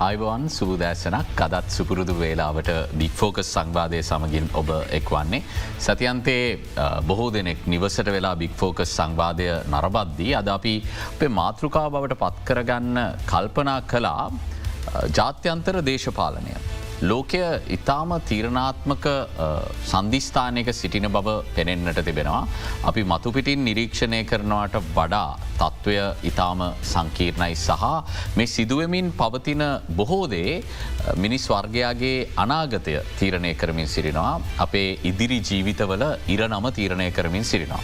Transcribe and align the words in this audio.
අයිබවන් 0.00 0.44
සූදෑසනක් 0.48 1.40
අදත් 1.46 1.66
සුපුරුදු 1.74 2.14
වේලාවට 2.20 2.70
බික්‍ෆෝකස් 3.00 3.48
සංවාදය 3.54 3.98
සමගින් 4.00 4.46
ඔබ 4.54 4.70
එක්වන්නේ. 4.98 5.42
සතියන්තේ 5.78 6.44
බොහෝ 7.08 7.28
දෙනෙක් 7.30 7.66
නිවසට 7.66 8.08
වෙලා 8.16 8.32
බික්‍ෆෝකස් 8.34 8.96
සංවාදය 8.96 9.50
නරබද්දී 9.66 10.32
අද 10.40 10.48
අපි 10.48 10.74
අපේ 11.10 11.30
මාතෘකා 11.40 11.86
බවට 11.90 12.20
පත්කරගන්න 12.22 12.98
කල්පනා 13.26 13.78
කලා 13.92 14.26
ජාත්‍යන්තර 15.10 15.84
දේශපාලනය. 15.84 16.54
ලෝකය 17.02 17.40
ඉතාම 17.76 18.10
තීරණාත්මක 18.28 19.06
සන්ධිස්ථානයක 19.92 20.68
සිටින 20.80 21.08
බව 21.16 21.28
පෙනෙන්න්නට 21.56 22.00
තිබෙනවා. 22.08 22.42
අපි 22.84 23.02
මතුපිටින් 23.12 23.64
නිරීක්ෂණය 23.68 24.20
කරනවට 24.30 24.76
වඩා 24.96 25.38
තත්ත්වය 25.60 25.96
ඉතාම 26.30 26.60
සංකීර්ණයි 26.92 27.56
සහ 27.56 27.84
මේ 28.36 28.52
සිදුවමින් 28.54 29.12
පවතින 29.20 29.64
බොහෝදේ 30.00 30.62
මිනිස් 31.24 31.46
වර්ගයාගේ 31.52 32.28
අනාගතය 32.44 32.96
තීරණය 33.18 33.54
කරමින් 33.54 33.88
සිරිනවා 33.96 34.34
අපේ 34.66 34.98
ඉදිරි 35.10 35.40
ජීවිතවල 35.50 36.04
ඉර 36.34 36.42
නම 36.48 36.66
තීරණය 36.78 37.10
කරමින් 37.18 37.44
සිරිනවා. 37.44 37.82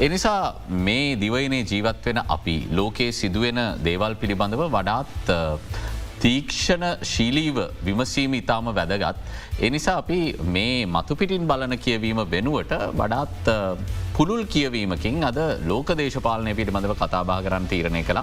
එනිසා 0.00 0.54
මේ 0.86 1.16
දිවයිනේ 1.22 1.64
ජීවත් 1.70 2.06
වෙන 2.06 2.20
අපි 2.36 2.56
ලෝකයේ 2.78 3.12
සිදුවෙන 3.12 3.60
දේවල් 3.86 4.14
පිළිබඳව 4.20 4.62
වඩාත් 4.76 5.32
තීක්ෂණ 6.22 6.84
ශීලීව 7.04 7.56
විමසීම 7.86 8.34
ඉතාම 8.34 8.70
වැදගත්. 8.78 9.18
එනිසා 9.60 9.96
අපි 10.02 10.20
මේ 10.56 10.86
මතුපිටින් 10.86 11.46
බලන 11.50 11.78
කියවීම 11.78 12.20
වෙනුවට 12.30 12.72
වඩාත් 13.00 13.52
පුළුල් 14.16 14.44
කියවීමකින් 14.46 15.24
අද 15.24 15.38
ලෝක 15.66 15.90
දේශපාලනය 15.96 16.52
පිළිබඳව 16.54 16.94
කතාබා 16.94 17.38
කරන්න 17.44 17.66
තීරණය 17.66 18.02
කළ 18.04 18.20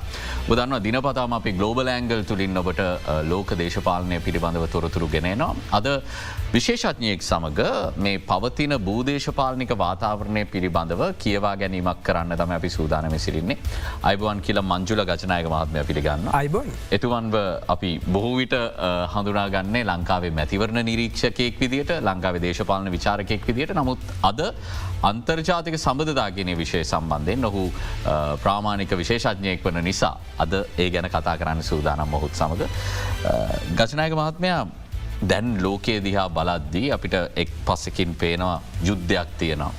බුදන්න 0.47 0.75
දිනපතාම 0.85 1.33
අපි 1.33 1.51
ගලෝබල 1.51 1.89
ඇංගල් 1.89 2.21
තුළින් 2.23 2.59
ඔබට 2.61 2.81
ලෝක 3.31 3.53
දේශපාලනය 3.53 4.19
පිළිබඳව 4.19 4.65
තොරතුරු 4.75 5.07
ගෙනනවා. 5.07 5.55
අද 5.71 5.87
විශේෂඥයෙක් 6.53 7.21
සමඟ 7.21 7.61
මේ 7.97 8.21
පවතින 8.21 8.75
භූදේශපාලනික 8.79 9.73
වාතාවරණය 9.75 10.43
පිළිබඳව 10.45 11.01
කියවා 11.23 11.55
ගැනීමක් 11.63 12.03
කරන්න 12.03 12.37
තම 12.37 12.51
අපි 12.51 12.69
සූදානම 12.69 13.17
සිරින්නේ. 13.17 13.57
අයිබුවන් 14.03 14.41
කියල 14.41 14.61
මංජුල 14.63 15.03
ගචනායක 15.03 15.49
මහත්මය 15.55 15.83
පිළිගන්න 15.89 16.29
අයිබොන් 16.33 16.69
එතුවන්ව 16.91 17.35
අපි 17.67 17.91
බොහෝවිට 18.07 18.55
හඳුනාගන්නේ 19.15 19.83
ලංකාවේ 19.85 20.31
මැතිවරණ 20.31 20.85
නිරීක්ෂකයෙක් 20.85 21.59
විදිට 21.59 21.97
ලංකාවේ 22.01 22.45
දේශපාලන 22.47 22.93
විචාරකයෙක් 22.97 23.49
විදිට 23.49 23.75
නමුත් 23.75 23.99
අද 24.23 24.41
අන්තර්ජාතික 25.01 25.78
සබඳදාගෙන 25.79 26.51
විශෂය 26.57 26.83
සම්බන්ධයෙන් 26.85 27.41
නොහු 27.41 27.63
ප්‍රාමාණික 28.43 28.91
විශේෂඥයෙක් 28.93 29.65
වන 29.65 29.81
නිසා 29.83 30.13
අද 30.37 30.53
ඒ 30.77 30.89
ගැන 30.89 31.09
කතා 31.09 31.37
කරන්න 31.37 31.63
සූදානම් 31.63 32.09
මොහොත් 32.09 32.33
සමඟ. 32.33 32.67
ගචනායක 33.75 34.13
මහත්මයා 34.15 34.61
දැන් 35.23 35.57
ලෝකයේ 35.63 36.03
දිහා 36.03 36.29
බලද්දී 36.31 36.91
අපිට 36.91 37.15
එක් 37.35 37.49
පස්සකින් 37.65 38.15
පේනවා 38.15 38.61
යුද්ධයක් 38.83 39.35
තියෙනවා. 39.37 39.73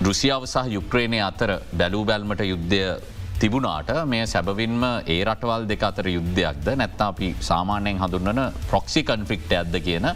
රුසියාව 0.00 0.44
සහ 0.46 0.68
යුක්්‍රේණය 0.70 1.20
අතර 1.20 1.50
බැලූ 1.72 2.04
බැල්මට 2.04 2.44
යුද්ධය 2.44 2.84
තිබුණාට 3.40 3.90
මේ 4.06 4.26
සැබවින්ම 4.26 4.82
ඒ 5.06 5.18
රටවල් 5.24 5.66
දෙක 5.68 5.82
අතර 5.82 6.06
යුද්ධයක්ද 6.08 6.68
නැත්තා 6.76 7.08
අපි 7.12 7.28
සාමාන්‍යයෙන් 7.40 8.00
හඳුන්නන 8.02 8.40
ප්‍රොක්සි 8.70 9.02
කන්ෆික්ට 9.02 9.52
ඇද 9.52 9.76
කියන 9.80 10.08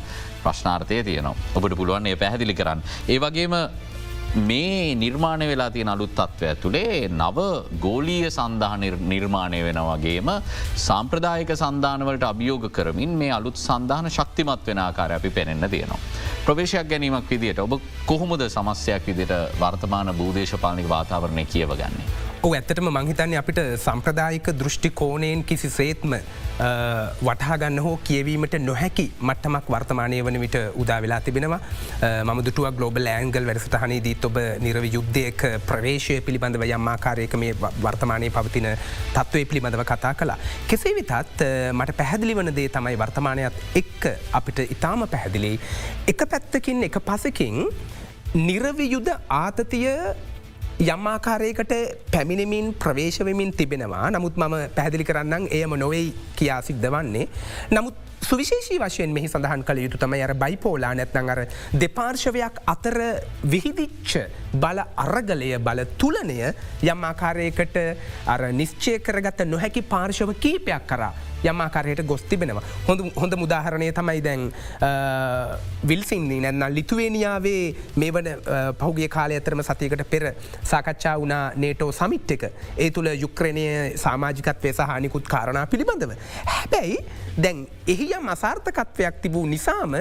ප්‍රශ්නාර්ථය 0.42 1.00
තියනවා. 1.02 1.34
ඔබට 1.56 1.77
පුළුවන් 1.77 2.06
ඒ 2.06 2.17
පැහැදිලි 2.17 2.55
කරන්න. 2.55 2.83
ඒ 3.08 3.19
වගේම 3.19 3.55
මේ 4.37 4.95
නිර්මාණය 4.97 5.47
වෙලා 5.47 5.70
තියෙන 5.70 5.89
අලුත් 5.89 6.14
තත්ත්ව 6.14 6.47
ඇතුළේ 6.48 7.08
නව 7.08 7.39
ගෝලීය 7.81 8.31
සඳහන 8.31 9.07
නිර්මාණය 9.08 9.61
වෙන 9.63 9.79
වගේම 9.89 10.31
සාම්ප්‍රදායක 10.86 11.55
සන්ධානවලට 11.55 12.27
අභියෝග 12.31 12.67
කරමින් 12.73 13.14
මේ 13.14 13.31
අලුත් 13.31 13.57
සන්ධාන 13.57 14.11
ශක්තිමත් 14.11 14.67
වෙන 14.67 14.79
ආකාර 14.79 15.13
අපි 15.13 15.31
පෙනෙන්න්න 15.31 15.70
තියෙනවා. 15.70 16.03
ප්‍රවේශයක් 16.47 16.89
ගැනීමක් 16.89 17.31
විදිට 17.31 17.58
ඔබ 17.58 17.79
කොහොමද 18.07 18.42
සමස්යක් 18.48 19.07
විදිට 19.07 19.35
වර්තමාන 19.61 20.14
භූදේශපාලික 20.19 20.89
වාතාවරණය 20.89 21.45
කියවගන්නේ. 21.47 22.33
ඔ 22.45 22.51
ඇත්තටම 22.53 22.89
මංහිතන්නේ 22.93 23.39
අපිට 23.41 23.59
සම්ප්‍රදායික 23.83 24.49
දෘෂ්ටි 24.59 24.89
කෝනයෙන් 24.93 25.43
කිසි 25.43 25.69
සේත්ම 25.71 26.15
වටහාගන්න 27.29 27.79
හෝ 27.85 27.93
කියවීමට 28.09 28.57
නොහැකි 28.61 29.05
මට්ටමක් 29.21 29.71
වර්තමානය 29.75 30.19
වන 30.27 30.37
විට 30.43 30.59
උදා 30.83 30.99
වෙලා 31.05 31.21
තිබෙනවා 31.21 31.61
ම 32.27 32.43
දුටුව 32.49 32.67
ගලෝබල් 32.79 33.09
ඇංගල් 33.13 33.49
වැඩසටහනේ 33.51 34.03
දීත් 34.09 34.27
ඔබ 34.29 34.37
නිරව 34.67 34.89
යුද්ධයක 34.89 35.45
ප්‍රවේශය 35.71 36.19
පිළිබඳව 36.27 36.67
යම්මාකාරයක 36.69 37.39
මේ 37.45 37.57
වර්තමානය 37.87 38.29
පවතින 38.37 38.69
තත්ත්වය 39.15 39.45
පිළිබඳව 39.47 39.85
කතා 39.93 40.13
කලා. 40.15 40.39
කෙසේ 40.69 40.95
විතත් 40.99 41.17
මට 41.73 41.97
පැහැදිලි 41.97 42.37
වන 42.37 42.53
දේ 42.61 42.69
තමයි 42.69 43.01
වර්තමානයක් 43.05 43.65
එක්ක 43.75 44.11
අපිට 44.33 44.63
ඉතාම 44.69 45.09
පැහැදිලි. 45.09 45.57
එක 46.07 46.29
පැත්තකින් 46.29 46.85
එක 46.91 47.01
පසකින් 47.09 47.67
නිරවියුද 48.37 49.13
ආතතිය 49.33 49.91
යම්මාකාරයකට 50.80 51.73
පැමිණිමින් 52.11 52.74
ප්‍රවේශවමින් 52.74 53.52
තිබෙනවා 53.52 54.11
නමුත් 54.11 54.36
මම 54.36 54.55
පැහැදිලි 54.74 55.05
කරන්නම් 55.05 55.46
එයම 55.51 55.79
නොවෙයි 55.79 56.14
කියා 56.36 56.62
සිද්ධ 56.62 56.90
වන්නේ. 56.90 57.29
නමුත් 57.70 57.95
සුවිශේෂී 58.20 58.79
වශයෙන් 58.79 59.11
මෙහි 59.11 59.29
සඳහන් 59.29 59.63
කළ 59.63 59.79
යුතු 59.79 59.98
තම 59.98 60.14
අර 60.18 60.34
බයිපෝලා 60.34 60.95
නැත්නං 60.95 61.30
අර 61.30 61.40
දෙපාර්ශවයක් 61.74 62.58
අතර 62.67 62.98
විහිදිච්ච 63.45 64.17
බල 64.55 64.80
අරගලය 64.96 65.52
බල 65.61 65.84
තුලනය 65.96 66.40
යම් 66.84 67.05
ආකාරයකට 67.05 67.79
අර 68.27 68.48
නිශ්චය 68.52 68.98
කරගත 69.01 69.46
නොහැකි 69.46 69.83
පාර්ශව 69.84 70.34
කීපයක් 70.40 70.86
කරා 70.86 71.13
යම්මාකාරයට 71.45 72.03
ගොස් 72.07 72.23
තිබෙනවා. 72.23 72.63
හොඳ 72.89 73.01
හොඳ 73.17 73.37
මුදාහරණය 73.43 73.91
තමයි 73.93 74.23
දැන් 74.27 74.43
විල්සින්නේ 75.89 76.41
නැන්න 76.41 76.75
ලිතුවේනියාවේ 76.75 77.63
මේ 77.97 78.13
වන 78.13 78.31
පහුගේ 78.81 79.09
කාලය 79.09 79.39
ඇතරම 79.39 79.63
සතියකට 79.63 80.05
පෙර 80.11 80.33
සාකච්ඡා 80.63 81.17
වනා 81.19 81.43
නේටෝ 81.57 81.91
සමිට් 81.93 82.35
එක 82.37 82.47
ඒ 82.77 82.91
තුළ 82.91 83.11
යුක්‍රණය 83.15 83.67
සාමාජිකත්වය 83.97 84.73
සහනිකුත් 84.73 85.29
කාරණා 85.29 85.67
පිළිබඳව. 85.67 86.17
හැබැයි 86.47 86.99
දැන් 87.39 87.67
එහි 87.87 88.09
යම් 88.19 88.29
අසාර්ථකත්වයක් 88.29 89.21
තිබූ 89.23 89.47
නිසාම 89.47 89.97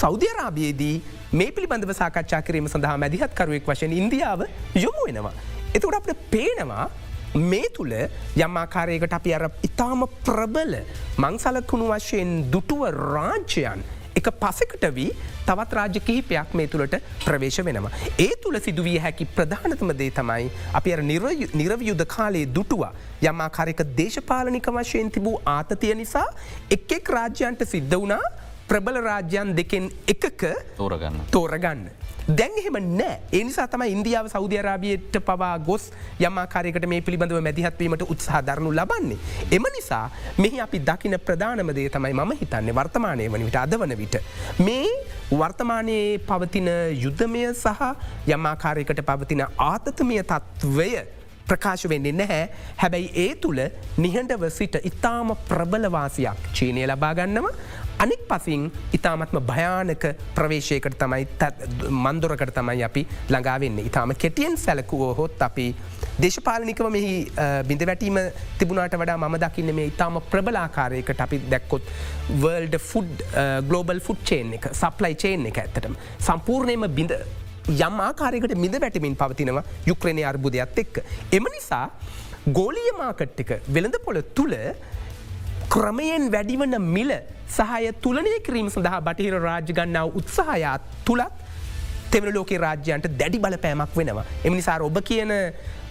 සෞධ්‍යරාබයේදී 0.00 0.96
මේ 1.32 1.50
පිළිබඳව 1.50 1.92
සාකච්ඡා 1.94 2.42
කිරීම 2.42 2.68
සඳහා 2.68 2.96
මැදිහත්කරුවෙක් 2.98 3.66
වශයෙන් 3.66 3.92
ඉන්දියාව 3.92 4.46
යොමු 4.84 5.06
වෙනවා. 5.08 5.34
එතකට 5.74 5.98
අපට 5.98 6.30
පේනවා 6.30 6.84
මේ 7.34 7.68
තුළ 7.74 7.92
යම්මාකාරයකට 8.36 9.12
අපි 9.12 9.34
අර 9.34 9.50
ඉතාම 9.62 10.06
ප්‍රබල 10.24 10.78
මංසලකුණු 11.18 11.92
වශයෙන් 11.92 12.32
දුටුව 12.52 12.88
රාජ්‍යයන් 12.90 13.84
එක 14.16 14.28
පසකට 14.40 14.86
වී 14.94 15.10
තවත් 15.46 15.76
රාජ්‍ය 15.78 16.00
කිහිපයක් 16.00 16.54
මේ 16.54 16.66
තුළට 16.66 16.96
ප්‍රවේශ 17.24 17.60
වෙනවා. 17.64 17.92
ඒ 18.18 18.32
තුළ 18.42 18.58
සිදුවිය 18.60 18.98
හැකි 18.98 19.26
ප්‍රධානතම 19.36 19.92
දේ 19.98 20.10
තමයි 20.10 20.48
අපි 20.72 20.94
අර 20.94 21.02
නිරවයුද්ධ 21.02 22.06
කාලයේ 22.06 22.48
දුටුවා 22.54 22.92
යම්මාකාරයක 23.22 23.84
දේශපාලනික 23.98 24.72
වශයෙන් 24.78 25.10
තිබූ 25.10 25.36
ආතතිය 25.56 25.94
නිසා 25.94 26.26
එක් 26.70 26.92
එක් 26.98 27.12
රාජ්‍යන්ට 27.18 27.68
සිද්ධ 27.74 27.98
වනා 27.98 28.24
ප්‍රබල 28.68 29.00
රාජ්‍යන් 29.02 29.54
දෙකෙන් 29.56 29.90
එකක 30.08 30.42
තෝරගන්න 30.76 31.20
තෝරගන්න. 31.30 31.84
දැන්හෙම 32.28 32.76
නෑ 32.92 33.18
එනිසා 33.32 33.66
තම 33.68 33.82
ඉන්දියාව 33.86 34.26
සෞධරාබියයට 34.28 35.18
පවා 35.20 35.58
ගොස් 35.60 35.84
යමාකාරයකට 36.20 36.86
මේ 36.86 37.00
පිළිබඳව 37.00 37.38
මැදිහත්වීමට 37.40 38.02
උත්සාහ 38.04 38.40
දරනු 38.42 38.72
ලබන්නේ. 38.72 39.18
එම 39.52 39.66
නිසා 39.76 40.10
මෙහි 40.38 40.60
අපි 40.60 40.80
දකින 40.80 41.18
ප්‍රධානමදේ 41.20 41.88
තමයි 41.88 42.14
මම 42.14 42.32
හිතන්නේ 42.40 42.74
වර්තමානය 42.74 43.28
වන 43.28 43.46
විට 43.46 43.56
අද 43.56 43.78
වන 43.78 43.96
විට. 43.96 44.16
මේ 44.60 44.90
වර්තමානයේ 45.32 46.18
පවතින 46.20 46.70
යුද්ධමය 47.02 47.44
සහ 47.54 47.82
යමාකාරයකට 48.28 49.04
පවතින 49.04 49.46
ආතතමය 49.46 50.18
තත්ත්වය 50.24 50.90
ප්‍රකාශ 51.48 51.86
වෙන්නේ 51.88 52.12
නැහැ 52.12 52.44
හැබැයි 52.76 53.10
ඒ 53.16 53.34
තුළ 53.36 53.60
නිහඬව 53.98 54.46
සිට 54.50 54.78
ඉතාම 54.90 55.28
ප්‍රබලවාසියක් 55.48 56.48
චීනය 56.52 56.86
ලබාගන්නව 56.86 57.46
අනික් 57.98 58.22
පසින් 58.30 58.64
ඉතාමත්ම 58.92 59.38
භයානක 59.50 60.04
ප්‍රවේශයකට 60.34 60.98
තමයි 61.02 61.26
මන්දොරකට 62.06 62.52
තමයි 62.58 62.82
අපි 62.88 63.02
ළඟාවෙන්න 63.30 63.78
ඉතාම 63.84 64.12
කෙටියෙන් 64.24 64.56
සැලකුවෝ 64.56 65.12
හොත් 65.20 65.46
අපි 65.48 65.66
දේශපාලනිකව 66.20 66.90
මෙහි 66.96 67.14
බිඳ 67.68 67.86
වැටීම 67.90 68.20
තිබුණට 68.58 68.98
වඩා 69.02 69.16
ම 69.22 69.38
දකින්න 69.44 69.74
මේ 69.78 69.88
ඉතාම 69.92 70.20
ප්‍රබලාකාරයකට 70.32 71.24
අපි 71.26 71.40
දැක්කොත් 71.54 71.90
world 72.44 72.78
food 72.90 73.24
global 73.70 74.04
food 74.08 74.22
chain 74.24 74.54
එක 74.58 74.70
සප්ලයි 74.74 75.18
චේන් 75.24 75.50
එක 75.52 75.64
ඇත්තටම 75.64 75.98
සම්පූර්ණයම 76.28 76.86
බිඳ 76.98 77.16
යම් 77.68 77.96
ආකාරයකට 78.00 78.54
මිඳ 78.56 78.76
වැටමින් 78.80 79.16
පවතිනවා 79.16 79.64
යුක්‍රණය 79.86 80.22
අර්බුදයක් 80.24 80.78
එක්ක. 80.84 81.00
එම 81.32 81.48
නිසා 81.54 81.86
ගෝලිය 82.48 82.92
මාකට්ටික 82.98 83.56
වෙළඳ 83.68 83.96
පොළ 84.04 84.20
තුළ 84.34 84.54
ක්‍රමයෙන් 85.68 86.30
වැඩිවන 86.32 86.76
මිල 86.96 87.10
සහය 87.56 87.92
තුලනය 88.04 88.32
කිරීම 88.46 88.68
සඳහා 88.70 89.00
බටහිර 89.00 89.36
රාජ්‍ය 89.48 89.72
ගන්නාව 89.78 90.16
උත්සාහයාත් 90.20 90.82
තුළත් 91.06 91.32
තෙවන 92.10 92.30
ලෝක 92.34 92.50
රාජ්‍යන්ට 92.64 93.08
දැඩි 93.20 93.38
බල 93.38 93.56
පෑමක් 93.64 93.96
වෙනවා. 93.96 94.24
එමනිසා 94.44 94.78
ඔබ 94.80 94.98
කියන 95.10 95.32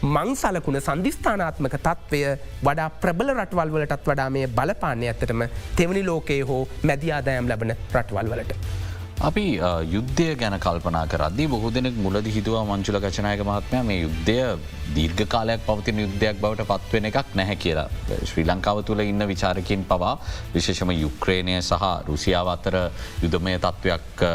මං 0.05 0.31
සලකුණ 0.35 0.79
සන්ධිස්ථානාත්මක 0.87 1.75
තත්ත්වය 1.77 2.21
වඩා 2.63 2.89
ප්‍රබල 3.03 3.33
රටවල් 3.35 3.75
වලටත් 3.75 4.09
වඩා 4.11 4.29
මේ 4.29 4.47
බලපාන්නේ 4.47 5.11
ඇත්තටම 5.11 5.45
තෙවනි 5.75 6.03
ලෝකයේ 6.05 6.41
හෝ 6.49 6.63
මැදියාදෑම් 6.83 7.51
ලබන 7.51 7.77
රටවල් 7.93 8.33
වලට. 8.33 8.84
අපි 9.17 9.59
යුද්ධය 9.87 10.35
ගැන 10.35 10.59
කල්පනා 10.59 11.07
කරදදි 11.07 11.47
බොහෝ 11.47 11.71
දෙනෙක් 11.71 11.95
මුලද 11.95 12.25
හිතුවා 12.27 12.65
මංචුල 12.65 12.99
ගචනායක 12.99 13.41
මහත්මය 13.41 13.83
මේ 13.83 14.01
යුද්ධය 14.01 14.57
දීර්ඝ 14.87 15.23
කාලයක් 15.25 15.61
පවතින 15.65 15.99
යුද්ධයක් 15.99 16.41
බවට 16.41 16.65
පත්වෙන 16.67 17.05
එකක් 17.05 17.31
නැහැ 17.33 17.55
කියලා. 17.55 17.87
ශ්‍රී 18.23 18.45
ලංකාව 18.45 18.83
තුළ 18.83 18.99
ඉන්න 18.99 19.27
විචාරකින් 19.27 19.85
පවා 19.85 20.19
විශේෂම 20.53 20.91
යුක්්‍රේණය 20.93 21.55
සහ 21.61 21.85
රුසියාව 22.07 22.47
අතර 22.47 22.75
යුදමය 23.23 23.55
තත්ත්වයක් 23.57 24.25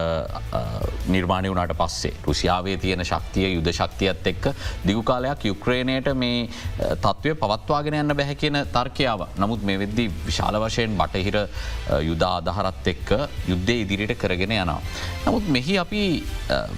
නිර්මාණය 1.08 1.52
වුණට 1.52 1.76
පස්සේ. 1.76 2.14
රුසියාවේ 2.26 2.76
තියෙන 2.78 3.04
ශක්තිය 3.04 3.52
යුද 3.54 3.68
ශක්තියත් 3.70 4.26
එක්ක 4.26 4.50
දිගු 4.86 5.02
කාලයක් 5.02 5.44
යුක්්‍රේණයට 5.44 6.10
මේ 6.14 6.48
තත්ත්වය 6.96 7.36
පවත්වාගෙන 7.36 8.00
යන්න 8.00 8.16
බැහැ 8.16 8.34
කියන 8.34 8.58
තර්කයාව. 8.72 9.28
නමුත් 9.38 9.62
මේ 9.62 9.78
වෙද්දි 9.78 10.08
විශාල 10.26 10.56
වශයෙන් 10.56 10.96
බටහිර 10.96 11.38
යුදා 12.02 12.34
අදහරත් 12.40 12.92
එක්ක 12.94 13.16
යුද්ධය 13.46 13.80
ඉදිරියට 13.84 14.18
කරගෙන 14.18 14.58
යනවා. 14.70 14.82
නමුත් 15.26 15.48
මෙහි 15.48 15.76
අපි 15.78 16.02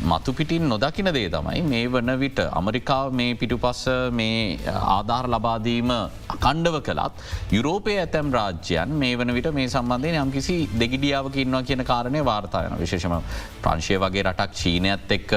මතුපිටින් 0.05 0.69
නොදකින 0.69 1.11
දේ 1.15 1.29
තමයි 1.29 1.63
මේ 1.65 1.85
වන 1.89 2.13
විට 2.19 2.41
අමරිකාව 2.53 3.13
මේ 3.13 3.35
පිටු 3.35 3.59
පස්ස 3.59 4.11
මේ 4.13 4.59
ආධාර 4.97 5.27
ලබාදීම 5.29 5.93
අකණ්ඩව 6.37 6.79
කළත් 6.81 7.23
යුරෝපය 7.53 7.97
ඇතැම් 7.97 8.33
රාජ්‍යයන් 8.33 8.99
මේ 9.03 9.17
වන 9.17 9.35
විට 9.39 9.51
මේ 9.53 9.69
සම්බන්ධය 9.69 10.15
යම් 10.17 10.33
කිසි 10.33 10.59
දෙගිඩියාවක 10.75 11.41
ඉන්නවා 11.45 11.63
කියන 11.63 11.85
කාරණය 11.85 12.25
වාර්තායන 12.25 12.79
විශේෂම 12.83 13.17
ප්‍රංශය 13.63 13.99
වගේ 14.05 14.27
රටක් 14.27 14.61
චීනයත් 14.63 15.17
එක්ක 15.19 15.35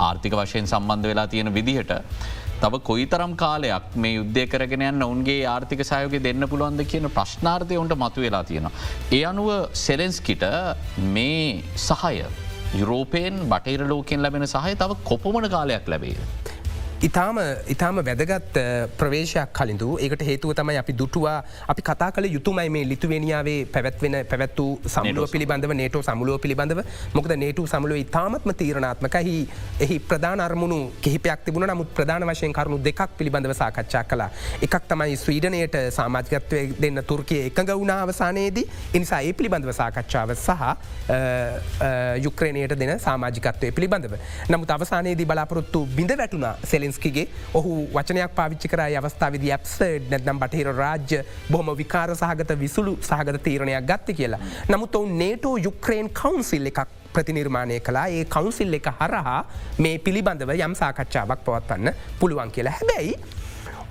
ආර්ථික 0.00 0.36
වශයෙන් 0.40 0.68
සම්බන්ධ 0.68 1.10
වෙලා 1.12 1.26
තියෙන 1.26 1.54
විදිහට. 1.54 1.92
තව 2.62 2.80
කොයි 2.88 3.06
තරම් 3.12 3.32
කාලයක් 3.42 3.96
මේ 4.02 4.14
යුද්ධය 4.18 4.44
කරගෙන 4.52 4.84
යන්න 4.88 5.06
ඔවන්ගේ 5.08 5.46
ආර්ථික 5.52 5.82
සයෝග 5.90 6.16
දෙන්න 6.26 6.48
පුළුවන්ද 6.52 6.82
කියන 6.92 7.06
ප්‍රශ්නාර්ථය 7.18 7.78
ඔන්ට 7.82 7.94
මතු 8.02 8.24
වෙලා 8.26 8.42
තියෙනවා. 8.50 8.72
ඒ 9.12 9.22
අනුව 9.30 9.48
සෙලෙන්ස්කිට 9.84 10.44
මේ 11.16 11.62
සහය 11.88 12.14
යුරෝපයෙන් 12.80 13.36
බටහිර 13.52 13.88
ලෝකෙන් 13.92 14.22
ලැබෙන 14.24 14.46
සහය 14.54 14.74
තව 14.82 14.98
කොපමන 15.10 15.48
කාලයක් 15.56 15.86
ලැබේ. 15.94 16.16
ඉතාම 16.98 17.36
ඉතාම 17.68 17.98
වැදගත් 18.06 18.56
ප්‍රවේශයක් 18.98 19.50
කලින්ඳු 19.54 19.88
ඒකට 20.04 20.22
හේතුව 20.28 20.52
තමයි 20.58 20.78
අපි 20.80 20.92
දුටුවා. 20.92 21.44
අපි 21.72 21.82
කතා 21.82 22.08
කළ 22.10 22.26
යුතුමයි 22.26 22.70
මේ 22.70 22.88
ලිතුවනියාවේ 22.92 23.66
පැවැත්වෙන 23.74 24.16
පැවැත්තු 24.30 24.64
සමුලුව 24.94 25.30
පිළිබඳව 25.30 25.72
නේටෝ 25.80 26.02
සමුලුව 26.02 26.40
පිළිබඳව. 26.44 26.80
මොකද 27.14 27.34
නේටු 27.36 27.66
සමුලුව 27.66 27.98
ඉතාමත්ම 28.02 28.50
තීරණාත්මකහි 28.52 29.36
එහි 29.80 29.98
ප්‍රධාන 30.00 30.40
අරමුණු 30.40 30.78
කිහිපයක් 31.00 31.44
තිබුණ. 31.44 31.68
නමුත් 31.70 31.94
ප්‍රධාන 31.94 32.26
වශයෙන් 32.30 32.52
කරුණු 32.52 32.80
දෙකක් 32.88 33.14
පිළිබඳව 33.18 33.54
සාකච්ඡා 33.60 34.02
කලා 34.04 34.28
එකක් 34.60 34.76
තමයි 34.90 35.16
ස්වීඩනයට 35.16 35.78
සාමාජිකත්වය 35.98 36.64
දෙන්න 36.82 37.02
තුර්කය 37.06 37.40
එකඟ 37.44 37.72
වුණ 37.74 37.94
අවසානයේදී. 37.96 38.66
එනිසා 38.94 39.22
ඒ 39.22 39.32
පිළිබඳව 39.32 39.72
සාකච්ඡාව 39.80 40.34
සහ 40.36 40.50
යුක්‍රණයට 42.26 42.76
දෙන 42.82 42.94
සාමාජිකත්වය 42.98 43.72
පිළිබඳව. 43.78 44.18
නමුත් 44.50 44.76
අවසානයේදී 44.78 45.30
බලාපොරොත්තු 45.32 45.86
බිඳ 45.96 46.18
වැටුණ. 46.18 46.50
සෙල 46.66 46.87
සෙලෙන්ස්කිගේ 46.88 47.28
ඔහු 47.54 47.88
වචනයක් 47.92 48.34
පාවිච්චි 48.34 48.68
කර 48.68 48.80
අවස්ථාවද 48.80 49.44
ඇප්ස 49.48 49.74
නැදම් 50.10 50.38
බටහිර 50.38 50.70
රාජ්‍ය 50.74 51.22
බොහම 51.50 51.70
විකාර 51.76 52.14
සහගත 52.14 52.58
විසුළු 52.58 52.96
සහගත 53.00 53.42
තීරණයක් 53.42 53.84
ගත්ත 53.84 54.16
කියලා. 54.16 54.40
නමුත් 54.68 54.94
ඔවු 54.94 55.06
නේටෝ 55.14 55.56
යුක්්‍රේන් 55.58 56.10
කවන්සිල් 56.10 56.66
එකක් 56.66 56.80
ප්‍රතිනිර්මාණය 57.12 57.80
කලා 57.80 58.06
ඒ 58.08 58.24
කවන්සිල් 58.26 58.74
එක 58.74 58.88
හරහා 59.00 59.40
මේ 59.78 59.98
පිළිබඳව 59.98 60.54
යම් 60.56 60.74
සාකච්ඡාවක් 60.74 61.44
පවත්වන්න 61.44 61.92
පුළුවන් 62.20 62.50
කියලා 62.50 62.72
හැබැයි. 62.72 63.14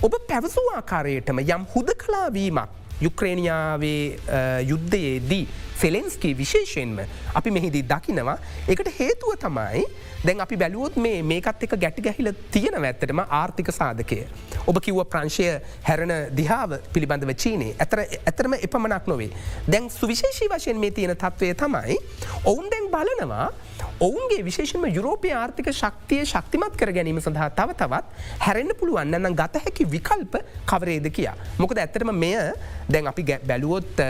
ඔබ 0.02 0.14
පැවසූ 0.28 0.68
ආකාරයටම 0.76 1.40
යම් 1.40 1.64
හුද 1.76 1.96
කලාවීමක් 1.98 2.87
යුක්‍රේණයාවේ 3.02 4.20
යුද්ධයේදී 4.68 5.46
සෙලෙන්ස්කී 5.78 6.34
විශේෂයෙන්ම 6.38 7.00
අපි 7.34 7.52
මෙහිදී 7.52 7.84
දකිනවා 7.92 8.38
එකට 8.68 8.90
හේතුව 9.00 9.38
තමයි 9.44 9.84
දැන් 10.26 10.42
අපි 10.42 10.58
බැලුවොත් 10.58 10.96
මේ 10.98 11.22
මේකත් 11.24 11.64
එක 11.64 11.76
ගැටි 11.84 12.02
ගැහිල 12.02 12.32
තියෙන 12.52 12.78
ඇත්තටම 12.80 13.22
ආර්ථික 13.22 13.70
සාධකය. 13.72 14.20
ඔබ 14.68 14.80
කිව්ව 14.82 15.04
ප්‍රංශය 15.06 15.48
හැරණ 15.84 16.14
දිහාාව 16.34 16.78
පිළිබඳව 16.94 17.34
චීනේ 17.36 17.76
ඇතර 17.78 18.02
ඇතරම 18.02 18.58
එපමනක් 18.58 19.08
නොවේ. 19.08 19.30
දැන් 19.68 19.90
සුවිශේෂී 19.90 20.50
වශයෙන් 20.50 20.80
මේ 20.80 20.92
තියෙන 20.92 21.16
තත්ත්වය 21.16 21.54
තමයි 21.56 21.98
ඔවුන් 22.46 22.70
දැන් 22.70 22.90
බලනවා 22.96 23.48
ඔවුන්ගේ 24.00 24.44
විශේෂම 24.46 24.86
යුරෝපය 24.88 25.32
ආර්ථික 25.34 25.70
ශක්තිය 25.74 26.26
ශක්තිමත් 26.26 26.76
කර 26.78 26.92
ගැනීම 26.94 27.20
සඳහා 27.20 27.50
තව 27.52 27.74
තවත් 27.74 28.06
හැරෙන්න්න 28.40 28.76
පුළුවන් 28.80 29.16
නම් 29.18 29.36
ගත 29.36 29.64
හැකි 29.64 29.86
විකල්ප 29.88 30.36
කවරේද 30.66 31.10
කියා. 31.10 31.34
මොකද 31.58 31.78
ඇතරම 31.78 32.12
මෙය 32.16 32.36
දැන් 32.88 33.08
අපි 33.08 33.26
බැලුවොත් 33.44 34.04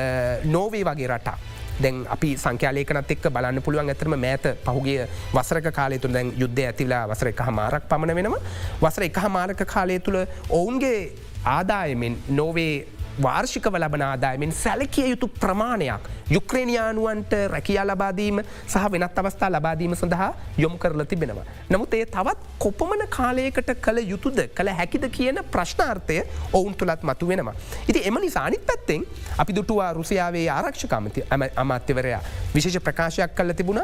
නෝවේ 0.45 0.83
වගේ 0.83 1.07
රටා. 1.07 1.37
දැන් 1.79 2.03
අපි 2.09 2.33
සංඛ්‍යාලයකනත් 2.35 3.11
එක් 3.11 3.29
බලන්න 3.29 3.61
පුළුවන් 3.61 3.89
ඇතරම 3.89 4.17
මෑත 4.17 4.49
පහුගේ 4.65 5.07
වසරක 5.33 5.71
කාලය 5.71 5.99
තුළ 5.99 6.13
දැන් 6.13 6.33
යුද්ධ 6.35 6.61
ඇතිලා 6.65 7.05
වසර 7.07 7.31
එක 7.31 7.41
හමාරක් 7.41 7.87
පමණ 7.87 8.15
වෙනවා. 8.15 8.43
වසර 8.81 9.07
එක 9.07 9.23
හමාරක 9.23 9.65
කාලය 9.65 9.99
තුළ 9.99 10.19
ඔවුන්ගේ 10.49 10.99
ආදායමෙන් 11.45 12.17
නොවේ 12.29 12.96
වාර්ෂිකව 13.21 13.75
ලබන 13.79 14.01
ආදායමෙන් 14.01 14.51
සැලකිය 14.53 15.09
යුතු 15.09 15.27
ප්‍රමාණයක් 15.41 16.09
යුක්‍රේණයානුවන්ට 16.29 17.33
රැකියා 17.53 17.85
ලබාදීම 17.87 18.41
සහ 18.67 18.91
වෙනත් 18.91 19.19
අවස්ථා 19.19 19.49
ලබාදීම 19.51 19.95
සඳහා 19.95 20.29
යොමු 20.57 20.77
කරල 20.77 21.03
තිබෙනවා. 21.05 21.45
නමුත් 21.69 21.93
ඒ 21.93 22.05
තවත් 22.07 22.39
කොපමන 22.59 23.03
කාලයකට 23.09 23.71
කළ 23.81 23.99
යුතුද 24.13 24.39
කළ 24.57 24.69
හැකිද 24.79 25.07
කියන 25.09 25.39
ප්‍රශ්නාර්ථය 25.51 26.19
ඔවුන් 26.53 26.75
තුළත් 26.75 27.03
මතු 27.03 27.27
වෙනවා. 27.27 27.55
ඉති 27.87 28.03
එම 28.05 28.19
නිසානිත් 28.21 28.65
පැත්තෙන් 28.65 29.05
අපි 29.37 29.55
දුටුවා 29.55 29.93
රුසියාවේ 29.93 30.45
ආරක්ෂකමති 30.49 31.25
අමාත්‍යවරයා 31.55 32.21
විශේෂ 32.55 32.83
ප්‍රකාශයක් 32.83 33.35
කල්ල 33.35 33.53
තිබුණ 33.53 33.81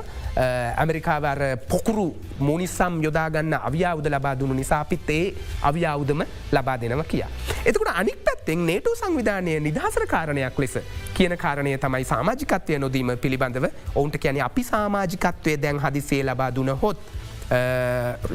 ඇමරිකාවර 0.78 1.42
පොකුරු 1.70 2.08
මෝනිසම් 2.40 3.02
යොදාගන්න 3.04 3.54
අවියාවුද 3.62 4.08
ලබා 4.16 4.36
දුණු 4.40 4.54
නිසාපිත් 4.54 5.10
ඒ 5.10 5.26
අවියාවුදම 5.62 6.24
ලබා 6.52 6.78
දෙනව 6.82 7.04
කියා. 7.08 7.30
එතකට 7.66 7.92
අනික් 7.96 8.23
පැත්තෙන් 8.44 8.66
නේටු 8.66 8.96
සංවි 8.96 9.24
සංවිධානය 9.24 9.60
නිදහසර 9.60 10.06
කාරණයක් 10.08 10.60
ලෙස 10.60 10.78
කියන 11.14 11.38
කාරණය 11.38 11.78
තමයි 11.78 12.04
සාමාජිකත්වය 12.04 12.80
නොදීම 12.80 13.12
පිළිබඳව 13.18 13.68
ඔවුන්ට 13.96 14.18
කියන 14.18 14.42
අපි 14.42 14.64
සාමාජිකත්වය 14.64 15.58
දැන් 15.58 15.80
හදිසේ 15.80 16.24
ලබා 16.24 16.52
දුන 16.56 16.70
හොත්. 16.82 16.98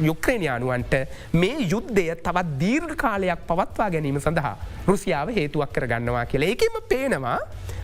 යුක්්‍රේණයානුවන්ට 0.01 0.93
මේ 1.33 1.67
යුද්ධය 1.71 2.15
තවත් 2.25 2.59
දීර්ඝ 2.59 2.95
කාලයක් 2.95 3.41
පවත්වා 3.47 3.89
ගැනීම 3.89 4.19
සඳහා 4.19 4.55
රුසියාව 4.87 5.33
හේතුවක් 5.37 5.73
කර 5.73 5.87
ගන්නවා 5.87 6.25
කියලා 6.25 6.49
ඒකෙම 6.49 6.77
පේනවා 6.89 7.37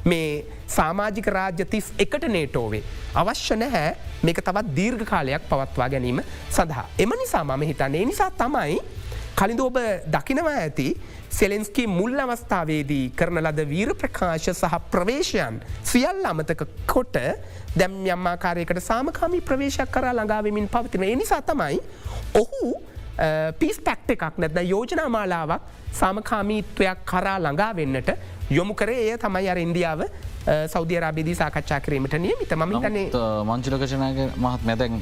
මේ 0.06 0.46
සාමාජික 0.78 1.28
රාජ්‍ය 1.38 1.66
තිස් 1.66 1.94
එකට 2.00 2.28
නේටෝවේ. 2.28 2.84
අවශ්‍ය 3.16 3.56
නැහැ 3.56 3.96
මේක 4.24 4.42
තවත් 4.42 4.76
දීර්ඝ 4.78 5.06
කාලයක් 5.14 5.50
පවත්වා 5.50 5.90
ගැනීම 5.90 6.22
සඳහා. 6.50 6.86
එම 7.00 7.18
නිසා 7.22 7.44
මම 7.44 7.68
හිතන්නේ 7.72 8.06
නිසා 8.06 8.32
තමයි 8.32 8.80
කලින්ද 9.36 9.60
ඔබ 9.60 9.78
දකිනවා 10.08 10.56
ඇති 10.64 10.88
සෙලෙන්ස්කී 11.38 11.88
මුල් 11.92 12.16
අවස්ථාවේදී 12.24 13.12
කරන 13.20 13.42
ලද 13.42 13.66
වීර 13.68 13.92
ප්‍රකාශ 14.02 14.50
සහ 14.52 14.76
ප්‍රවේශයන් 14.92 15.60
සියල් 15.92 16.24
අමතක 16.32 16.64
කොට 16.88 17.18
දැම් 17.76 17.98
යම්මාකාරයකට 18.06 18.80
සාමකාමී 18.90 19.42
ප්‍රවේශයක් 19.50 19.92
කර 19.92 20.08
ළඟාවමින් 20.14 20.70
පවතින. 20.72 21.04
එනිසා 21.04 21.42
තමයි 21.42 21.82
ඔහු 22.42 22.76
පිස් 23.60 23.82
පැක්ට 23.84 24.16
එකක් 24.16 24.40
නැත්ද 24.40 24.62
යෝජනා 24.70 25.10
මාලාවක් 25.10 25.68
සාමකාමීත්වයක් 26.00 27.04
කරා 27.12 27.36
ළඟා 27.40 27.76
වෙන්නට 27.76 28.16
යොමු 28.50 28.74
කරේ. 28.74 29.12
එය 29.12 29.18
තමයි 29.18 29.50
අර 29.52 29.60
ඉන්දියාව 29.60 30.08
සෞධ 30.74 30.94
රාබේදී 31.06 31.36
සාකච්ඡා 31.42 31.80
කිරීමට 31.86 32.18
නියමිත. 32.26 32.52
ම 32.58 32.76
තන්නේ 32.82 33.06
මංචිලකෂනක 33.52 34.20
මහත් 34.44 34.68
මැදැන් 34.70 35.00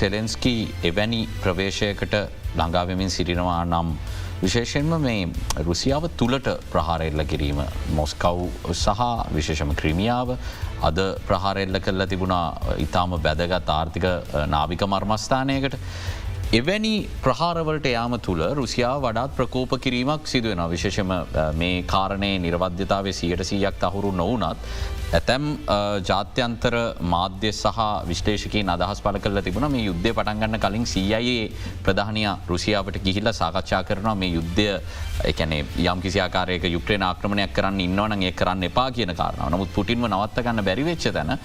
සෙලෙන්ස්කී 0.00 0.60
එවැනි 0.90 1.22
ප්‍රවේශයකට 1.44 2.14
ළඟාවමින් 2.58 3.10
සිටිනවා 3.16 3.62
නම් 3.64 3.94
විශේෂෙන්ම 4.42 4.92
මේ 5.06 5.22
රුසියාව 5.68 6.04
තුළට 6.20 6.48
ප්‍රහාරෙල්ල 6.72 7.24
කිරීම 7.32 7.62
මොස්කව් 7.98 8.44
සහ 8.74 9.00
විශේෂම 9.36 9.72
ක්‍රීමියාව 9.80 10.36
අද 10.88 10.98
ප්‍රහාරෙල්ල 11.28 11.80
කරලා 11.86 12.06
තිබුණා. 12.12 12.46
ඉතාම 12.86 13.16
බැදගත් 13.26 13.70
ආර්ථික 13.78 14.06
නාවික 14.54 14.82
මර්මස්ථානයකට 14.92 15.78
එවැනි 16.54 16.92
ප්‍රහාරවලට 17.22 17.86
යාම 17.88 18.12
තුළ 18.24 18.42
රුසියාව 18.58 18.98
වඩාත් 19.04 19.32
ප්‍රකෝප 19.38 19.72
කිරීමක් 19.84 20.28
සිදුවෙන 20.32 20.60
විශේෂම 20.72 21.12
මේ 21.60 21.82
කාරණය 21.84 22.30
නිර්වද්‍යතාව 22.38 23.06
සියට 23.12 23.42
සීයක් 23.50 23.86
අහුරු 23.88 24.10
නොවනත් 24.12 24.68
ඇතැම් 25.12 25.44
ජාත්‍යන්තර 26.02 26.74
මාධ්‍ය 27.06 27.50
සහ 27.52 27.80
විශ්ලේෂකින් 28.10 28.70
අදහස් 28.76 29.00
පල 29.00 29.18
කල 29.18 29.40
තිබුණ. 29.40 29.68
මේ 29.68 29.84
යුද්ධය 29.84 30.12
පටන්ගන්න 30.12 30.60
කලින් 30.60 30.86
සීයයේ 30.86 31.50
ප්‍රධානය 31.82 32.24
රුසියාවට 32.48 33.02
ගිහිල්ල 33.06 33.32
සාකච්ඡා 33.32 33.82
කරනවා. 33.82 34.14
මේ 34.14 34.30
යුද්ධය 34.30 34.68
එකනේ 35.24 35.60
යම් 35.84 36.00
කිසිආකාරයක 36.00 36.64
යුක්්‍රේ 36.66 36.98
ආක්‍රමණයක් 37.02 37.52
කරන්න 37.52 37.80
ඉන්නවන 37.80 38.22
ඒ 38.22 38.32
කරන්න 38.32 38.68
එපා 38.70 38.88
කියන 38.90 39.14
කාරන 39.14 39.44
නමුත් 39.48 39.70
පුටින්ම 39.72 40.06
නවත්තගන්න 40.06 40.64
බැරිවෙච්ච 40.64 41.06
තැන 41.18 41.38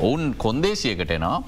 ඔවුන් 0.00 0.34
කොන්දේසියකටනවා 0.44 1.42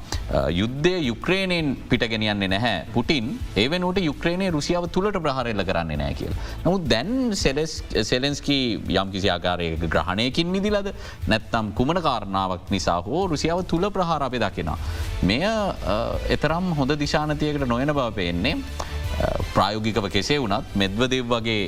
යුද්ධය 0.50 0.94
යුක්‍රේණයෙන් 1.08 1.76
පිටගෙනියන්නේ 1.90 2.48
නැහැ 2.54 2.86
පුටින් 2.94 3.28
ඒවනට 3.62 4.00
යුක්‍රේණය 4.08 4.50
රුසියාව 4.56 4.88
තුළට 4.96 5.18
ප්‍රහරල්ල 5.26 5.64
කරන්නේ 5.70 6.00
නෑ 6.02 6.14
කියල. 6.14 6.34
නමුත් 6.64 6.88
දැන් 6.88 7.34
සෙලෙස් 7.34 7.82
සෙලෙන්ස්කී 8.10 8.64
යම් 9.02 9.12
කිසි 9.14 9.30
ආකාරයක 9.36 9.86
ග්‍රහණයකින් 9.94 10.52
මිදිලද 10.56 10.90
නැත්තම් 11.28 11.72
කුමන 11.78 12.02
කාරණාවක් 12.08 12.70
නිසා 12.70 13.00
හෝ 13.02 13.26
රුසියාව 13.32 13.64
තුළ 13.72 13.90
ප්‍රහාර 13.90 14.22
අපි 14.28 14.42
දකිනවා. 14.44 14.78
මෙය 15.22 15.42
එතරම් 16.36 16.74
හොඳ 16.80 16.98
දිශානතියකට 17.04 17.66
නොයන 17.74 17.94
බව 17.98 18.10
පෙන්නේ. 18.20 18.56
ප්‍රායෝගිකව 19.54 20.06
කෙසේ 20.14 20.40
වනත් 20.40 20.76
මෙද්වදෙව් 20.80 21.30
වගේ 21.30 21.60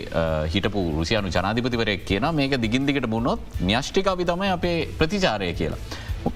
හිටපු 0.55 0.81
රුසියානු 0.99 1.31
ජනාධිපතිවරයක් 1.37 2.05
කියන 2.11 2.27
මේක 2.41 2.57
දිගින්දිකට 2.65 3.09
මුණොත් 3.15 3.41
න්‍යෂ්ටිකාවි 3.71 4.29
තමයි 4.31 4.51
අපේ 4.57 4.77
ප්‍රතිචාරය 4.99 5.55
කියලා. 5.61 5.81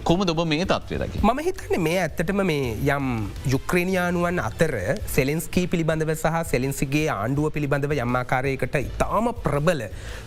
කොම 0.05 0.21
ඔබ 0.21 0.41
මේ 0.47 0.65
තත්වය 0.65 0.99
දකි. 0.99 1.19
මම 1.23 1.39
හිතන්නේ 1.47 1.79
මේ 1.79 1.99
ඇත්තටම 2.03 2.43
මේ 2.51 2.75
යම් 2.97 3.07
යුක්‍රේණයානුවන් 3.55 4.39
අතර 4.49 4.75
සෙලෙන්ස්කී 5.15 5.67
පිළිබඳව 5.73 6.13
සහ 6.15 6.37
සෙලෙන්සිගේ 6.53 7.09
ආණ්ඩුව 7.17 7.51
පිළිබඳව 7.57 7.95
යම්මාකාරයකට 8.05 8.77
ඉතාම 8.83 9.33
ප්‍රබල 9.45 9.83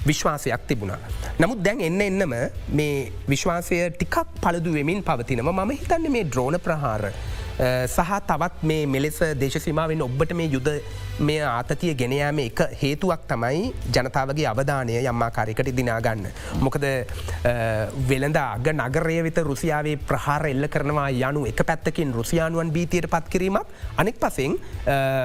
විශ්වාසයක් 0.09 0.67
තිබුණා. 0.67 0.99
නමුත් 1.39 1.63
දැන් 1.67 1.81
එන්න 1.87 2.01
එන්නම 2.01 2.35
මේ 2.79 3.11
විශ්වාසය 3.27 3.79
ටිකක් 3.95 4.19
පළදු 4.43 4.75
වෙමින් 4.77 5.01
පවතිනව 5.03 5.49
මම 5.53 5.71
හිතන්න 5.79 6.11
මේ 6.11 6.27
ද්‍රෝණ 6.35 6.59
ප්‍රහාර. 6.67 7.11
සහ 7.87 8.11
තවත් 8.29 8.63
මේ 8.69 8.85
මෙලෙස 8.85 9.19
දේශසිමාවෙන් 9.41 10.01
ඔබට 10.09 10.33
මේ 10.39 10.51
යුද 10.55 10.69
මේ 11.19 11.41
ආතතිය 11.41 11.93
ගෙනයාම 11.95 12.39
එක 12.39 12.59
හේතුවක් 12.81 13.21
තමයි 13.27 13.71
ජනතාවගේ 13.89 14.47
අවධානය 14.47 14.97
යම්මාකාරයකට 15.01 15.71
දිනාගන්න. 15.71 16.27
මොකද 16.59 16.85
වෙළඳ 18.09 18.37
අග 18.37 18.67
නගරය 18.73 19.17
වෙත 19.23 19.39
රුසියාවේ 19.39 19.95
ප්‍රහාර 20.01 20.47
එල්ල 20.47 20.67
කරනවා 20.67 21.09
යනු 21.11 21.45
එක 21.47 21.63
පැත්තකින් 21.63 22.11
රුසියානුවන් 22.13 22.71
බීතියට 22.71 23.07
පත් 23.07 23.29
කිරීමක් 23.29 23.65
අනෙක් 23.97 24.19
පසෙන් 24.19 24.57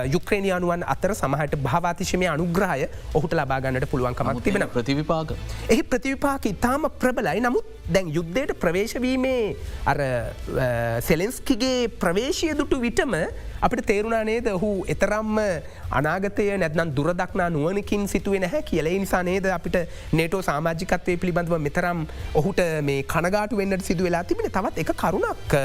යුක්‍රේණයානුවන් 0.07 0.87
අතර 0.87 1.15
සමහට 1.15 1.59
භාවාතිශමය 1.59 2.29
අනුග්‍රහය 2.29 2.87
ඔහුට 3.15 3.35
ලබාගන්නට 3.35 3.91
පුළුවන්කමක් 3.91 4.43
තිබෙන 4.45 4.69
ප්‍රතිවිපාක. 4.69 5.35
එහි 5.69 5.83
ප්‍රතිවිපාක 5.85 6.47
ඉතාම 6.47 6.91
ප්‍රබලයි 6.99 7.41
නමුත් 7.41 7.67
දැන් 7.89 8.15
යුද්ධයට 8.15 8.55
ප්‍රවේශවීමේ 8.55 9.57
අර 9.87 9.99
සෙලෙන්ස්කිගේ 11.03 11.89
ප්‍රවේශය 11.99 12.55
දුටු 12.55 12.79
විටම 12.79 13.15
අපට 13.61 13.83
තේරුණා 13.91 14.23
නේද? 14.25 14.47
ඔහු 14.57 14.71
එතරම්ම 14.95 15.39
අනාගතය 15.99 16.47
නැත්නම් 16.63 16.93
දුරදක්නා 16.97 17.49
නුවනකින් 17.57 18.09
සිතුවේ 18.09 18.41
නැහැ 18.45 18.63
කියලේ. 18.71 18.97
නිසා 19.05 19.23
නේද 19.23 19.47
අපිට 19.59 19.77
නේටෝ 20.13 20.43
සාමාජිකත්වය 20.49 21.17
පිළිබඳව 21.17 21.57
මෙතරම් 21.67 22.07
ඔහුට 22.41 22.63
මේ 22.89 23.03
කනගාට 23.15 23.57
වෙන්නට 23.61 23.85
සිදු 23.91 24.09
වෙලා 24.09 24.25
තිබෙන 24.25 24.51
තවත් 24.57 24.85
එක 24.85 24.93
කරුණක් 25.03 25.57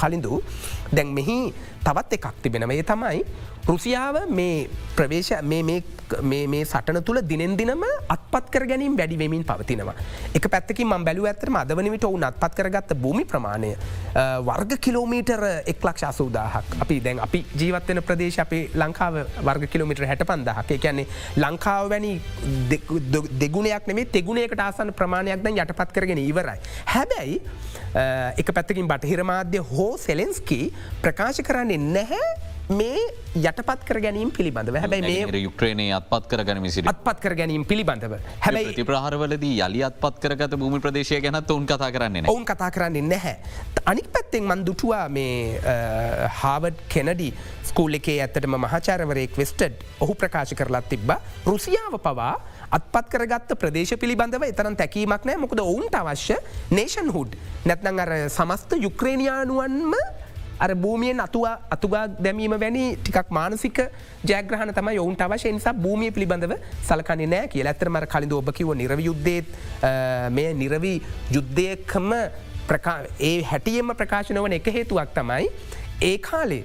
කලින්දු. 0.00 0.42
දැන් 0.96 1.14
මෙහි 1.18 1.38
තවත් 1.84 2.18
එකක් 2.18 2.42
තිබෙනම 2.42 2.72
ඒ 2.76 2.82
තමයි 2.92 3.24
රුසියාව 3.66 4.16
මේ 4.28 4.68
ප්‍රවේශ 4.96 5.32
මේ 5.42 6.64
සටන 6.64 7.02
තුළ 7.04 7.20
දිනෙන් 7.22 7.56
දිනම 7.56 7.84
අත්පත් 8.08 8.50
කර 8.50 8.64
ගැනීම 8.66 8.96
වැඩි 8.96 9.16
වෙමින් 9.18 9.44
පවතිනවා. 9.44 9.94
එක 10.34 10.48
පැත්තකින් 10.48 10.88
ම 10.88 11.04
බැලු 11.04 11.26
ඇතරම 11.26 11.56
අදවනිවිට 11.56 12.04
ඔවුන් 12.04 12.24
අත්පත් 12.24 12.54
කරගත්ත 12.58 12.94
භූමි 12.94 13.24
ප්‍රමාණය 13.24 13.72
වර්ග 14.48 14.76
කිලෝමීටර් 14.80 15.44
එක් 15.66 15.84
ලක්ෂ 15.88 16.08
අසූදාහක් 16.10 16.76
අපි 16.80 17.00
දැන් 17.00 17.22
අපි 17.26 17.44
ජීවත්වන 17.54 18.02
ප්‍රදේශ 18.02 18.40
අපි 18.46 18.60
ලංකාව 18.74 19.20
වර්ග 19.48 19.68
කිලෝමිටර 19.68 20.06
හැට 20.06 20.26
පන්දහක 20.26 20.78
කියන්නේ 20.82 21.06
ලංකාව 21.36 21.90
වැනි 21.94 22.12
දෙගුණයක් 23.40 23.86
නෙේ 23.86 24.10
තෙගුණේකට 24.16 24.66
ආසන 24.68 24.92
ප්‍රමාණයක් 24.92 25.42
දැන් 25.44 25.62
යටපත් 25.64 25.92
කරගෙන 25.94 26.18
ඉවරයි. 26.18 26.58
හැබැයි 26.86 27.40
එක 28.36 28.54
පැත්තකින් 28.54 28.88
බටහිරමාධ්‍ය 28.88 29.62
හෝ 29.72 29.92
සෙලෙන්ස්කී 29.98 30.72
ප්‍රකාශ 31.02 31.42
කරන්නේ 31.42 31.78
නැහැ 31.78 32.50
මේ 32.70 32.98
යටපත් 33.34 33.82
කර 33.86 33.98
ගැනීම 34.04 34.30
පිළිබඳව. 34.30 34.76
හැබැයි 34.82 35.26
මේ 35.26 35.42
යුක්්‍රේණය 35.42 35.86
අත්පත් 35.96 36.26
කර 36.30 36.44
ගැනීම 36.46 36.70
සිට 36.70 36.86
අත්පත් 36.86 37.18
කර 37.24 37.34
ගැනීම 37.40 37.64
පිළිබඳව. 37.66 38.14
හැබැයි 38.44 38.84
ප්‍රහරවලදී 38.90 39.56
යලි 39.66 39.82
අත්පත් 39.88 40.20
කරගත 40.22 40.54
භූමි 40.60 40.78
ප්‍රදේශය 40.84 41.18
ගැනත් 41.24 41.50
ඔවුන් 41.50 41.66
කතා 41.66 41.90
කරන්නේ 41.96 42.22
ඔවුන් 42.30 42.46
කතා 42.46 42.70
කරන්නේ 42.70 43.02
නැහැ. 43.02 43.36
අනික් 43.92 44.12
පැත්තෙන් 44.14 44.46
මන් 44.46 44.62
දුටුවා 44.66 45.08
මේ 45.08 45.58
හාවඩ් 46.42 46.78
කෙනඩි 46.94 47.32
ස්කූල් 47.70 47.98
එකේ 47.98 48.20
ඇත්තටම 48.22 48.54
මහාචාරවරයෙක් 48.66 49.34
වෙස්ටඩ් 49.42 49.82
ඔහු 50.06 50.14
ප්‍රකාශ 50.14 50.54
කරලත් 50.54 50.88
තිබ්බ. 50.94 51.10
රුසියාව 51.50 51.98
පවා 52.06 52.32
අත්පත් 52.78 53.10
කරගත් 53.16 53.58
ප්‍රදේශ 53.58 53.98
පිළිබඳව 53.98 54.46
එතරන් 54.46 54.78
තැකීමක් 54.78 55.26
නෑ 55.26 55.42
මොකද 55.42 55.66
ඔවුන්ට 55.66 56.00
අවශ්‍ය 56.04 56.38
නේෂන් 56.70 57.10
හුඩ් 57.18 57.34
නැත්නං 57.66 58.02
අර 58.06 58.16
සමස්ත 58.30 58.78
යුක්‍රේණයානුවන්ම 58.86 59.94
අර 60.60 60.74
භූමියෙන් 60.74 61.20
අතුව 61.20 61.46
අතුගා 61.76 62.04
දැමීම 62.26 62.54
වැනි 62.62 62.84
ටිකක් 62.96 63.30
මානසික 63.30 63.80
ජයග්‍රහණ 64.24 64.74
තම 64.74 64.90
යොවුන්ට 64.98 65.24
අවශය 65.26 65.52
නිසා 65.52 65.74
භූමිය 65.84 66.10
පිළිබඳව 66.10 66.54
සලකන්නේ 66.88 67.30
නෑ 67.34 67.48
කිය 67.48 67.64
ඇතරමර 67.64 68.06
කලින් 68.06 68.36
ඔබකිව 68.40 68.74
නිරව 68.82 69.00
යුද්ධේත් 69.08 69.48
මේ 70.30 70.52
නිරවී 70.54 70.96
යුද්ධයකම 71.36 72.12
ඒ 73.20 73.36
හැටියම 73.42 73.94
ප්‍රකාශනවන 73.94 74.58
එක 74.58 74.68
හේතුවක් 74.76 75.16
තමයි 75.16 75.48
ඒ 76.02 76.18
කාලේ 76.18 76.62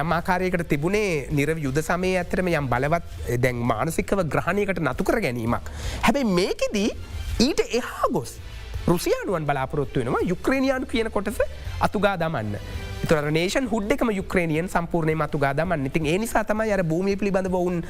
යම්මාකාරයකට 0.00 0.68
තිබුණේ 0.68 1.26
නිරව 1.30 1.58
යුද 1.58 1.80
සමය 1.82 2.12
ඇතරම 2.20 2.52
යම් 2.52 2.68
බලවත් 2.68 3.40
දැන් 3.40 3.64
මානසිකව 3.72 4.22
ග්‍රහණයකට 4.28 4.84
නතු 4.84 5.04
කර 5.04 5.20
ගැනීමක්. 5.20 5.72
හැබැයි 6.02 6.34
මේකෙදී 6.38 6.90
ඊට 7.40 7.60
එහා 7.80 8.12
ගොස්. 8.12 8.36
රුසියානුවන් 8.86 9.46
බලාපොරොත්තු 9.46 10.00
වෙනවා 10.00 10.28
යුක්‍රේණයානු 10.32 10.86
කියන 10.86 11.10
කොටස 11.10 11.42
අතුගා 11.80 12.16
දමන්න. 12.16 12.56
තර 13.08 13.30
නේෂන් 13.32 13.66
හුඩ්ෙකම 13.72 14.10
යුක්‍රේනියන් 14.12 14.68
සම්පූර්ණය 14.68 15.14
මතු 15.16 15.38
ගාදමන්න 15.38 15.86
ඉතින් 15.90 16.06
ඒ 16.06 16.18
නිසා 16.18 16.44
තමයි 16.44 16.72
අර 16.76 16.82
භූමි 16.84 17.16
පිළිබඳ 17.16 17.48
ඔවුන් 17.60 17.82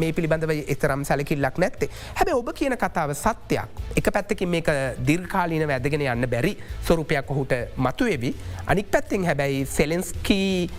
මේ 0.00 0.12
පිළිබඳව 0.16 0.52
එතරම් 0.74 1.04
සැලකිල්ලක් 1.04 1.58
නැත්තේ. 1.58 1.90
හැබ 2.18 2.28
ඔබ 2.34 2.52
කියන 2.60 2.76
කතාව 2.84 3.14
සත්‍යයක්. 3.14 3.68
එක 3.96 4.12
පැත්තකින් 4.12 4.48
මේක 4.48 4.70
දිර්කාලීන 5.06 5.66
වැදගෙන 5.68 6.06
යන්න 6.06 6.28
බැරි 6.34 6.52
ස්වරූපයක් 6.86 7.30
ඔහුට 7.30 7.52
මතුවෙබි 7.76 8.34
අනික් 8.66 8.90
පැත්තිෙන් 8.90 9.26
හැබැයි 9.30 9.66
සෙලෙන්ස්කී 9.66 10.70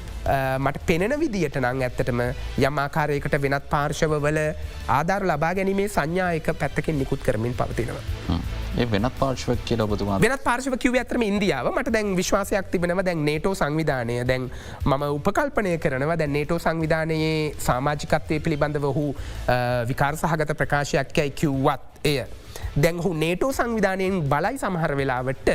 මට 0.60 0.86
පෙනෙන 0.86 1.13
විදිට 1.19 1.55
නං 1.62 1.86
ඇත්තටම 1.88 2.24
යම්මාකාරයකට 2.62 3.38
වෙනත් 3.45 3.69
පාර්ශවවල 3.69 4.41
ආධාර 4.98 5.27
ලබා 5.33 5.53
ගැනීමේ 5.60 5.88
සංඥායක 5.88 6.50
පැත්තකින් 6.63 7.00
නිකුත් 7.00 7.24
කරමින් 7.24 7.53
පවතිනවා. 7.53 8.03
වෙනත් 8.75 9.11
පාර්ශවක් 9.19 9.63
කියල 9.67 9.81
ඔබතුමා 9.85 10.19
වෙනත් 10.19 10.43
පාර්ශව 10.43 10.75
කිව 10.83 10.95
ඇතරම 10.95 11.23
ඉන්දියාව. 11.27 11.71
මට 11.75 11.93
දැන් 11.95 12.15
විශ්වාසයක් 12.15 12.69
තිබෙනව. 12.71 13.03
දැන් 13.03 13.25
නේටෝ 13.25 13.53
සංවිධානය 13.55 14.23
දැන් 14.25 14.49
මම 14.85 15.03
උපකල්පනය 15.17 15.77
කරනවා. 15.77 16.17
දැන් 16.17 16.33
නේටෝ 16.33 16.59
සංවිධානයේ 16.59 17.55
සාමාජිකත්වය 17.67 18.39
පිළිබඳව 18.39 18.87
හු 18.97 19.05
විකාර 19.87 20.15
සහගත 20.15 20.57
ප්‍රකාශයක්කැයි 20.63 21.35
කිව්වත් 21.41 22.07
එය. 22.13 22.23
දැන් 22.79 23.03
හු 23.03 23.13
නේටෝ 23.13 23.51
සංවිධානයෙන් 23.51 24.23
බලයි 24.33 24.57
සමහර 24.63 24.95
වෙලාවට 25.01 25.49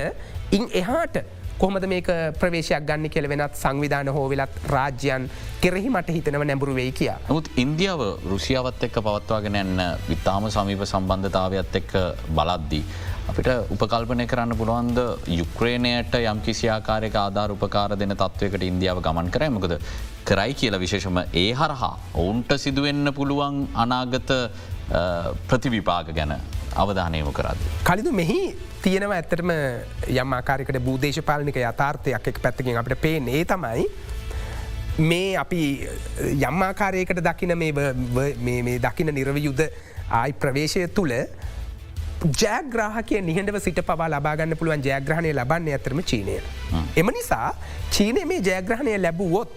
ඉන් 0.52 0.68
එහාට 0.82 1.16
කොහමද 1.60 1.84
මේක 1.92 2.08
ප්‍රවේශයක් 2.40 2.86
ගන්න 2.88 3.10
කෙල 3.14 3.26
වෙනත් 3.32 3.54
සංවිධාන 3.60 4.08
හෝ 4.16 4.24
වෙලත් 4.32 4.56
රාජ්‍යයන් 4.74 5.28
කෙරෙහි 5.62 5.90
මට 5.92 6.16
හිතනව 6.16 6.42
නැඹුරු 6.50 6.74
වෙයි 6.78 6.92
කිය. 6.98 7.12
නමුත් 7.28 7.48
ඉන්දියාව 7.64 8.02
රුසියාවත් 8.32 8.82
එක්ක 8.88 8.98
පවත්වාගෙන 9.06 9.56
එන්න 9.62 9.84
විතාම 10.08 10.48
සමීප 10.56 10.82
සම්බන්ධතාවයක්ත් 10.88 11.78
එක්ක 11.80 11.94
බලද්දී. 12.38 12.84
අපිට 13.30 13.48
උපකල්පනය 13.74 14.26
කරන්න 14.32 14.52
පුළුවන්ද 14.60 14.98
යුක්්‍රේණයට 15.38 16.18
යම් 16.20 16.42
කිසියාකාරයක 16.48 17.16
ආධාර 17.22 17.56
උපකාර 17.56 17.96
දෙන 18.02 18.12
තත්වයකට 18.20 18.68
ඉන්දියාව 18.68 19.00
ගමන් 19.06 19.32
කරයමකද 19.36 19.74
කරයි 20.28 20.58
කියලා 20.60 20.82
විශේෂම 20.84 21.22
ඒ 21.42 21.48
හරහා 21.60 21.94
ඔවුන්ට 22.22 22.52
සිදුවෙන්න 22.64 23.14
පුළුවන් 23.18 23.58
අනාගත 23.84 24.30
ප්‍රතිවිපාක 25.48 26.12
ගැන 26.18 26.36
අවධානයම 26.82 27.30
කරද. 27.38 27.60
කලිදු 27.88 28.12
මෙහි 28.20 28.40
තියෙනව 28.84 29.12
ඇත්තටම 29.16 29.50
යම් 30.22 30.36
ආකාරකට 30.38 30.78
බූදේශපාලනික 30.88 31.56
යථාර්ථයක් 31.62 32.28
එක් 32.32 32.42
පැත්තකින් 32.44 32.78
අපට 32.82 33.00
පේන 33.06 33.28
ඒ 33.28 33.44
තමයි 33.52 33.86
මේ 35.10 35.32
අපි 35.44 35.62
යම්මාකාරයකට 36.48 37.20
දකින 37.28 37.56
මේ 37.58 38.78
දකින 38.86 39.14
නිරව 39.18 39.42
යුද 39.48 39.60
ආයි 40.20 40.38
ප්‍රවේශය 40.44 40.86
තුළ 40.98 41.14
ජෑග්‍රාහකය 42.42 43.20
නිහඬව 43.28 43.58
සිට 43.66 43.80
පවා 43.88 44.08
ලබාගන්න 44.14 44.56
පුළුවන් 44.60 44.84
ජයග්‍රහණය 44.86 45.32
ලබන්න 45.34 45.68
ඇතරම 45.76 46.00
චීනය. 46.10 46.38
එම 46.96 47.10
නිසා 47.18 47.52
චීනය 47.96 48.24
මේ 48.30 48.40
ජයග්‍රහණය 48.48 48.96
ලැබුවොත් 49.04 49.52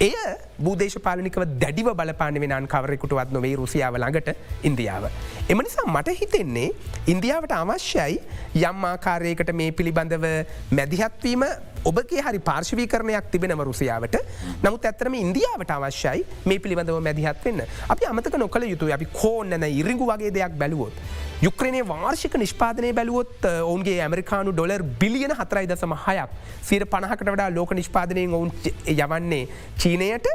එය 0.00 0.12
බූදේශපාලනිකව 0.58 1.44
දැඩිව 1.58 1.88
බලපාන 1.94 2.34
වෙනන් 2.34 2.66
කවරෙකුටවත් 2.66 3.30
නොවේ 3.30 3.54
රුසියාව 3.56 3.96
ළඟට 3.96 4.34
ඉන්දියාව. 4.64 5.04
එම 5.48 5.58
නිසා 5.58 5.86
මට 5.86 6.16
හිතෙන්නේ 6.20 6.70
ඉන්දියාවට 7.06 7.52
අවශ්‍යයි 7.52 8.18
යම් 8.62 8.84
ආකාරයකට 8.84 9.52
මේ 9.52 9.70
පිළිබඳව 9.70 10.26
මැදිහත්වීම 10.70 11.44
ඔබගේ 11.84 12.22
හරි 12.26 12.40
පාර්ශවී 12.48 12.86
කරණයක් 12.86 13.26
තිබෙනව 13.32 13.60
රුසියාවට 13.68 14.16
නමුත් 14.62 14.84
ඇත්තරම 14.84 15.14
ඉන්දියාවට 15.14 15.74
අවශ්‍යයි 15.76 16.24
මේ 16.46 16.58
පිළිබඳව 16.58 17.00
මැදිහත් 17.08 17.44
වෙන්න 17.44 17.64
අපි 17.88 18.08
අමතක 18.10 18.38
නොකළ 18.38 18.66
යුතු 18.70 18.90
අපි 18.96 19.08
කෝන්නන 19.12 19.66
ඉරිංගු 19.70 20.06
වගේ 20.06 20.32
දෙයක් 20.32 20.56
බැලුවොත්. 20.62 20.96
යුක්‍රනේ 21.42 21.84
වාර්ෂික 21.84 22.36
නිෂ්පාදනය 22.36 22.92
බැලුවොත් 22.92 23.44
ඔවුන්ගේ 23.50 23.98
ඇමරිකානු 24.00 24.52
ඩොලර් 24.52 24.82
බිලියන 25.00 25.34
හතරයි 25.40 25.68
දසම 25.68 25.94
හයක් 26.06 26.30
සීර 26.62 26.86
පණහකට 26.86 27.30
වඩා 27.34 27.50
ලෝක 27.54 27.74
නිෂ්පාදනයෙන් 27.74 28.34
ඔවුන් 28.34 28.52
යවන්නේ 28.86 29.44
චීනයට 29.78 30.30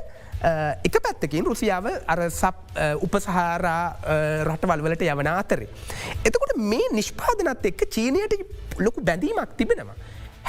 එක 0.89 0.95
පැත්තකින් 1.03 1.45
රුසියාව 1.45 1.89
අර 2.07 2.23
සප් 2.29 2.85
උපසහාරා 3.07 3.83
රටවල් 4.45 4.85
වලට 4.85 5.09
යවන 5.09 5.31
අතරේ. 5.33 5.67
එතකොට 6.23 6.55
මේ 6.57 6.93
නිෂ්පාදනත් 6.93 7.65
එක්ක 7.71 7.89
චීනයට 7.89 8.39
ලොකු 8.79 9.01
බැඳීමක් 9.01 9.57
තිබෙනවා. 9.57 9.97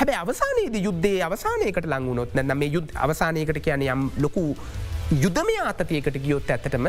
හැබැ 0.00 0.20
අවසානයේද 0.24 0.76
යුද්ධේ 0.84 1.16
අවසානයකට 1.24 1.86
ලංගුණොත් 1.92 2.36
නැ 2.36 2.56
මේ 2.60 2.70
යුද්ධ 2.76 2.92
අවසානයකට 3.06 3.58
කියන 3.66 3.82
යම් 3.86 4.04
ලොකු 4.24 4.44
යුද්ධමය 5.24 5.56
ආතතියකට 5.62 6.16
ගියොත් 6.26 6.52
ඇත්තටම 6.54 6.86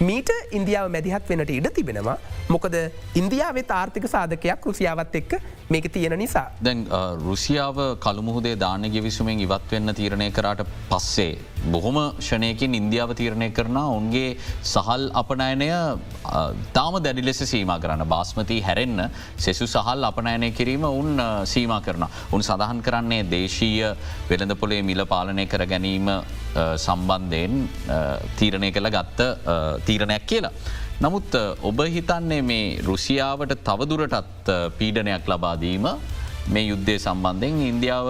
මීට 0.00 0.30
ඉන්දියාව 0.58 0.88
මැදිහත් 0.94 1.28
වෙනට 1.30 1.50
ඉඩ 1.56 1.68
තිබෙනවා 1.76 2.16
මොකද 2.48 2.76
ඉන්දියාවේ 3.20 3.64
තාර්ථික 3.72 4.06
සාධකයක් 4.14 4.68
රුසියාවත් 4.68 5.18
එක්ක 5.20 5.34
මේක 5.70 5.90
තියෙන 5.92 6.16
නිසා. 6.18 6.46
දැන් 6.64 6.86
රුසියාව 7.26 7.80
කළුමුහදේ 8.06 8.54
දානය 8.56 8.90
විසුමෙන් 9.08 9.44
ඉවත් 9.46 9.70
වෙන්න 9.72 9.94
තීරණය 10.00 10.30
කරට 10.30 10.64
පස්සේ. 10.90 11.36
බොහොම 11.72 11.96
ෂණයකින් 12.20 12.74
ඉන්දියාව 12.78 13.10
තීරණය 13.20 13.48
කරන 13.56 13.78
ඔන්ගේ 13.80 14.36
සහල් 14.72 15.04
අපනයනය 15.20 15.68
තාම 16.76 16.94
දැඩි 17.06 17.24
ලෙස 17.28 17.40
සීම 17.52 17.72
කරන්න 17.82 18.04
බාස්මති 18.14 18.58
හැරෙන්න්න 18.66 19.02
සෙසු 19.44 19.66
සහල් 19.66 20.04
අපනයනය 20.10 20.50
කිරීම 20.58 20.84
උන් 20.84 21.20
සීම 21.54 21.74
කරන. 21.86 22.04
උන් 22.34 22.42
සඳහන් 22.48 22.82
කරන්නේ 22.86 23.28
දේශීය 23.34 23.92
වෙළඳ 24.30 24.56
පොලේ 24.62 24.82
මිල 24.90 25.04
පාලනය 25.12 25.46
කර 25.52 25.64
ගැනීම 25.72 26.10
සම්බන්ධයෙන් 26.86 27.54
තීරණය 28.40 28.70
කළ 28.76 28.90
ගත්ත 28.96 29.30
තීරණයක් 29.86 30.26
කියලා. 30.32 30.52
නමුත් 31.04 31.32
ඔබ 31.68 31.80
හිතන්නේ 31.94 32.42
මේ 32.50 32.76
රුසියාවට 32.88 33.56
තවදුරටත් 33.68 34.52
පීඩනයක් 34.78 35.32
ලබාදීම 35.32 35.88
මේ 36.52 36.64
යුද්ධය 36.68 36.96
සම්බන්ධයෙන් 36.98 37.60
ඉන්දියාව 37.70 38.08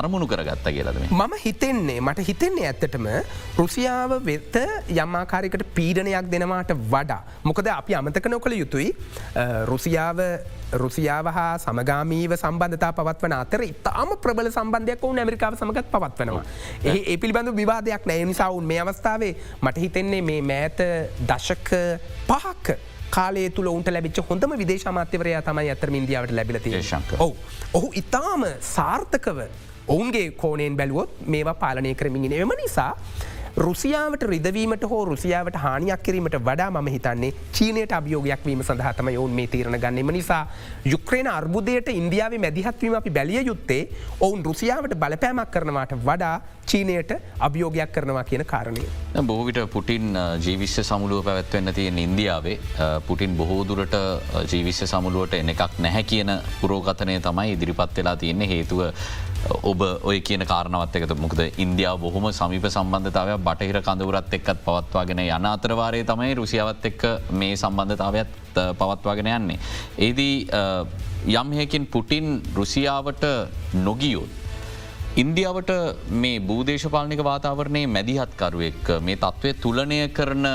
අරමුණු 0.00 0.26
කරගත්ත 0.26 0.66
කියලද 0.76 1.00
මම 1.10 1.34
හිතෙන්නේ 1.44 2.00
මට 2.00 2.26
හිතෙන්නේ 2.28 2.66
ඇත්තටම 2.70 3.06
රුසියාව 3.58 4.14
වෙත්ත 4.24 4.56
යම්මාකාරකට 4.90 5.64
පීඩනයක් 5.76 6.30
දෙනවාට 6.32 6.72
වඩා. 6.94 7.20
මොකද 7.44 7.68
අපි 7.68 7.94
අමතක 7.94 8.26
නොකළ 8.34 8.56
යුතුයි 8.62 8.88
රුසියාව 9.70 10.18
රුසියාව 10.82 11.26
හා 11.36 11.54
සමගාමීව 11.58 12.34
සම්බන්ධතා 12.36 12.92
පවත්වන 12.92 13.36
අතර 13.38 13.62
ඉතාම 13.70 14.16
ප්‍රබල 14.24 14.50
සම්බන්ධයක් 14.50 15.02
වුන් 15.02 15.18
ඇමරිකාව 15.18 15.58
සමගත් 15.60 15.86
පවත්වනවා. 15.94 16.44
ඒ 16.84 17.16
පිළිබඳ 17.16 17.54
විවාදයක් 17.56 18.06
නෑ 18.06 18.24
නිසාවුන් 18.24 18.70
මේ 18.72 18.80
අවස්ථාවේ 18.84 19.34
මට 19.62 19.76
හිතෙන්නේ 19.86 20.22
මේ 20.22 20.42
මෑත 20.42 20.86
දශක 21.30 21.70
පහක්ක 22.28 22.89
කාලේ 23.10 23.48
තුළ 23.50 23.70
උන්ට 23.72 23.90
ලැබිච 23.90 24.20
හොඳම 24.28 24.54
විදේශමාත්‍යවරය 24.56 25.34
තමයි 25.42 25.72
ඇතර 25.72 25.92
ඉන්දියාවට 26.00 26.32
ලැබිලති 26.32 26.76
ශක 26.82 27.18
ඔහු 27.18 27.34
ඔහු 27.74 27.90
ඉතාම 27.94 28.44
සාර්ථකව 28.68 29.40
ඔවුන්ගේ 29.88 30.26
කෝනයෙන් 30.42 30.76
බැලුවොත් 30.76 31.20
මේවා 31.26 31.56
පාලනය 31.56 31.94
කරමින් 31.94 32.32
එම 32.38 32.52
නිසා 32.62 32.92
රුසියාවට 33.56 34.22
රිදවීමට 34.22 34.84
හෝ 34.90 35.04
රුසියාවට 35.04 35.56
හානියක් 35.56 36.02
කිරීමට 36.02 36.36
වඩා 36.38 36.70
ම 36.70 36.86
හිතන්නේ 36.86 37.32
චීනයට 37.52 37.92
අභියෝගයක් 37.92 38.46
වීම 38.46 38.62
සඳහතම 38.62 39.08
ඔවුන් 39.12 39.30
මේ 39.30 39.46
තීරණ 39.46 39.78
ගන්නෙම 39.80 40.12
නිසා 40.12 40.46
යුක්්‍රේන 40.84 41.26
අර්බුදයට 41.28 41.88
ඉන්දියාව 41.90 42.38
මැදිහත්වීම 42.38 42.94
අපි 42.94 43.10
බැලිය 43.10 43.42
යුත්තේ 43.42 43.82
ඔවුන් 44.20 44.44
රුසියාවට 44.44 44.94
බලපෑමක් 44.94 45.50
කරනවාට 45.50 45.94
වඩා 46.06 46.40
චීනයට 46.66 47.12
අභියෝගයක් 47.40 47.92
කරනවා 47.92 48.24
කියන 48.24 48.44
කාරණය. 48.46 48.84
බොහවිට 49.26 49.58
පුටින් 49.70 50.14
ජීවිශ්‍ය 50.44 50.84
සමුළුව 50.84 51.24
පැවැත්වන්න 51.24 51.74
තියෙන 51.74 51.98
ඉන්දියාවේ 51.98 52.58
පුටින් 53.06 53.36
බොහෝදුරට 53.36 53.96
ජීවිශ්‍ය 54.52 54.86
සමුළුවට 54.86 55.34
එන 55.34 55.48
එකක් 55.48 55.78
නැහැ 55.78 56.04
කියන 56.04 56.30
පුරෝගතනය 56.60 57.20
තමයි 57.20 57.52
ඉදිරිපත් 57.52 57.96
වෙලා 57.96 58.16
තියෙන්නේ 58.16 58.48
හේතුව 58.48 58.86
ඔබ 59.48 59.82
ඔය 60.04 60.20
කියන 60.20 60.44
කාරණවත් 60.44 60.96
එකත 60.98 61.12
මොකද 61.16 61.40
ඉන්දියාව 61.64 62.00
බොහොම 62.00 62.26
සමීප 62.30 62.66
සම්බන්ධතාවය 62.68 63.36
බටහිර 63.46 63.78
කඳවරත් 63.86 64.34
එක්කත් 64.38 64.60
පවත්වාගෙන 64.66 65.22
යන 65.24 65.46
අතරවාරය 65.52 66.02
තමයි 66.04 66.34
රුසියාවත් 66.40 66.84
එක්ක 66.90 67.06
මේ 67.32 67.56
සම්බන්ධතාවයත් 67.56 68.34
පවත්වාගෙන 68.80 69.30
යන්නේ. 69.36 69.58
ඒදී 69.98 70.36
යම්හකින් 71.40 71.86
පුටින් 71.86 72.42
රුසියාවට 72.54 73.24
නොගියොත්. 73.86 74.36
ඉන්දියාවට 75.16 75.72
මේ 76.22 76.40
බූදේශපාලනික 76.40 77.24
වාතාවරණයේ 77.24 77.86
මැදිහත්කරුවෙක් 77.86 78.92
මේ 79.00 79.16
තත්ත්වය 79.16 79.54
තුලනය 79.54 80.02
කරන 80.10 80.46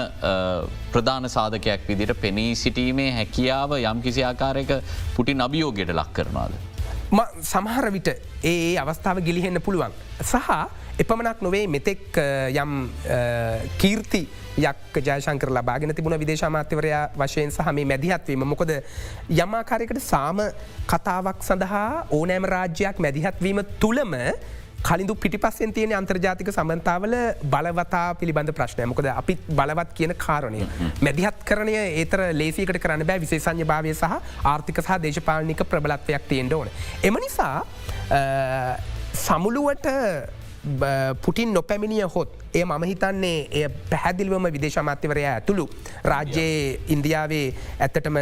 ප්‍රධාන 0.93 1.29
සාධකයක් 1.29 1.89
විදිට 1.89 2.13
පෙනී 2.21 2.55
සිටීමේ 2.55 3.09
හැකියාව 3.17 3.75
යම් 3.81 4.01
කිසි 4.01 4.23
ආකාරයක 4.23 4.71
පුටින් 5.17 5.41
අභියෝගයට 5.41 5.91
ලක් 5.91 6.13
කරනවාද. 6.13 6.74
සමහර 7.41 7.91
විට 7.91 8.09
ඒ 8.43 8.77
අවස්ථාව 8.77 9.21
ගිලිහෙන්න 9.21 9.61
පුළුවන්. 9.61 9.93
සහ 10.21 10.49
එපමණක් 10.99 11.41
නොවේ 11.41 11.67
මෙතෙක් 11.67 12.17
යම් 12.55 12.73
කීර්ති 13.77 14.21
යක් 14.57 14.97
ජයශංකර 15.03 15.51
ලබාගෙන 15.51 15.93
තිබුණ 15.95 16.17
විදේශමාත්‍යවරයා 16.19 17.11
වශයෙන් 17.19 17.51
සහ 17.51 17.71
මේ 17.75 17.85
මැදිහත්වීම 17.85 18.45
මොකද 18.47 18.71
යම්මාකාරයකට 19.29 19.99
සාම 19.99 20.39
කතාවක් 20.87 21.43
සඳහා 21.43 22.07
ඕනෑම 22.09 22.47
රාජ්‍යයක් 22.55 23.01
මැදිහත්වීම 23.05 23.59
තුළම 23.79 24.15
කලින්දු 24.87 25.13
පිටිපස්සෙන් 25.23 25.73
තියෙන 25.73 25.93
අන්තර්ජාතික 25.99 26.49
සමන්තාවල 26.55 27.15
බලවතා 27.53 28.07
පිළිබඳ 28.19 28.51
ප්‍රශ්නය 28.59 28.85
මොකද 28.91 29.07
අපි 29.11 29.33
බලවත් 29.59 29.91
කියන 29.97 30.13
කාරණය. 30.25 30.61
මැදිහත් 31.01 31.41
කරනය 31.49 31.75
ඒතර 31.81 32.21
ලේසිකට 32.41 32.79
කරන්න 32.83 33.07
බෑ 33.09 33.23
විශේෂඥ 33.25 33.65
භාවය 33.71 33.93
සහ 33.93 34.13
ආර්ථික 34.53 34.81
සහ 34.85 34.99
දේශපාලනික 35.05 35.65
ප්‍රබලත්වයක් 35.73 36.29
තියෙන්ට 36.31 36.53
ඕන. 36.53 36.69
එම 37.03 37.17
නිසා 37.25 37.65
සමුළුවට 39.25 39.87
පුටින් 41.21 41.53
නොපැමිණිය 41.53 42.07
හොත් 42.15 42.29
ඒ 42.53 42.65
මම 42.65 42.83
හිතන්නේ 42.83 43.47
එය 43.51 43.69
පැහැදිල්වම 43.89 44.47
විදේශමාත්‍යවරය 44.51 45.25
ඇතුළු 45.25 45.65
රාජ්‍යයේ 46.03 46.79
ඉන්දියාවේ 46.87 47.47
ඇත්තටම 47.79 48.17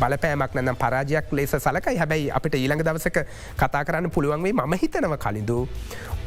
බලපෑමක් 0.00 0.54
නැනම් 0.54 0.76
පරාජයක් 0.76 1.32
ලෙස 1.32 1.56
සලකයි 1.58 1.96
හැබැයි 1.96 2.30
අපිට 2.30 2.56
ඊළඟ 2.60 2.84
දවසක 2.84 3.26
කතා 3.58 3.84
කරන්න 3.84 4.10
පුළුවන්වේ 4.10 4.52
මම 4.52 4.74
හිතනව 4.82 5.18
කලින්දු. 5.18 5.68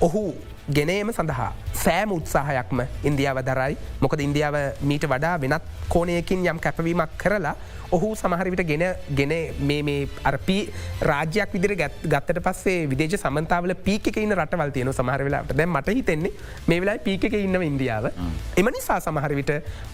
ඔහු 0.01 0.23
ගෙනේම 0.75 1.09
සඳහා 1.15 1.51
සෑම 1.83 2.11
උත්සාහයක්ම 2.11 2.79
ඉන්දියාව 3.09 3.39
දරයි. 3.49 3.77
මොකද 4.03 4.19
ඉන්දියාව 4.27 4.55
මීට 4.89 5.05
වඩා 5.13 5.35
වෙනත් 5.43 5.63
කෝනයකින් 5.89 6.45
යම් 6.51 6.59
කැපවීමක් 6.65 7.17
කරලා 7.23 7.55
ඔහු 7.95 8.09
සමහරවිට 8.21 8.63
ගෙන 8.71 8.83
ගෙන 9.19 9.33
මේ 9.69 9.99
අරපී 10.29 10.61
රාජයක් 11.09 11.53
විදිර 11.55 11.73
ගත්තට 11.79 12.41
පස්සේ 12.47 12.89
විදේශ 12.93 13.15
සමන්තාවල 13.21 13.75
පීක 13.87 14.09
ඉන්න 14.23 14.35
රටවල් 14.39 14.73
තියෙන 14.77 14.91
සමහරවෙලාට 14.93 15.55
දැ 15.59 15.67
මට 15.67 15.95
හිතෙන්නේ 15.99 16.33
මේ 16.67 16.81
වෙලා 16.83 16.97
පීක 17.07 17.29
ඉන්න 17.31 17.61
ඉන්දියාව. 17.69 18.11
එම 18.57 18.71
නිසා 18.77 18.99
සමහරවිට 19.07 19.53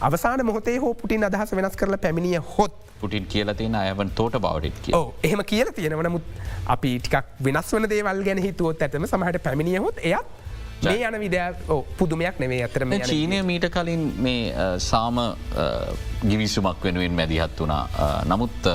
අවසාන 0.09 0.45
මොහොතේ 0.45 0.77
හෝ 0.85 0.93
පුටින් 1.03 1.29
අදහස 1.29 1.55
වෙනස් 1.59 1.77
කරල 1.81 1.97
පැමිණිය 2.07 2.41
හොත් 2.55 2.79
පුටින් 3.01 3.25
කියල 3.33 3.53
තියෙන 3.59 3.75
අයවන් 3.75 4.09
තෝට 4.19 4.39
බවට 4.45 4.95
එහෙම 5.29 5.43
කියල 5.51 5.69
තියෙනවනමුත් 5.77 6.25
අපි 6.75 6.99
ටිකක් 6.99 7.43
වෙනස් 7.47 7.73
වන 7.75 7.89
දේවල් 7.93 8.23
ගැන 8.29 8.41
හිතුවොත් 8.47 8.81
ඇතම 8.87 9.05
සමහට 9.09 9.43
පැමිණියහොත් 9.47 9.99
එයත් 10.11 10.41
මේ 10.87 11.03
යන 11.09 11.17
විද 11.23 11.37
පුදුමයක් 11.99 12.39
නෙවේ 12.43 12.61
ඇතරම 12.65 12.95
චීනය 13.09 13.39
මීට 13.49 13.67
කලින් 13.75 14.03
මේ 14.25 14.67
සාම 14.89 15.19
ගිවිසුමක් 16.31 16.83
වෙනුවෙන් 16.87 17.15
මැදිහත් 17.19 17.59
වුණා. 17.61 17.83
නමුත් 18.31 18.69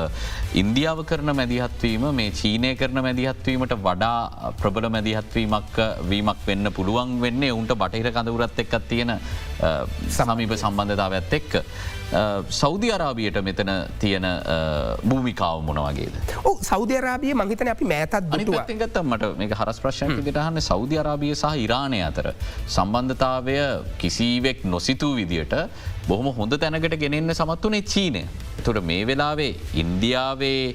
ඉන්දියාව 0.62 1.03
කරන 1.11 1.33
මැදිහත්වීම 1.40 2.09
මේ 2.21 2.31
චීනය 2.40 2.73
කරන 2.81 3.03
මැදිහත්වීමට 3.09 3.77
වඩා 3.87 4.53
ප්‍රබල 4.62 4.88
මැදිහත්වීමක් 4.97 5.79
වීමක් 6.11 6.42
වෙන්න 6.49 6.73
පුළුවන් 6.79 7.21
වෙන්නේ 7.27 7.53
උන්ට 7.61 7.77
බටහිර 7.83 8.11
කඳවරත් 8.16 8.64
එක්කත් 8.64 8.88
තියෙන 8.92 9.14
සමීප 10.18 10.55
සම්බන්ධතාවත් 10.62 11.38
එක්ක. 11.40 11.62
සෞධ 12.61 12.87
අරාබියට 12.97 13.38
මෙතන 13.49 13.71
තියෙන 14.01 14.27
භූමිකාව 15.05 15.61
මොන 15.68 15.81
වගේද. 15.87 16.14
ඕ 16.44 16.57
සෞධ 16.71 16.94
අරාබිය 17.01 17.35
මහිතන 17.40 17.68
අපි 17.75 17.85
මෑතත් 17.85 18.14
ගත 18.83 19.03
මට 19.05 19.31
මේ 19.40 19.59
හරස් 19.61 19.81
ප්‍රශ්න 19.85 20.16
දිටහන්න 20.29 20.61
සෞධ 20.71 20.94
අරාබිය 21.03 21.35
සහ 21.35 21.53
ඉරාණය 21.66 22.01
අතර 22.09 22.33
සම්බන්ධතාවය 22.66 23.59
කිසිවෙක් 24.01 24.64
නොසිතූ 24.64 25.14
විදියට 25.21 25.55
බොහොම 26.09 26.33
හොඳ 26.38 26.57
තැනකට 26.62 26.97
ගෙනෙන්න 27.05 27.35
සමත් 27.35 27.64
වනේ 27.68 27.83
චීනය. 27.92 28.23
තොට 28.64 28.81
මේ 28.90 29.05
වෙලාවේ 29.09 29.53
ඉන්දියාවේ 29.83 30.75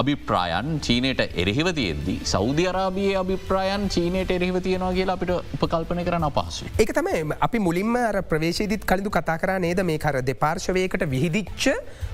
අභිප්‍රායන් 0.00 0.68
චීනයට 0.80 1.20
එරෙහිව 1.42 1.68
තියෙද්දි 1.78 2.14
සෞධ 2.24 2.60
අරාබිය 2.70 3.12
අභිප්‍රායන් 3.22 3.84
චීනයට 3.94 4.30
එරෙහිව 4.36 4.58
තියෙනවා 4.66 4.92
කියලා 4.92 5.16
අපිට 5.18 5.32
උපකල්පන 5.56 6.02
කරන 6.08 6.26
අපහසු. 6.30 6.68
එක 6.78 6.92
තමයි 6.98 7.36
අපි 7.46 7.58
මුලින්ම 7.58 7.96
ප්‍රවේශයදිත් 8.30 8.84
කලින්ඳු 8.90 9.10
කතා 9.10 9.38
කර 9.42 9.58
නේද 9.66 9.82
මේ 9.90 9.98
කර 9.98 10.22
දෙපාර්ශවයකට 10.30 11.04
විහිදිච්ච 11.14 11.66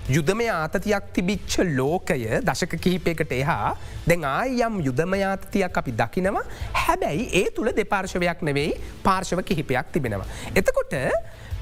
යුදමය 0.09 0.49
ආතතියක් 0.51 1.07
තිබිච්ච 1.15 1.55
ලෝකය 1.79 2.19
දශක 2.49 2.75
කිහිපයකට 2.79 3.33
එහා 3.33 3.77
දැන් 4.09 4.27
ආයම් 4.33 4.81
යුදමයාතතියක් 4.89 5.81
අපි 5.83 5.97
දකිනවා 6.03 6.45
හැබැයි 6.83 7.31
ඒ 7.41 7.47
තුළ 7.51 7.73
දෙපාර්ශවයක් 7.81 8.43
නෙවෙයි 8.43 8.75
පාර්ශව 9.03 9.41
කිහිපයක් 9.43 9.89
තිබෙනවා. 9.93 10.29
එතකොට 10.55 10.95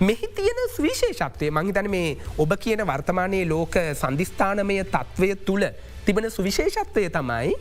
මෙහි 0.01 0.29
තියෙන 0.37 0.61
සවිශේෂත්වය 0.75 1.51
මහිතන 1.53 1.89
මේ 1.91 2.17
ඔබ 2.39 2.53
කියන 2.59 2.83
වර්තමානයේ 2.87 3.49
ලෝක 3.49 3.77
සන්ධිස්ථානමය 3.95 4.77
තත්ත්වය 4.87 5.29
තුළ 5.47 5.65
තිබෙන 6.07 6.31
සුවිශේෂත්වය 6.31 7.09
තමයි 7.17 7.55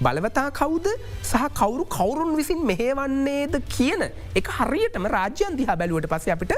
බලවතා 0.00 0.50
කවුද 0.54 0.86
සහ 1.22 1.48
කවුරු 1.54 1.84
කවුරුන් 1.96 2.36
විසින් 2.38 2.60
මෙහේවන්නේද 2.70 3.58
කියන 3.74 4.06
එක 4.34 4.52
හරියටම 4.58 5.10
රාජ්‍යන් 5.16 5.58
දිහා 5.58 5.76
බැලුවට 5.80 6.10
පස 6.12 6.28
අපිට 6.34 6.54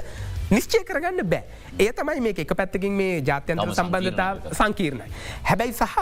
නිශ්චය 0.50 0.82
කරගන්න 0.84 1.24
බෑ. 1.24 1.42
ඒ 1.78 1.92
තමයි 1.92 2.20
මේ 2.20 2.34
එක 2.44 2.52
පැත්තකින් 2.60 2.92
මේ 2.92 3.20
ජාත්‍යන්තර 3.22 3.72
සම්බන්ධතා 3.74 4.30
සංකීර්ණයි. 4.60 5.08
හැබැයි 5.48 5.72
සහ 5.72 5.96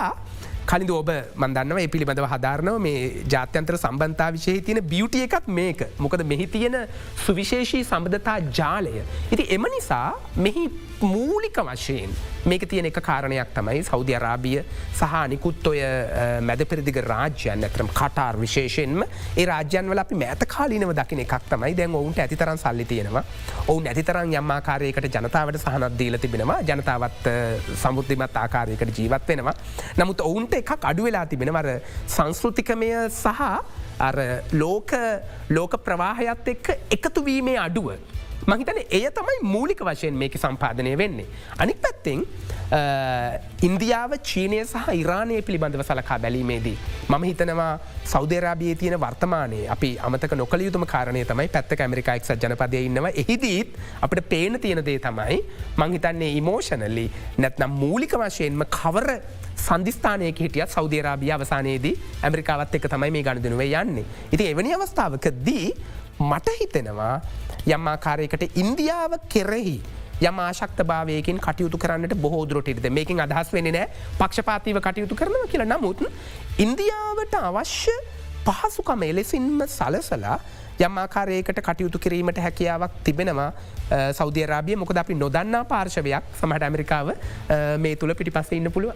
කලින් 0.71 0.91
ඔබ 0.93 1.11
මන්දන්නව 1.43 1.79
ඒ 1.83 1.89
පිළිබඳව 1.93 2.27
හදාරනව 2.33 2.83
මේ 2.87 3.23
ජාත්‍යන්තර 3.35 3.79
සම්බන්ධතා 3.79 4.29
විශෂහි 4.35 4.65
තියෙන 4.67 4.83
බියුටිය 4.93 5.25
එකත් 5.29 5.47
මේක 5.61 5.87
මොකද 5.99 6.27
මෙහි 6.33 6.47
තියෙන 6.57 6.77
සුවිශේෂී 7.27 7.85
සම්බධතා 7.85 8.39
ජාලය. 8.59 8.95
ඉති 9.33 9.47
එම 9.57 9.65
නිසා 9.77 10.09
මෙහි 10.37 10.67
මූලික 11.01 11.55
වශයෙන් 11.55 12.11
මේක 12.45 12.67
තියෙන 12.69 12.87
එක 12.87 12.99
කාරණයක් 13.03 13.53
තමයි 13.55 13.83
සෞධ 13.85 14.11
අරාබිය 14.17 14.63
සහ 14.95 15.15
නිකුත් 15.29 15.67
ඔය 15.71 15.81
මැද 16.43 16.65
පෙරදිග 16.69 16.99
රාජ්‍යයන් 17.07 17.65
ඇතරම් 17.65 17.89
කටාර් 17.89 18.39
විශේෂයෙන්ම 18.41 19.05
ඒ 19.37 19.47
රාජ්‍යන්වල 19.47 19.99
අපි 19.99 20.15
මෑත 20.15 20.45
කාලිනව 20.55 20.93
දකින 21.01 21.23
එකක් 21.25 21.49
තමයි 21.51 21.77
දැන් 21.79 21.95
ඔවුන්ට 21.95 22.19
ඇතිතරන් 22.19 22.59
සල්ලි 22.59 22.85
තියෙනවා. 22.85 23.25
ඔවුන් 23.69 23.87
ඇතිතරන් 23.87 24.35
යම්මාකාරයකට 24.35 25.09
ජනතාවට 25.15 25.61
සහනත් 25.63 25.99
දීල 25.99 26.19
තිබෙනවා. 26.19 26.61
ජනතාවත් 26.63 27.31
සමුද්ධිමත් 27.83 28.37
ආකාරයකට 28.37 28.99
ජීවත් 28.99 29.29
වෙනවා. 29.29 29.55
නමුත් 29.97 30.21
ඔවුන්ට 30.21 30.55
එකක් 30.55 30.85
අඩු 30.85 31.05
වෙලා 31.05 31.27
තිබෙනවර 31.27 31.81
සංස්කෘතිකමය 32.07 32.93
සහ 33.09 33.41
ලෝක 34.53 34.91
ලෝක 35.51 35.83
ප්‍රවාහයත් 35.85 36.55
එක්ක 36.55 36.71
එකතුවීමේ 36.91 37.59
අඩුව. 37.59 37.95
මහිතන 38.47 38.79
එය 38.91 39.11
තමයි 39.11 39.39
මූලික 39.43 39.81
වශයෙන් 39.81 40.15
මේක 40.15 40.37
සම්පාදනය 40.37 40.97
වෙන්නේ. 40.97 41.27
අනික් 41.59 41.81
පැත්තෙන් 41.83 42.25
ඉන්දියාව 43.63 44.13
චීනය 44.23 44.61
සහ 44.65 44.93
ඉරානය 44.95 45.43
පිළිබඳව 45.43 45.83
සලකා 45.83 46.19
බැලීමේදී. 46.19 46.77
මම 47.09 47.25
හිතනවා 47.25 47.79
සෞදරාබිය 48.05 48.75
තියෙන 48.75 49.01
වර්තමානය 49.01 49.67
අපි 49.69 49.91
අමතක 50.01 50.33
නොකළ 50.37 50.63
යුතුම 50.63 50.87
කාරණය 50.87 51.25
තමයි 51.25 51.49
පැත්ත 51.49 51.73
ඇමරිකායික් 51.81 52.25
සජනපදය 52.25 52.85
ඉන්නවා 52.85 53.13
එහිදීත් 53.15 53.75
අපට 54.03 54.23
පේන 54.29 54.61
තියෙන 54.61 54.85
දේ 54.85 54.99
තමයි 54.99 55.39
මංහිතන්නේ 55.77 56.33
ඉමෝෂනලි 56.37 57.07
නැත්නම් 57.39 57.77
මූලික 57.83 58.15
වශයෙන්ම 58.15 58.65
කවර 58.79 59.11
සන්ධස්ථානයක 59.59 60.39
හිටිය 60.39 60.67
සෞදරාබිය 60.69 61.33
අවසානයේදී 61.33 61.95
ඇමරිකාවත් 62.23 62.75
එක 62.75 62.89
තමයි 62.89 63.11
මේ 63.11 63.23
ගණදනුවේ 63.23 63.73
යන්නේ. 63.83 64.05
ඉති 64.33 64.51
එවැනි 64.53 64.75
අවස්ථාවක 64.75 65.29
දී 65.45 65.67
මට 66.21 66.57
හිතෙනවා 66.61 67.21
යම්මාකාරයකට 67.67 68.57
ඉන්දියාව 68.57 69.19
කෙරෙහි 69.29 69.77
යම 70.21 70.39
ආශක්ත 70.41 70.83
භාවයකින් 70.83 71.39
කටයුතු 71.39 71.79
කරන්නට 71.79 72.15
බොහෝදුරටද 72.17 72.87
මේකින් 72.91 73.21
අදහස් 73.21 73.53
වෙන 73.53 73.71
නෑ 73.71 73.89
පක්ෂපාතිව 74.19 74.81
කටයුතු 74.81 75.15
කරනව 75.15 75.45
කියලා. 75.49 75.69
නමුත් 75.69 76.03
ඉන්දියාවට 76.59 77.35
අවශ්‍ය 77.41 77.97
පහසුකම 78.47 79.03
එලෙසින්ම 79.03 79.63
සලසලා 79.69 80.39
යම්මාකාරයකට 80.81 81.61
කටයුතු 81.61 81.99
කිරීමට 81.99 82.39
හැකියාවක් 82.39 82.99
තිබෙනවා. 83.05 83.53
සෞධරාබිය 84.13 84.77
මොකද 84.77 84.97
අපි 84.97 85.15
නොදන්නා 85.15 85.65
පාර්ශවයක්. 85.65 86.25
සමහට 86.41 86.63
ඇමරිකාව 86.63 87.09
මේ 87.79 87.97
තුළ 87.97 88.15
පිටි 88.15 88.31
පස්ස 88.31 88.53
ඉන්න 88.53 88.71
පුළුව. 88.71 88.95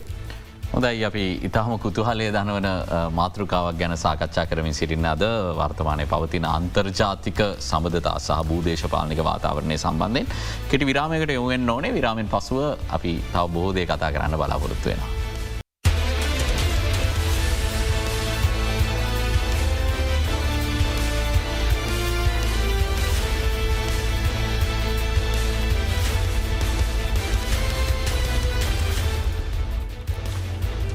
හොඳයි 0.73 1.05
අපි 1.05 1.25
ඉතාහම 1.45 1.73
කුතුහලය 1.79 2.27
දනවන 2.33 2.69
මාතෘකාවක් 3.13 3.77
ගැන 3.77 3.95
සාකච්ඡා 3.95 4.47
කරමින් 4.47 4.73
සිටින්න 4.73 5.05
අද 5.05 5.25
වර්තමානය 5.59 6.07
පවතින 6.07 6.49
අන්තර්ජාතික 6.49 7.41
සබඳතා 7.61 8.17
සහ 8.19 8.41
භූදේශපාලික 8.51 9.21
වාතාවරණය 9.23 9.77
සම්බන්ධයෙන් 9.79 10.31
කෙටි 10.71 10.89
විරාමයකට 10.91 11.35
යොවෙන් 11.39 11.71
ඕනේ 11.71 11.93
විරාමෙන් 11.93 12.31
පසුව 12.31 12.63
අපි 12.91 13.13
තව 13.27 13.45
බෝධය 13.51 13.85
කතා 13.87 14.15
කරන්න 14.15 14.41
බලාපොරොත්තු 14.41 14.89
වෙනවා. 14.89 15.22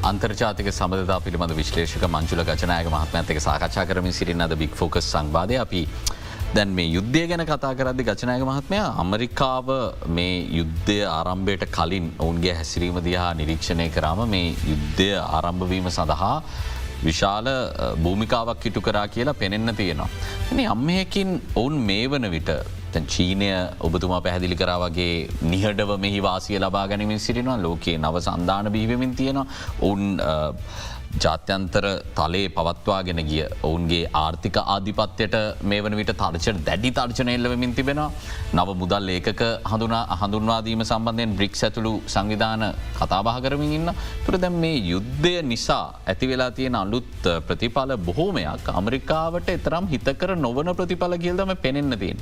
අන්තර්ජාතික 0.10 0.68
සබඳතා 0.72 1.20
පිළිබඳ 1.24 1.54
විශ්ලේෂක 1.60 2.04
මංචුල 2.08 2.42
ගචනායක 2.50 2.88
මහත්මඇතක 2.94 3.40
සාකච්ඡා 3.46 3.86
කරමින් 3.90 4.14
සිරින්න 4.20 4.46
අද 4.46 4.54
බික් 4.62 4.74
ෆෝකස් 4.80 5.08
සංවාධය 5.14 5.58
අපි 5.64 5.82
දැන් 6.56 6.70
මේ 6.78 6.88
යුද්ධය 6.88 7.24
ගැන 7.32 7.44
කතා 7.46 7.72
කරදදි 7.80 8.06
ගචනායක 8.10 8.46
මහත්මය 8.50 8.80
අමරිකාව 9.04 9.70
මේ 10.10 10.38
යුද්ධය 10.60 10.98
ආරම්භයට 11.10 11.66
කලින් 11.78 12.08
ඔවුන්ගේ 12.20 12.56
හැසිරීම 12.60 13.00
දිහා 13.08 13.32
නිරීක්ෂණය 13.42 13.90
කරාම 13.90 14.24
මේ 14.36 14.48
යුද්ධය 14.72 15.10
ආරම්භවීම 15.20 15.90
සඳහා 15.90 16.34
විශාල 17.04 17.48
භූමිකාවක් 18.06 18.64
හිටු 18.64 18.82
කරා 18.82 19.08
කියලා 19.08 19.40
පෙනෙන්න 19.44 19.76
තියෙනවා. 19.76 20.10
අම්මයකින් 20.68 21.30
ඔවුන් 21.56 21.78
මේ 21.90 22.06
වන 22.08 22.32
විට 22.32 22.52
චීනය 23.14 23.50
ඔබතුමා 23.82 24.22
පැහැදිලි 24.22 24.56
කරා 24.56 24.78
වගේ 24.80 25.30
නිහඩව 25.54 25.92
මෙහි 26.06 26.20
වාසිය 26.28 26.60
ලබා 26.60 26.88
ගැනීමින් 26.88 27.20
සිටිනවා. 27.20 27.58
ලෝකයේ 27.58 27.98
නව 27.98 28.22
සන්ධාන 28.28 28.72
බීවමින් 28.76 29.16
තියෙනවා. 29.16 29.48
ඔවුන් 29.82 30.20
ජාත්‍යන්තර 31.16 31.86
තලේ 32.18 32.48
පවත්වාගෙන 32.50 33.22
ගිය 33.30 33.44
ඔවුන්ගේ 33.64 34.04
ආර්ථික 34.14 34.58
ආධිපත්‍යයට 34.66 35.36
මේ 35.64 35.82
වන 35.82 35.98
විට 36.00 36.14
තර්චට 36.14 36.60
දැඩි 36.68 36.92
තර්චන 36.92 37.32
එල්ලවමින් 37.36 37.76
තිබෙනවා 37.78 38.10
නව 38.54 38.76
මුදල් 38.82 39.10
ඒකක 39.16 39.44
හඳුනා 39.72 40.04
හඳුන්වාදීම 40.22 40.84
සම්බන්ධයෙන් 40.90 41.36
බ්‍රික් 41.40 41.56
ඇතුළු 41.60 41.94
සංවිධාන 42.08 42.66
කතාබහ 43.00 43.32
කරමින් 43.46 43.74
ඉන්න 43.80 43.92
තුර 44.26 44.38
දැම් 44.38 44.60
මේ 44.64 44.78
යුද්ධය 44.92 45.36
නිසා 45.52 45.86
ඇතිවෙලා 46.06 46.52
තියෙන 46.52 46.80
අලුත් 46.84 47.26
ප්‍රතිඵල 47.48 47.94
බොහෝමයක් 48.08 48.68
අමරිකාවට 48.80 49.50
එතරම් 49.50 49.88
හිතකර 49.94 50.32
නොවන 50.38 50.76
ප්‍රතිඵල 50.80 51.16
කියල්දම 51.24 51.54
පෙනෙන්න 51.66 52.00
තියෙන්. 52.00 52.20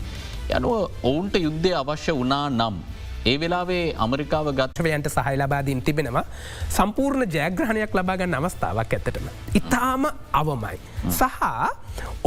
යනුව 0.50 0.74
ඔවුන්ට 1.04 1.36
යුද්ධය 1.46 1.72
අවශ්‍ය 1.82 2.14
වනා 2.14 2.46
නම් 2.50 2.76
ඒ 3.30 3.36
වෙලාවේ 3.42 3.86
අමරිකාව 4.04 4.48
ගත්වයන්ට 4.58 5.08
සහහි 5.14 5.38
ලබාදීන් 5.42 5.80
තිබෙනවා 5.86 6.22
සම්පූර්ණ 6.76 7.26
ජයග්‍රහණයක් 7.36 7.94
ලබාගන්න 7.98 8.36
අවස්ථාවක් 8.40 8.92
ඇත්තටම. 8.98 9.28
ඉතාම 9.60 10.04
අවමයි. 10.42 10.78
සහ 11.10 11.40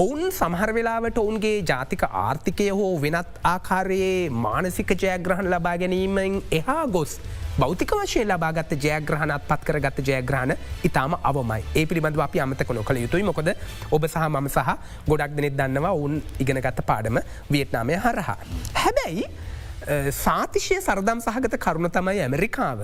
ඔවුන් 0.03 0.23
සමහර 0.39 0.71
වෙලාවට 0.79 1.19
ඔවුන්ගේ 1.23 1.59
ජාතික 1.71 2.03
ආර්ථිකය 2.23 2.67
හෝ 2.79 2.95
වෙනත් 3.05 3.37
ආකාරයේ 3.53 4.31
මානසික 4.45 4.91
ජයග්‍රහණ 5.03 5.51
ලබා 5.55 5.77
ගැනීමෙන් 5.83 6.41
එහා 6.59 6.87
ගොස්. 6.97 7.13
බෞතික 7.61 7.95
වශය 8.01 8.25
ලබාගත් 8.31 8.75
ජයග්‍රහණත් 8.85 9.47
පත් 9.51 9.61
කරගත්ත 9.69 10.01
ජයග්‍රහණ 10.09 10.55
ඉතාම 10.89 11.15
අවමයි 11.31 11.61
ඒ 11.75 11.85
පිළිබඳව 11.91 12.25
අපි 12.27 12.43
අමතක 12.45 12.73
නොකළ 12.79 12.99
යුතුයි 13.05 13.29
මොකද 13.29 13.53
ඔබ 13.91 14.09
සහ 14.09 14.25
මම 14.31 14.49
සහ 14.49 14.75
ගොඩක් 15.11 15.37
දෙනෙත් 15.39 15.55
දන්නවා 15.61 15.95
ඔවුන් 16.01 16.19
ඉගෙනගත්ත 16.43 16.83
පාඩම 16.91 17.23
වියට්නාමය 17.53 18.01
හරහා. 18.07 18.37
හැබැයි 18.83 19.27
සාතිශය 19.89 20.77
සරදම් 20.81 21.21
සහගත 21.25 21.57
කරුණ 21.65 21.91
තමයි 21.91 22.21
ඇමරිකාව 22.25 22.81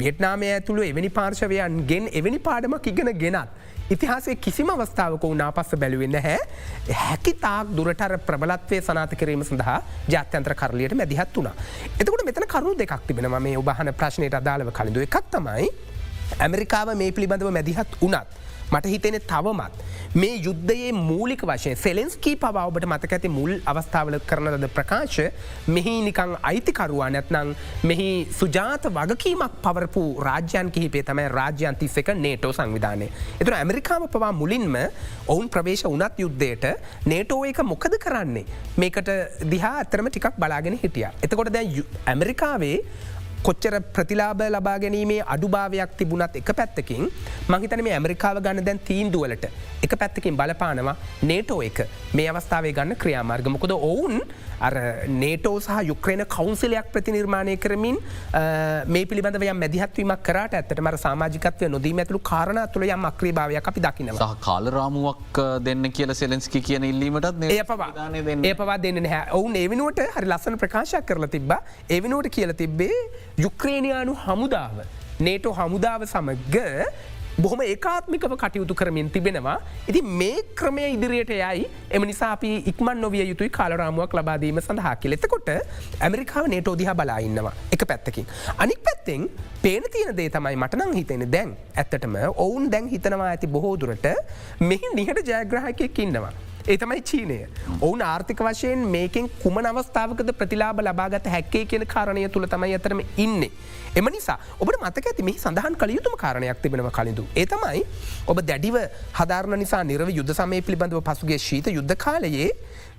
වියට්නාමය 0.00 0.46
ඇතුළු 0.52 0.82
එවැනි 0.90 1.10
පාර්ශවයන් 1.18 1.82
ගෙන් 1.90 2.08
එවැනි 2.20 2.38
පාඩමක් 2.46 2.86
ඉගෙන 2.92 3.12
ගෙනත්. 3.22 3.50
ඉතිහාසේ 3.90 4.36
කිසිම 4.36 4.70
අවස්ථාවක 4.74 5.24
උනා 5.28 5.50
පස්ස 5.52 5.76
බැලුවෙන්න 5.82 6.16
හැ 6.26 6.38
හැකි 7.02 7.34
තාක් 7.44 7.74
දුරටර 7.76 8.16
ප්‍රබලත්වය 8.28 8.80
සනාත 8.88 9.12
කිරීම 9.20 9.44
සඳහා 9.44 9.78
ජාත්‍යන්ත්‍ර 10.14 10.54
කරලියට 10.60 10.96
මැදිහත් 11.00 11.36
වුණා. 11.36 11.54
එතකට 12.00 12.24
මෙතන 12.28 12.48
කරු 12.54 12.74
දෙකක් 12.82 13.06
තිබෙන 13.08 13.28
මේ 13.46 13.56
ඔබහන 13.62 13.92
ප්‍රශ්නයට 14.02 14.40
අදාළව 14.40 14.72
කලින්ඳු 14.78 15.04
එකක් 15.08 15.20
තමයි 15.36 15.68
ඇමරිකාව 16.38 16.94
මේ 17.02 17.12
පිළිබඳව 17.12 17.52
මැදිහත් 17.58 18.00
වනත්. 18.00 18.26
මට 18.72 18.86
හිතෙන 18.86 19.20
තවමත්. 19.32 19.72
මේ 20.14 20.36
යුද්ධයේ 20.46 20.92
මූලික 20.92 21.42
වශය 21.50 21.72
සෙලෙන්ස්කී 21.76 22.36
පවබට 22.36 22.86
මතක 22.86 23.12
ඇති 23.16 23.28
මුල් 23.28 23.52
අවස්ථාවල 23.72 24.16
කරනද 24.30 24.66
ප්‍රකාශ 24.76 25.18
මෙහි 25.74 25.94
නිකං 26.06 26.32
අයිතිකරුවා 26.50 27.10
නැත්නං 27.16 27.52
මෙහි 27.90 28.08
සුජාත 28.40 28.88
වගකීමක් 28.96 29.60
පවරපු 29.66 30.04
රාජ්‍යන් 30.28 30.72
කිහිපේ 30.76 31.04
තමයි 31.10 31.28
රාජ්‍යන්තිස් 31.38 31.96
එක 32.02 32.10
නේටෝ 32.24 32.52
සංවිධානය. 32.58 33.08
එතුර 33.40 33.54
ඇමරිකාම 33.60 34.08
පවා 34.08 34.32
මුලින්ම 34.40 34.76
ඔවුන් 35.26 35.48
ප්‍රවේශ 35.48 35.84
වනත් 35.92 36.24
යුද්ධයට 36.24 36.66
නේටෝ 37.12 37.44
එක 37.52 37.62
මොකද 37.72 37.94
කරන්නේ 38.06 38.44
මේකට 38.76 39.10
දිහා 39.54 39.76
අතරම 39.84 40.10
ටිකක් 40.10 40.38
බලාගෙන 40.42 40.78
හිටිය. 40.82 41.06
එතකොට 41.22 41.52
දැ 41.54 41.84
ඇමරිකාවේ 42.06 42.76
කොච්චර 43.42 43.74
ප්‍රතිලාබ 43.94 44.40
ලබා 44.48 44.76
ගැනීමේ 44.78 45.20
අඩුභාවයක් 45.26 45.92
තිබුණත් 45.96 46.36
එක 46.36 46.50
පැත්තකින් 46.52 47.08
මහිතන 47.48 47.82
මේ 47.86 47.94
ඇමරිකාව 47.94 48.40
ගන්න 48.40 48.66
දැන් 48.66 48.80
තීන්දුවලට 48.82 49.44
එක 49.82 49.94
පැත්තකින් 49.96 50.36
බලපානවා 50.36 50.96
නේටෝ 51.22 51.60
එක 51.62 51.80
මේ 52.12 52.28
අවස්ථාවේ 52.28 52.72
ගන්න 52.72 53.00
ක්‍රියාමාර්ගමකොද 53.02 53.72
ඔවුන් 53.72 54.16
අර 54.18 54.49
නේටෝ 55.22 55.54
සහ 55.60 55.76
යුක්්‍රේන 55.90 56.22
කවන්සිලයක් 56.34 56.88
ප්‍රතිනිර්මාණය 56.94 57.56
කරමින් 57.56 57.96
මේ 58.94 59.04
පිළිබඳව 59.10 59.44
මැදිහත්වීමක් 59.62 60.22
කරට 60.28 60.54
ඇත්තට 60.58 60.82
මර 60.84 60.98
සාමාජිකත්වය 61.04 61.68
නොදීම 61.74 62.02
ඇතුළු 62.02 62.20
කාරණ 62.30 62.60
තුළ 62.74 62.84
යම් 62.88 63.04
අක්‍රීභාවයක් 63.10 63.70
අපි 63.72 63.80
දකිනවා. 63.86 64.28
කාලරාමුවක් 64.46 65.40
දෙන්න 65.64 65.92
කියල 65.98 66.14
සෙලෙන්ස්කි 66.22 66.60
කියන 66.68 66.84
ඉල්ලීමටත් 66.92 67.44
ඒ 67.50 68.54
පවා 68.54 68.78
දෙන්න. 68.86 69.04
හැ 69.14 69.22
ඔවුන් 69.38 69.56
ඒවිනුවට 69.62 70.02
හරි 70.16 70.28
ලස්සන 70.32 70.58
ප්‍රකාශයක් 70.64 71.06
කරලා 71.12 71.32
තිබ 71.36 71.52
ඒවිනුවට 71.88 72.30
කියල 72.36 72.52
තිබ්බේ 72.62 72.98
යුක්්‍රේණයානු 73.46 74.18
හමුදාව. 74.26 74.84
නේටෝ 75.20 75.54
හමුදාව 75.60 76.04
සමග 76.06 76.56
බොහොම 77.38 77.60
ඒකාත්මිකව 77.62 78.34
කටයුතු 78.42 78.74
කරමින් 78.74 79.10
තිබෙනවා. 79.10 79.58
ඉති 79.88 80.02
මේ 80.02 80.42
ක්‍රමය 80.58 80.86
ඉදිරියට 80.96 81.30
යයි 81.36 81.68
එම 81.90 82.06
නිසා 82.10 82.32
අපි 82.36 82.50
ඉක්මන් 82.72 83.00
නොවිය 83.04 83.24
යුතුයි 83.30 83.50
කාලරාමුවක් 83.58 84.14
ලබාදීම 84.18 84.60
සඳහා 84.60 84.96
කෙලෙතකොට 84.96 85.50
ඇමරිකාව 86.00 86.50
නේටෝ 86.54 86.76
දිහ 86.82 86.94
බලාඉන්නවා 87.00 87.54
එක 87.76 87.86
පැත්තකින්. 87.92 88.26
අනික් 88.58 88.82
පැත්තෙන් 88.88 89.30
පේන 89.62 89.82
තියෙන 89.92 90.16
දේ 90.16 90.28
තමයි 90.36 90.56
මටනං 90.56 90.94
හිතෙන 91.00 91.26
දැන් 91.32 91.56
ඇත්තටම 91.76 92.16
ඔවුන් 92.36 92.70
දැන් 92.72 92.88
හිතනවා 92.94 93.32
ඇති 93.32 93.46
බොහෝදුරට 93.56 94.06
මෙහි 94.60 94.94
නිහට 94.94 95.26
ජයග්‍රහකයක් 95.32 95.98
ඉන්නවා. 96.06 96.49
ඒ 96.66 96.76
තමයි 96.76 97.02
චීනය. 97.02 97.38
ඔවුන් 97.80 98.02
ආර්ථික 98.02 98.40
වශයෙන් 98.40 98.86
මේකෙන් 98.88 99.28
කුම 99.42 99.58
අවස්ථාවකද 99.60 100.32
ප්‍රතිලාබ 100.32 100.80
ලබාගත 100.80 101.26
හැක්කේ 101.26 101.64
කියන 101.66 101.86
කාරණය 101.86 102.28
තුළ 102.28 102.46
තමයි 102.46 102.74
අතරම 102.74 103.00
ඉන්නේ. 103.16 103.50
එම 103.92 104.06
නිසා 104.06 104.38
ඔබට 104.58 104.76
මතක 104.80 105.06
ඇති 105.06 105.22
මෙහි 105.22 105.38
සඳහන් 105.38 105.74
කළ 105.74 105.94
යුතුම 105.96 106.16
කාරණයක් 106.16 106.60
තිබෙනව 106.62 106.90
කලින්ඳු. 106.90 107.24
ඒතමයි 107.34 107.82
ඔබ 108.26 108.42
දැඩිව 108.42 108.76
හදාරණ 109.12 109.58
නිසා 109.58 109.82
නිරව 109.84 110.10
යුද්ධ 110.10 110.32
සමය 110.32 110.60
පිළිබඳව 110.62 111.02
පසුගේ 111.02 111.38
ශීත 111.38 111.66
යුද්ධ 111.68 111.96
කාලයේ 111.96 112.50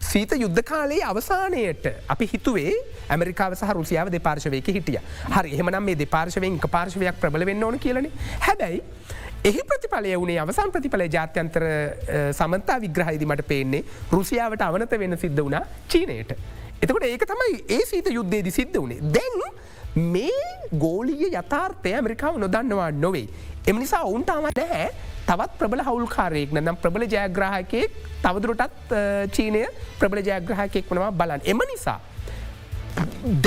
සීත 0.02 0.34
යුද්ධ 0.34 0.63
කාලයේ 0.63 1.04
අවසානයට 1.04 1.86
අපි 2.08 2.30
හිතුවේ 2.34 2.74
ඇමරිකාව 3.10 3.56
සහ 3.56 3.71
රුසියාව 3.71 4.10
දෙපාර්ශවයක 4.10 4.67
හිටිය. 4.69 5.00
හරි 5.30 5.56
එහමනම් 5.56 5.84
මේ 5.84 5.95
දෙපාර්ශවයෙන් 5.95 6.60
පාර්ශවයක් 6.67 7.21
ප්‍රබල 7.21 7.45
වෙන්න 7.45 7.63
ඕන 7.63 7.80
කියලන 7.80 8.12
හැබැයි 8.41 8.84
එහි 9.44 9.62
ප්‍රතිඵලය 9.66 10.14
වුණේ 10.14 10.40
අවසන් 10.40 10.72
ප්‍රතිඵල 10.74 11.04
ජාත්‍යන්තර 11.14 11.64
සමන්තා 12.40 12.78
විග්‍රහහිදි 12.84 13.26
මට 13.26 13.46
පේන්නේ 13.48 13.84
රුසියාවට 14.12 14.62
අවනත 14.62 14.92
වෙන 15.04 15.18
සිද්ධ 15.18 15.42
වුණා 15.42 15.64
චීනයට. 15.88 16.34
එතකට 16.82 17.06
ඒක 17.08 17.26
තමයි 17.32 17.56
ඒ 17.68 17.86
සීත 17.86 18.10
යුද්ධේදි 18.14 18.52
සිද්ධ 18.52 18.78
වුණේ 18.78 19.00
දැන් 19.16 19.42
මේ 20.14 20.44
ගෝලිය 20.84 21.32
යථාර්ථය 21.32 21.94
ඇමරිකාව 21.94 22.38
නොදන්නවා 22.38 22.92
නොවේ. 22.94 23.26
එම 23.68 23.80
නිසා 23.80 24.04
ඔවුන්ට 24.04 24.30
අම 24.30 24.46
නැහැ 24.52 24.88
තවත් 25.26 25.58
ප්‍රබල 25.58 25.84
හවුල්කාරයෙක් 25.90 26.54
නම් 26.54 26.78
ප්‍රබල 26.78 27.08
ජයග්‍රහකයෙක් 27.08 27.98
තවදුරටත් 28.22 28.96
චීනය 29.34 29.66
ප්‍රබල 30.00 30.22
ජයග්‍රහකයෙක් 30.30 30.86
වනවා 30.86 31.12
බලන් 31.12 31.42
එම 31.46 31.66
නිසා. 31.74 32.00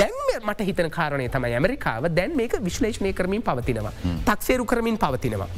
දැන් 0.01 0.13
මට 0.43 0.67
හිතන 0.69 0.89
කාරණය 0.89 1.27
තමයි 1.29 1.57
ඇමරිකාව. 1.57 2.07
දැන් 2.13 2.35
මේක 2.35 2.55
විශ්ලේෂණය 2.63 3.13
කරමින් 3.13 3.41
පවතිනවා. 3.41 3.93
තක්සේරු 4.25 4.65
කරමින් 4.65 4.97
පවතිනවා. 4.97 5.49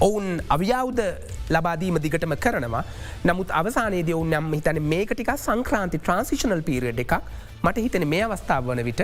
ඔවුන් 0.00 0.40
අව්‍යවුද 0.48 1.00
ලබාදීම 1.50 1.98
දිගටම 2.02 2.34
කරනවා. 2.46 2.84
නමුත් 3.24 3.50
අවසානයේද 3.50 4.10
ඔවුන් 4.14 4.30
නම් 4.30 4.52
හිතන 4.54 4.82
මේකටික 4.82 5.30
සංක්‍රාන්ති 5.36 5.98
ට්‍රන්සිෂනල් 5.98 6.62
පීරියඩ් 6.62 7.02
එකක් 7.04 7.14
මට 7.62 7.82
හිතන 7.84 8.04
මේ 8.08 8.22
අවස්ථාව 8.26 8.68
වන 8.68 8.80
විට 8.88 9.00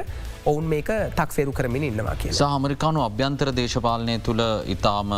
ඔවුන් 0.51 0.67
මේක 0.73 0.89
තක්සේරු 1.19 1.53
කරමින් 1.53 1.83
ඉන්නවා 1.89 2.17
කිය. 2.21 2.33
සාමරිකානු 2.33 3.01
අභ්‍යන්තර 3.07 3.49
දේශපාලනය 3.59 4.15
තුළ 4.27 4.43
ඉතාම 4.75 5.11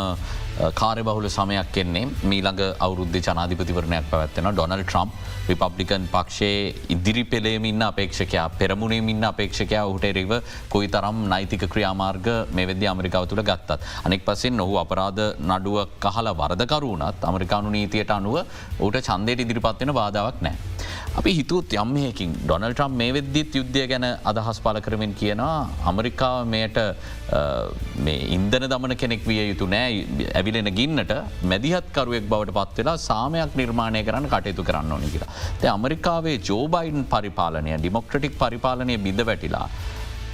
කාරබහුල 0.81 1.29
සමයක් 1.37 1.69
කෙන්නේ 1.77 2.09
මීළඟ 2.31 2.63
අවුද්ධ 2.87 3.19
ජනාධිපතිවරණයක් 3.27 4.09
පැවත්වෙන 4.13 4.49
ඩොනල් 4.51 4.83
ට්‍රම්ප් 4.83 5.13
රිපබ්ලිකන් 5.51 6.09
පක්ෂයේ 6.15 6.65
ඉදිරි 6.95 7.25
පෙළේමින්න 7.33 7.87
අපේක්ෂකයා 7.91 8.49
පෙරමුණේමින්න 8.59 9.29
අපේක්ෂකයා 9.31 9.85
ඔහුට 9.91 10.09
එරෙව 10.11 10.35
කොයි 10.75 10.89
තරම් 10.97 11.21
නෛතික 11.35 11.65
ක්‍රියාමාර්ග 11.75 12.29
මේ 12.57 12.67
වෙද 12.73 12.83
අමරිකාව 12.95 13.29
තුළ 13.31 13.45
ගත්තත්. 13.51 13.79
අනෙක් 14.07 14.27
පසින් 14.27 14.65
ඔහු 14.67 14.75
අපරාධ 14.85 15.23
නඩුව 15.51 15.79
කහල 16.07 16.33
වරදකරුණත් 16.43 17.29
අමරිකානු 17.31 17.71
නීතියට 17.77 18.17
අනුව 18.19 18.37
ඌට 18.81 19.01
චන්දයට 19.09 19.45
ඉදිරිපත්වෙන 19.47 19.95
බාධාවක් 20.01 20.43
නෑ. 20.47 20.57
අපි 21.19 21.31
හිතුත් 21.37 21.73
යම්මයකින් 21.83 22.33
ඩොනල් 22.41 22.73
ට්‍රම් 22.73 22.93
මේ 23.01 23.13
වෙද්දිත් 23.17 23.55
යුද්ධය 23.59 23.83
ගැන 23.93 24.05
අදහස් 24.31 24.59
පල 24.65 24.79
කරමින් 24.87 25.13
කියනවා 25.21 25.57
අමරිකාව 25.91 26.37
මෙයට 26.53 26.79
ඉන්දන 28.37 28.67
දමන 28.73 28.95
කෙනෙක් 29.03 29.25
විය 29.31 29.41
යුතු 29.51 29.67
නෑ 29.75 29.97
ඇවිලෙන 30.41 30.71
ගින්නට 30.79 31.13
මැදිහත්කරුවෙක් 31.53 32.29
බවට 32.33 32.57
පත්වෙලා 32.59 32.97
සාමයක් 33.09 33.59
නිර්මාණය 33.63 34.03
කරන්න 34.09 34.31
කටයුතු 34.35 34.69
කරන්න 34.69 34.95
ඕනි 34.97 35.13
කියලා. 35.15 35.35
ද 35.61 35.73
අමරිකාවේ 35.77 36.37
ජෝබයින් 36.51 37.07
පරිපාලනය 37.15 37.73
ඩිමොක්‍රටික් 37.83 38.37
පරිපාලනය 38.43 38.97
බිඳ 39.07 39.23
වැටිලා. 39.31 39.67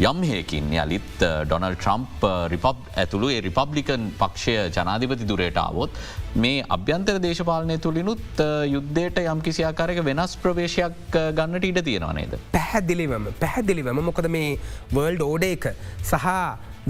යම්හයකින් 0.02 0.72
යලිත් 0.74 1.20
ඩොනල් 1.20 1.74
ට්‍රම්ප් 1.76 2.24
රිපබ් 2.52 2.78
ඇතුළු 3.02 3.28
ඒ 3.30 3.40
රිපබ්ලිකන් 3.46 4.08
පක්ෂය 4.18 4.54
ජනාධිපති 4.76 5.28
දුරයට 5.30 5.60
අවොත් 5.62 6.00
මේ 6.44 6.64
අභ්‍යන්තර 6.76 7.20
දේශපාලනය 7.26 7.76
තුළිනුත් 7.78 8.42
යුද්ධයට 8.74 9.22
යම් 9.22 9.44
කිසියාකාරක 9.46 10.02
වෙනස් 10.10 10.34
ප්‍රවේශයක් 10.42 10.98
ගන්නට 11.38 11.70
ඉඩ 11.70 11.80
තියෙනවනේද. 11.88 12.34
පැහැදිලිවම 12.56 13.30
පැහැදිලිවම 13.40 14.02
මොකද 14.10 14.30
මේ 14.36 14.58
වර්ල්ඩ් 14.92 15.26
ඕඩ 15.30 15.46
එක 15.52 15.70
සහ 16.02 16.28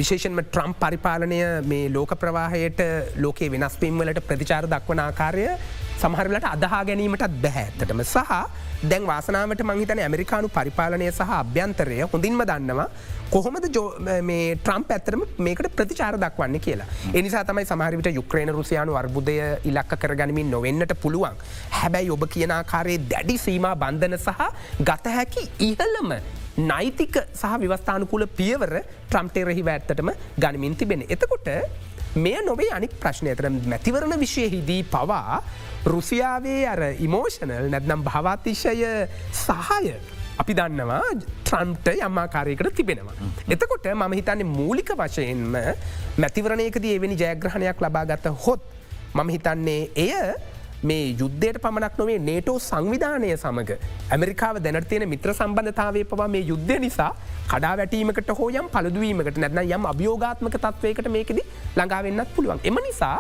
විශේෂන්ම 0.01 0.41
ට්‍රම්ප් 0.43 0.81
පරිපාලනය 0.81 1.41
මේ 1.73 1.93
ලෝක 1.97 2.17
ප්‍රවාහයට 2.25 2.81
ලෝකේ 3.25 3.53
වෙනස්පින්වලට 3.53 4.25
ප්‍රතිචාර 4.31 4.71
දක්වන 4.73 5.05
ආකාරය 5.05 5.45
සමහරලට 6.05 6.47
අදහා 6.55 6.83
ගැනීමටත් 6.89 7.35
බැහැත්තටම 7.43 8.01
සහ 8.05 8.33
දැන් 8.91 9.05
වාසනාවට 9.11 9.63
මංහිතන 9.69 10.01
ඇමරිකානු 10.07 10.49
පරිපාලනය 10.57 11.07
සහ 11.11 11.31
අභ්‍යන්තරය 11.41 11.99
හොඳින්ම 12.13 12.43
දන්නවා 12.51 12.89
කොහොමද 13.35 13.67
මේ 14.31 14.43
ට්‍රම්ප 14.57 14.91
ඇතරම 14.97 15.23
මේකට 15.47 15.69
ප්‍රතිචාර 15.79 16.19
දක්වන්න 16.25 16.61
කියලා. 16.67 16.89
එනිසා 17.21 17.45
තමයි 17.45 17.65
සමහරිට 17.71 18.11
යුක්්‍රේණ 18.19 18.53
රුසියානු 18.59 18.99
අර්බුදය 19.03 19.37
ඉලක්ක 19.71 19.95
කරගනිමින් 20.03 20.51
නොවෙන්නට 20.51 20.95
පුළුවන්. 21.03 21.41
හැබැයි 21.79 22.15
ඔබ 22.17 22.27
කියනාකාරයේ 22.37 23.05
දැඩි 23.13 23.39
සීම 23.47 23.69
බන්ධන 23.83 24.19
සහ 24.19 24.51
ගත 24.91 25.17
හැකි 25.19 25.45
ඉහල්ලම 25.71 26.13
නෛතික 26.71 27.17
සහ 27.33 27.55
විවස්ථානකුල 27.65 28.27
පියවර 28.41 28.75
ට්‍රම්ටේරෙහි 28.83 29.65
වැත්තටම 29.71 30.11
ගනිමින් 30.39 30.77
තිබෙන. 30.77 31.03
එතකොට 31.09 31.49
මෙය 32.17 32.39
නොවේ 32.47 32.73
අනික් 32.79 32.93
ප්‍රශ්නයතර 33.03 33.49
මැතිවරණ 33.73 34.21
විශයහිදී 34.21 34.83
පවා 34.93 35.43
රුසියාවේ 35.85 36.61
අර 36.67 36.83
ඉමෝෂනල් 36.99 37.69
නැත්නම් 37.69 38.05
භාවාතිශය 38.05 38.75
සහය 39.35 39.91
අපි 40.39 40.53
දන්නවා 40.55 41.03
ට්‍රන්ට 41.45 41.89
යම්මාකාරයකට 41.97 42.73
තිබෙනවා. 42.75 43.15
එතකොට 43.49 43.87
මම 43.93 44.13
හිතන්නේ 44.13 44.49
මූලික 44.49 44.91
වශයෙන්ම 44.95 45.53
මැතිවරණයකද 46.19 46.87
එවැනි 46.87 47.17
ජයග්‍රහණයක් 47.17 47.79
ලබාගත 47.81 48.27
හොත් 48.45 48.63
මම 49.15 49.29
හිතන්නේ 49.29 49.83
එය 49.97 50.13
මේ 50.83 51.05
යුද්ධයට 51.21 51.61
පමණක් 51.61 51.99
නොවේ 51.99 52.19
නේටෝ 52.21 52.57
සංවිධානය 52.61 53.31
සමඟ 53.35 53.71
ඇමරිකාව 54.11 54.57
දැනතියන 54.65 55.05
මිත්‍ර 55.09 55.33
සම්බන්ධතාවය 55.33 56.05
පවා 56.05 56.29
මේ 56.29 56.45
යුද්ධ 56.51 56.75
නිසා 56.81 57.13
කඩා 57.53 57.75
වැටීමකට 57.81 58.33
හෝයම් 58.41 58.69
පලදුවීමකට 58.75 59.39
නැත්න 59.45 59.63
යම් 59.67 59.91
අභියෝගාත්මක 59.93 60.57
තත්වයකට 60.59 61.09
මේකෙද 61.09 61.41
ළඟාවෙන්නත් 61.77 62.35
පුළුවන්. 62.37 62.61
එම 62.65 62.79
නිසා 62.89 63.17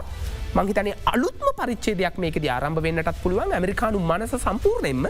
මංහිතනේ 0.56 0.94
අලුත්ම 1.12 1.46
පරිච්චේදයක් 1.60 2.18
මේකද 2.24 2.44
ආරම්භ 2.56 2.82
වෙන්නටත් 2.86 3.22
පුළුවන්. 3.22 3.54
ඇමරිකානු 3.58 3.98
මනස 4.10 4.34
සම්පූර්ණයෙන්ම 4.46 5.06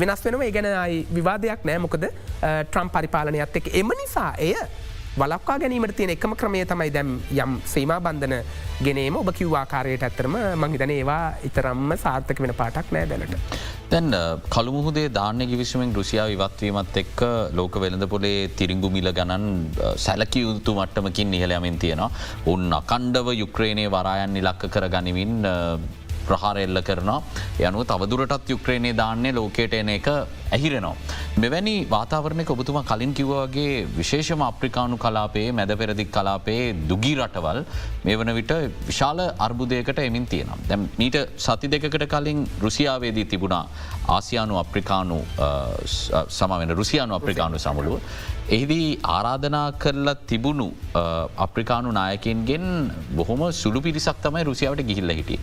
වෙනස් 0.00 0.24
වෙනව. 0.26 0.42
ඒ 0.46 0.52
ගැනයි 0.56 1.06
විවාදයක් 1.16 1.60
නෑ. 1.68 1.78
මොකද 1.86 2.04
ට්‍රම් 2.42 2.88
පරිපාලනයත් 2.96 3.56
එක 3.60 3.70
එම 3.80 3.90
නිසා 4.00 4.32
එය 4.46 4.54
වලක්වා 5.18 5.58
ගැනීමට 5.62 5.94
තියෙන 5.96 6.12
එකම 6.14 6.32
ක්‍රමය 6.40 6.60
තමයි 6.70 6.90
දැම් 6.94 7.10
යම් 7.42 7.52
සීම 7.72 7.92
බන්ධන 8.06 8.34
ගෙනේම 8.86 9.18
ඔබ 9.20 9.30
කිව්වාකාරයට 9.38 10.06
ඇත්තරම 10.06 10.34
මංහිතන 10.62 10.92
ඒවා 10.96 11.22
ඉතරම්ම 11.48 11.94
සාර්ථක 12.04 12.42
වෙන 12.44 12.54
පාටක් 12.60 12.90
නෑ 12.96 13.06
දැනට. 13.12 13.36
දැන් 13.92 14.10
කළුමුහදේ 14.54 15.06
ධාන්‍ය 15.18 15.46
කිවිසුමෙන් 15.52 15.94
රුසියාව 15.98 16.34
ඉවත්වීමත් 16.36 17.00
එක්ක 17.02 17.22
ලෝක 17.58 17.80
වෙළඳ 17.84 18.08
පොලේ 18.14 18.48
තිරිංගු 18.58 18.90
මිල 18.96 19.10
ගණන් 19.18 19.46
සැලකි 20.06 20.46
යුතු 20.46 20.74
මට්ටමකින් 20.78 21.30
නිහලයමින් 21.34 21.78
තියෙනවා. 21.78 22.10
උන් 22.52 22.72
අකණ්ඩව 22.80 23.28
යුක්්‍රේණය 23.42 23.86
වරායන් 23.96 24.34
නිලක්ක 24.38 24.70
කර 24.76 24.88
ගනිමින් 24.96 25.34
ප්‍රහාර 26.28 26.56
එල්ල 26.66 26.80
කරනවා 26.88 27.20
යනුව 27.68 27.82
තවදුරටත් 27.90 28.50
යුක්්‍රේණය 28.54 28.90
දාන්නේ 29.02 29.36
ලෝකයට 29.38 29.74
එන 29.80 29.90
එක 29.98 30.08
ඇහිරෙනවා. 30.54 30.94
මෙවැනි 31.42 31.74
වාතාවරණය 31.94 32.44
ඔබතුමා 32.54 32.84
කලින් 32.90 33.14
කිව්වාගේ 33.18 33.72
විශේෂම 33.98 34.42
අප්‍රිකානු 34.50 34.96
කලාපේ 35.04 35.46
මැද 35.58 35.72
පෙරදික් 35.82 36.10
කලාපේ 36.16 36.60
දුගී 36.90 37.14
රටවල් 37.20 37.60
මේ 38.04 38.18
වන 38.20 38.32
විට 38.40 38.52
විශාල 38.90 39.20
අර්බුදයකට 39.46 39.98
එමින් 40.08 40.26
තියෙනම්. 40.34 40.60
දැම් 40.70 40.88
මීට 41.00 41.18
සති 41.46 41.72
දෙකට 41.74 42.06
කලින් 42.14 42.40
රුසියාවේදී 42.66 43.26
තිබුණා 43.32 43.64
ආසියානු 44.18 44.54
අප්‍රිකානු 44.64 45.18
සමවෙන 46.38 46.76
රුසියානු 46.80 47.14
අප්‍රිකානු 47.20 47.58
සමුළුව. 47.66 47.98
එහිදී 48.54 48.88
ආරාධනා 49.16 49.66
කරලා 49.82 50.14
තිබුණු 50.30 50.66
අප්‍රිකානු 51.44 51.92
නායකන්ගෙන් 51.98 52.66
බොහොම 53.18 53.42
සුළු 53.60 53.80
පිරිසක් 53.86 54.18
තමයි 54.24 54.42
රුසියාවට 54.50 54.82
ගිහිල්ල 54.90 55.12
හිටිය. 55.18 55.38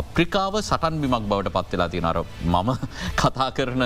අප්‍රිකාව 0.00 0.54
සටන් 0.60 0.96
බිමක් 1.02 1.28
බවට 1.32 1.54
පත්වෙලා 1.56 1.88
තිනර 1.94 2.18
මම 2.54 2.70
කතා 3.22 3.48
කරන 3.58 3.84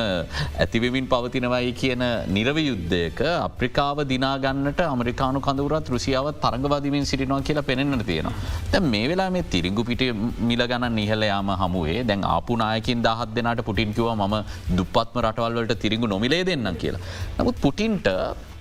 ඇතිවෙමින් 0.65 1.07
පවතිනවයි 1.13 1.73
කියන 1.81 2.03
නිරව 2.37 2.59
යුද්ධයක 2.69 3.21
අප්‍රිකාව 3.47 3.99
දිනාගන්නට 4.13 4.81
අමරිකානු 4.93 5.45
කඳවරත් 5.47 5.89
රුසියාව 5.95 6.29
තරගවාදමින් 6.45 7.07
සිටිනවා 7.11 7.41
කියලා 7.49 7.67
පෙනෙන්න්නට 7.71 8.07
තියෙනවා. 8.11 8.35
තැ 8.73 8.83
මේ 8.95 9.05
වෙලා 9.13 9.29
මේ 9.37 9.45
තිරිංගු 9.55 9.85
පිට 9.91 10.05
මිල 10.51 10.63
ගන්න 10.73 10.97
නිහල 11.01 11.25
යාම 11.33 11.51
හමුවේ 11.63 12.01
දැන් 12.11 12.25
ආපුනායකින් 12.35 13.05
දහත් 13.09 13.31
දෙනට 13.39 13.63
පුටින්කිව 13.69 14.11
ම 14.15 14.35
දුපත්ම 14.81 15.21
රටවල්වලට 15.27 15.79
තිරිංගු 15.85 16.13
නොමිලේ 16.15 16.43
දෙන්න 16.51 16.75
කියලා. 16.83 17.05
නමුත් 17.39 17.63
පුටින්ට 17.67 18.09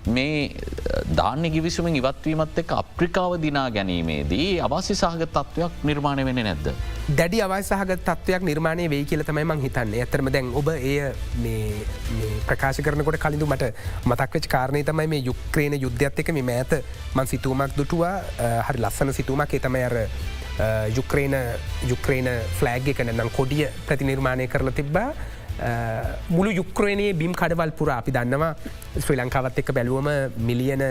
මේ 0.07 0.55
ධාන්‍ය 1.09 1.49
ගිවිසුමින් 1.49 1.95
ඉවත්වීමත් 1.95 2.57
එක් 2.57 2.71
අප්‍රිකාව 2.71 3.37
දිනා 3.41 3.69
ගැනීමේදී 3.71 4.59
අවශ්‍ය 4.59 4.95
සහග 4.95 5.27
තත්ත්වයක් 5.27 5.83
නිර්මාණය 5.83 6.25
වෙන 6.25 6.35
නැද්ද. 6.35 6.67
දැඩි 7.09 7.41
අවසාහග 7.41 7.95
තත්වයක් 7.99 8.43
නිර්මාණය 8.43 8.89
වේ 8.89 9.03
කියල 9.05 9.23
තමයි 9.23 9.45
මං 9.45 9.61
හිතන්නේ. 9.61 9.99
ඇතරම 9.99 10.31
දැන් 10.31 10.51
ඔබ 10.53 10.69
එය 10.69 11.11
ප්‍රකාශ 12.45 12.81
කරනකොට 12.81 13.17
කලින්ඳු 13.17 13.47
මට 13.47 13.71
මතක්වෙච් 14.05 14.47
කාරණය 14.47 14.83
තමයි 14.83 15.07
මේ 15.07 15.23
යුක්්‍රේණ 15.23 15.79
යුද්ධත් 15.79 16.19
එක 16.19 16.33
මේ 16.33 16.43
මෑත 16.43 16.83
මන් 17.15 17.27
සිතුවමක් 17.27 17.77
දුටුවා. 17.77 18.15
හරි 18.67 18.79
ලස්සන 18.79 19.13
සිතුමක් 19.13 19.53
එතම 19.53 19.75
අර 19.75 19.95
යුක්්‍රේණ 20.93 21.35
යුක්්‍රේණ 21.87 22.27
ෆලෑග් 22.59 22.87
එක 22.87 23.05
නම් 23.05 23.31
කොඩිය 23.31 23.69
ප්‍රතිනිර්මාණය 23.87 24.47
කරලා 24.47 24.71
තිබ්බා. 24.73 25.13
මුළු 26.29 26.51
යුක්්‍රේණයේ 26.59 27.13
බිම් 27.13 27.33
කඩවල් 27.33 27.71
පුර 27.79 27.89
අපි 27.91 28.11
දන්නවා. 28.11 28.55
ශ්‍රී 28.97 29.19
ලංකාවත් 29.21 29.59
එක්ක 29.61 29.71
බැලුවම 29.77 30.09
මිලියන 30.49 30.83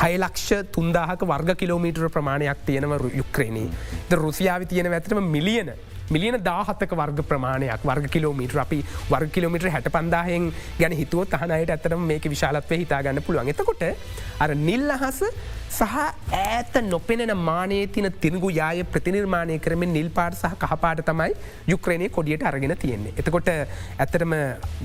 හයලක්ෂ 0.00 0.48
තුන්දාහක 0.76 1.26
වර්ග 1.32 1.56
කිලෝමීටර 1.60 2.08
ප්‍රමාණයක් 2.16 2.64
තියෙනව 2.66 3.10
යුක්්‍රේණී 3.20 3.68
ද 4.10 4.20
රුසියාව 4.24 4.66
තියෙන 4.72 4.92
ඇතම 4.92 5.22
මිලියන 5.36 5.72
මිලියන 6.10 6.38
දාහත්තක 6.42 6.96
වර්ග 7.00 7.22
ප්‍රමාණයක් 7.24 7.84
වර්ග 7.84 8.08
කිලෝමීට 8.10 8.56
අපි 8.56 8.80
වර්ග 9.10 9.30
කිලෝමිට 9.30 9.68
හැට 9.68 9.92
පන්දාහෙන් 9.92 10.50
ගැන 10.80 10.96
හිතුවත් 11.02 11.34
අහනයට 11.34 11.70
ඇතරම 11.70 12.08
මේක 12.12 12.30
විශාලත්ව 12.34 12.74
හිතාගන්න 12.82 13.22
පුළුවන් 13.22 13.54
එතකොට 13.54 13.86
අර 14.40 14.50
නිල් 14.56 14.90
අහස 14.90 15.22
සහ 15.70 15.96
ඇත 16.32 16.74
නොපෙනෙන 16.82 17.32
මානයේ 17.38 17.86
තින 17.86 18.06
තිරගු 18.20 18.48
යාය 18.50 18.82
ප්‍රතිනිර්මාණය 18.84 19.58
කරමින් 19.58 19.92
නිල් 19.92 20.08
පාට 20.10 20.34
සහ 20.34 20.54
කහපාට 20.56 21.02
තමයි 21.04 21.34
යුක්‍රණය 21.66 22.08
කොඩියට 22.08 22.42
අරගෙන 22.42 22.74
තියෙන්නේ. 22.76 23.12
එතකොට 23.16 23.50
ඇතරම 23.98 24.32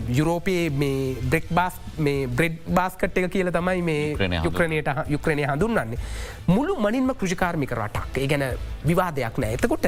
යුරෝපයේ 0.10 0.70
මේ 0.72 1.16
බ්‍රෙක් 1.24 1.48
බාස් 1.50 1.80
මේ 1.98 2.28
බ්‍රෙඩ් 2.30 2.60
බාස්කට් 2.70 3.18
එක 3.18 3.32
කියල 3.32 3.52
තමයි 3.52 3.82
මේ 3.82 4.04
යුක්‍රණයට 4.40 4.92
යුක්‍රණය 5.08 5.46
හඳුන්න්නේ. 5.46 6.00
මුළු 6.48 6.76
මනින්ම 6.78 7.16
කෘෂිකාර්මික 7.16 7.72
රටක් 7.74 8.18
ඒ 8.18 8.28
ගැන 8.28 8.46
විවාදයක් 8.86 9.38
නෑ. 9.38 9.54
එතකොට 9.54 9.88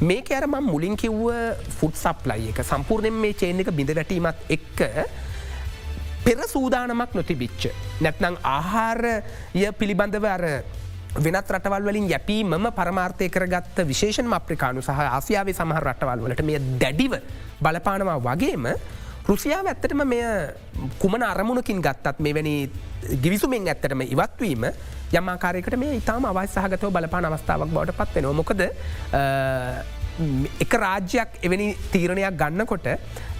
මේක 0.00 0.30
අර 0.30 0.46
මම් 0.46 0.64
මුලින් 0.70 0.96
කිව්ව 0.96 1.30
ෆුට් 1.78 1.94
සප්ලයි 1.94 2.50
එක 2.50 2.64
සම්පූර්ණයෙන් 2.64 3.14
මේ 3.14 3.34
චේන 3.34 3.60
එක 3.60 3.70
බිඳ 3.70 3.94
වැටීමත් 3.94 4.50
එක්ක 4.50 4.80
පෙර 6.24 6.40
සූදානමක් 6.48 7.14
නොතිබිච්ච. 7.14 7.68
නැත්නං 8.00 8.38
ආහාරය 8.42 9.14
පිළිබඳව 9.78 10.24
අර 10.24 10.44
වෙනත් 11.14 11.50
රටවල් 11.50 11.84
වලින් 11.86 12.08
යැපීමම 12.10 12.70
පරමාර්ථය 12.74 13.28
කරගත්ත 13.30 13.84
විශේෂන් 13.86 14.32
අප්‍රිකානු 14.32 14.82
සහ 14.82 14.90
ආසියාවේ 14.90 15.54
සමහ 15.54 15.78
රටවල් 15.78 16.24
වලට 16.26 16.42
මේ 16.42 16.58
දැඩිව 16.80 17.14
බලපානවා 17.62 18.18
වගේම 18.18 18.66
රුසියාව 19.24 19.66
ඇත්තටම 19.66 20.04
මෙය 20.04 20.22
කුමන 21.00 21.22
අරමුණකින් 21.24 21.80
ගත්තත් 21.80 22.20
මෙවැනි 22.20 22.54
ගිවිසුමෙන් 23.22 23.68
ඇත්තටම 23.68 24.04
ඉවත්වීම 24.04 24.66
යම්මාකාරයකට 25.12 25.76
මේ 25.80 25.96
ඉතාම 26.00 26.26
අවස්සාහගතව 26.30 26.92
බලපාන 26.92 27.28
අවස්ථාවක් 27.30 27.72
බවට 27.72 27.96
පත්වෙනවා 28.00 28.38
මොකද 28.40 28.60
එක 30.64 30.72
රාජ්‍යයක් 30.84 31.40
එවැනි 31.42 31.68
තීරණයක් 31.92 32.36
ගන්නකොට 32.42 32.88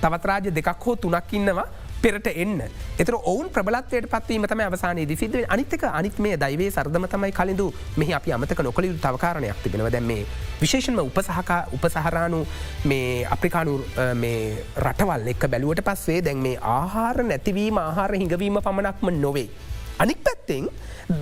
තවත් 0.01 0.25
රාජ්‍ය 0.31 0.51
දෙකක් 0.51 0.87
හෝ 0.87 0.97
තුනක් 0.97 1.33
ඉන්නවා. 1.33 1.67
පෙරට 2.05 2.29
එන්න 2.35 2.61
එතර 2.99 3.17
ඔවුන් 3.17 3.49
ප්‍රබලත්වයට 3.49 4.09
පත්වීම 4.09 4.47
තම 4.47 4.63
අවසානයේ 4.63 5.17
සිද 5.17 5.37
අනිතක 5.49 5.85
අනිත් 5.91 6.19
මේ 6.19 6.37
දයිවේ 6.37 6.71
සර්ධම 6.71 7.07
තමයි 7.09 7.33
කලින්ඳු 7.33 7.67
මෙහි 7.97 8.13
අපි 8.15 8.33
අමතක 8.33 8.61
නොකළ 8.61 8.89
යුතු 8.89 9.01
තවකාරණයක් 9.01 9.63
තිබෙනව 9.65 9.89
දැම 9.91 10.07
මේ 10.07 10.27
විශේෂන්ම 10.61 11.01
උපසහක 11.01 11.53
උපසහරානු 11.77 12.41
මේ 12.85 13.25
අප්‍රිකානු 13.27 13.75
රටවල් 14.79 15.29
එක් 15.29 15.47
බැලුවට 15.49 15.85
පස්සේ 15.85 16.19
දැන් 16.21 16.43
මේ 16.47 16.57
ආහාර 16.73 17.25
නැතිවීම 17.25 17.79
ආහාර 17.79 18.13
හිඟවීම 18.15 18.61
පමණක්ම 18.61 19.09
නොවේ. 19.19 19.49
අනික් 19.99 20.21
පැත්තෙන් 20.27 20.69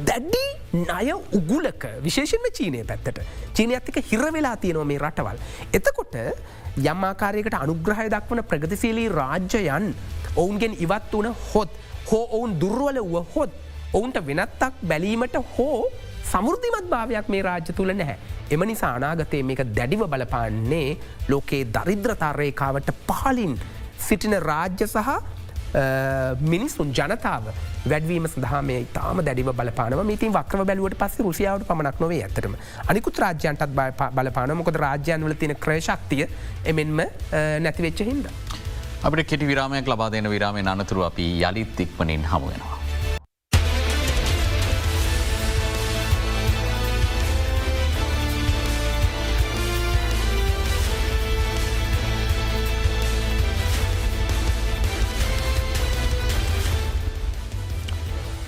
දැඩ්ඩි 0.09 0.45
ණය 0.75 1.13
උගුලක 1.33 1.85
විශේෂෙන්ම 2.01 2.49
චීනය 2.53 2.83
පැත්තට 2.85 3.23
චීනයත් 3.55 3.89
එක 3.91 3.99
හිරවෙලා 4.05 4.57
තියෙනවා 4.57 4.85
මේ 4.85 4.99
රටවල්. 4.99 5.39
එතකොට 5.73 6.17
යම්මාකාරයකට 6.85 7.57
අනුග්‍රහය 7.57 8.09
දක්වන 8.09 8.45
ප්‍රගතිශීලී 8.45 9.09
රාජ්‍යයන් 9.11 9.95
ඔවුන්ගෙන් 10.37 10.79
ඉවත් 10.85 11.13
වන 11.13 11.35
හොත්. 11.51 11.71
හෝ 12.11 12.25
ඔවුන් 12.37 12.59
දුර්වල 12.61 12.99
වුව 13.13 13.27
හොත්. 13.35 13.51
ඔවුන්ට 13.97 14.19
වෙනත්තක් 14.29 14.81
බැලීමට 14.91 15.37
හෝ 15.57 15.91
සමුෘධිමත් 16.31 16.89
භාවයක් 16.93 17.29
මේ 17.33 17.43
රාජ්‍ය 17.49 17.73
තුළ 17.79 17.93
නැහැ. 17.93 18.17
එම 18.51 18.63
නිසා 18.71 18.95
අනාගතය 18.99 19.43
මේක 19.49 19.63
දැඩිව 19.77 20.03
බලපාන්නේ 20.15 20.89
ලෝකයේ 21.29 21.69
දරිද්‍රතාර්රයකාවට 21.77 22.91
පහලින් 23.09 23.55
සිටින 24.09 24.37
රාජ්‍ය 24.51 24.87
සහ 24.87 25.11
මිනිස්සුන් 26.53 26.89
ජනතාව 26.97 27.45
වැඩවීම 27.91 28.27
සඳහා 28.33 28.63
මේ 28.71 28.81
තාම 28.97 29.21
දැඩිව 29.29 29.53
බලපානව. 29.61 30.01
මීතින් 30.11 30.33
වක්ව 30.39 30.67
බැලුවට 30.71 30.99
පස්ස 31.03 31.25
රුසියාවට 31.27 31.69
පමණක් 31.69 32.01
නොවේ 32.05 32.23
ඇතරම 32.27 32.57
අනිකුත් 32.95 33.23
රාජ්‍යන්ටත් 33.25 33.77
බලපාන 34.19 34.57
මොකද 34.61 34.81
රාජ්‍යන්වල 34.85 35.37
තියෙන 35.43 35.57
ක්‍රේශක්තිය 35.67 36.27
එමෙන්ම 36.73 37.01
නැතිවෙච්ච 37.67 38.05
හින්ද. 38.11 38.27
අපට 39.07 39.27
කෙටි 39.31 39.47
විරාමයක් 39.51 39.89
ලබා 39.91 40.11
දෙන 40.15 40.31
විරාමය 40.31 40.63
අනතුරු 40.73 41.03
අපි 41.09 41.25
යළිත් 41.43 41.81
ඉක්මනින් 41.85 42.25
හමුවෙනවා. 42.33 42.82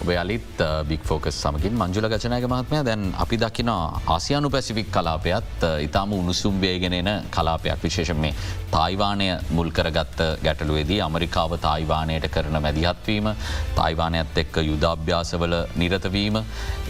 ඔබයාලිත් 0.04 0.62
බික් 0.88 1.02
ෆෝකස් 1.02 1.36
සමගින් 1.36 1.74
මංජුල 1.74 2.08
ගචනයක 2.08 2.46
මහත්මය 2.46 2.80
දැන් 2.82 3.04
අපි 3.18 3.36
දකින 3.38 3.70
ආසියානු 3.70 4.50
පැසිෆික් 4.50 4.90
කලාපයත් 4.90 5.64
ඉතාම 5.80 6.12
උණුසුම්බේගෙනෙන 6.14 7.10
කලාපයක් 7.30 7.82
විශේෂ 7.82 8.14
මේ 8.16 8.34
තායිවානය 8.70 9.28
මුල් 9.50 9.70
කරගත්ත 9.70 10.20
ගැටලුවේදී 10.44 11.00
අමරිකාව 11.00 11.52
තායිවානයට 11.58 12.28
කරන 12.28 12.58
මැදිහත්වීම 12.58 13.28
තායිවානයත් 13.76 14.38
එක්ක 14.44 14.56
යුදාභ්‍යාසවල 14.64 15.54
නිරතවීම 15.76 16.38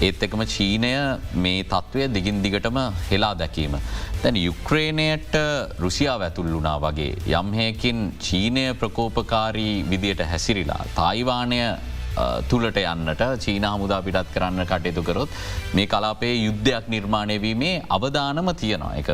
ඒත් 0.00 0.22
එකම 0.22 0.44
චීනය 0.46 0.92
මේ 1.36 1.64
තත්ත්වය 1.64 2.08
දිගින් 2.08 2.42
දිගටම 2.42 2.78
හෙලා 3.10 3.34
දැකීම. 3.36 3.76
තැන 4.22 4.36
යුක්්‍රේණයට 4.38 5.34
රුසියාව 5.78 6.20
ඇතුල් 6.22 6.50
වුණා 6.50 6.78
වගේ 6.80 7.10
යම්හයකින් 7.32 7.98
චීනය 8.20 8.66
ප්‍රකෝපකාරී 8.74 9.74
විදියට 9.84 10.22
හැසිරිලා. 10.26 10.82
තායිවානය 10.94 11.60
තුළට 12.48 12.78
යන්නට 12.82 13.22
චීන 13.44 13.66
හමුදා 13.70 14.00
පිටත් 14.06 14.32
කරන්න 14.34 14.66
කටයුතු 14.70 15.02
කරොත් 15.02 15.38
මේ 15.74 15.86
කලාපේ 15.86 16.34
යුද්ධයක් 16.46 16.88
නිර්මාණය 16.94 17.40
වීමේ 17.44 17.74
අවධානම 17.96 18.50
තියෙනවා 18.62 18.94
එක 19.00 19.08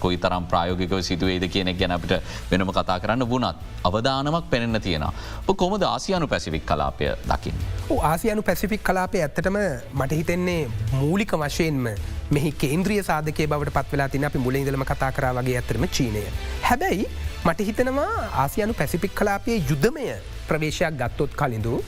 කොයි 0.00 0.18
තරම් 0.18 0.46
ප්‍රයෝගිකව 0.52 1.00
සිදුවේද 1.02 1.48
කියනෙක් 1.48 1.78
ගැන 1.78 1.96
අපිට 1.96 2.14
වෙනම 2.50 2.72
කතා 2.72 2.98
කරන්න 3.00 3.28
වුණත් 3.28 3.56
අවධානමක් 3.84 4.50
පෙනෙන්න 4.50 4.80
තියෙනවා. 4.80 5.12
කොමද 5.56 5.82
ආසියනු 5.82 6.26
පැසිෆික් 6.28 6.66
කලාපය 6.66 7.10
දකිින්. 7.30 7.54
ආසියනු 8.02 8.42
පැසිෆික් 8.42 8.82
කලාපය 8.82 9.22
ඇත්තටම 9.22 9.58
මට 9.94 10.12
හිතෙන්නේ 10.12 10.70
මූලික 10.92 11.32
වශයෙන්ම 11.34 11.88
මෙහි 12.30 12.52
කේන්ද්‍රිය 12.62 13.02
සාධකය 13.02 13.46
බවට 13.46 13.74
පත්වෙලා 13.76 14.08
තින 14.08 14.24
අපි 14.24 14.38
මුලින්දලම 14.38 14.84
කතා 14.84 15.12
කරා 15.12 15.34
වගේ 15.34 15.56
ඇතරම 15.56 15.88
චීනය. 15.88 16.24
හැබැයි 16.62 17.08
මට 17.44 17.66
හිතනවා 17.68 18.12
ආසියනු 18.44 18.74
පැසිපික් 18.74 19.14
කලාපයේ 19.14 19.58
යුද්ධමය 19.70 20.06
ප්‍රවේශයක් 20.48 20.96
ගත්තොත් 21.02 21.36
කලින්ඳු 21.40 21.82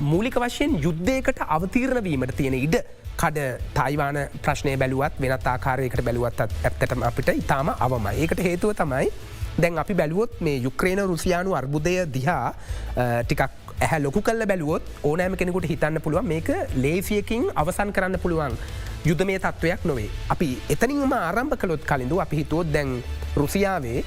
මූලික 0.00 0.38
වශයෙන් 0.38 0.78
යුද්ධයකට 0.82 1.44
අවතීරණ 1.48 2.04
වීමට 2.04 2.36
තියෙන 2.36 2.54
ඉඩ 2.54 2.76
කඩ 3.16 3.38
තයිවාන 3.74 4.18
ප්‍රශ්නය 4.42 4.76
බැලුවත් 4.76 5.20
වෙනත් 5.20 5.46
ආකාරයකට 5.46 6.04
බැලුවත් 6.04 6.40
ඇත්තටම 6.46 7.02
අපිට 7.10 7.32
ඉතාම 7.34 7.74
අවම 7.78 8.06
ඒකට 8.12 8.42
හේතුව 8.48 8.74
තමයි 8.74 9.10
දැන් 9.58 9.78
අපි 9.78 9.94
බැලුවොත් 9.94 10.40
මේ 10.40 10.62
යුක්‍රේන 10.66 11.02
රුසියානු 11.10 11.54
අර්බුදය 11.54 11.96
දිහා 12.14 12.54
ටිකක් 12.96 13.42
ඇහ 13.80 13.98
ලොකු 14.00 14.22
කල්ල 14.22 14.46
බැලුවොත් 14.46 14.82
ඕනෑම 15.02 15.36
කෙනෙකුට 15.36 15.68
හිතන්න 15.68 16.00
පුළුවන් 16.00 16.28
මේක 16.32 16.48
ලේසියකින් 16.84 17.50
අවසන් 17.54 17.92
කරන්න 17.92 18.18
පුළුවන් 18.22 18.56
යුද 19.04 19.24
මේ 19.26 19.38
තත්ත්වයක් 19.38 19.84
නොවේ. 19.84 20.10
අපි 20.30 20.48
එතනින්ම 20.70 21.12
ආරම්භ 21.12 21.56
කළොත් 21.58 21.84
කලින්ඳු 21.84 22.20
අපි 22.24 22.36
හිතුවොත් 22.42 22.72
දැන් 22.72 23.02
රුසියාවේ 23.36 24.04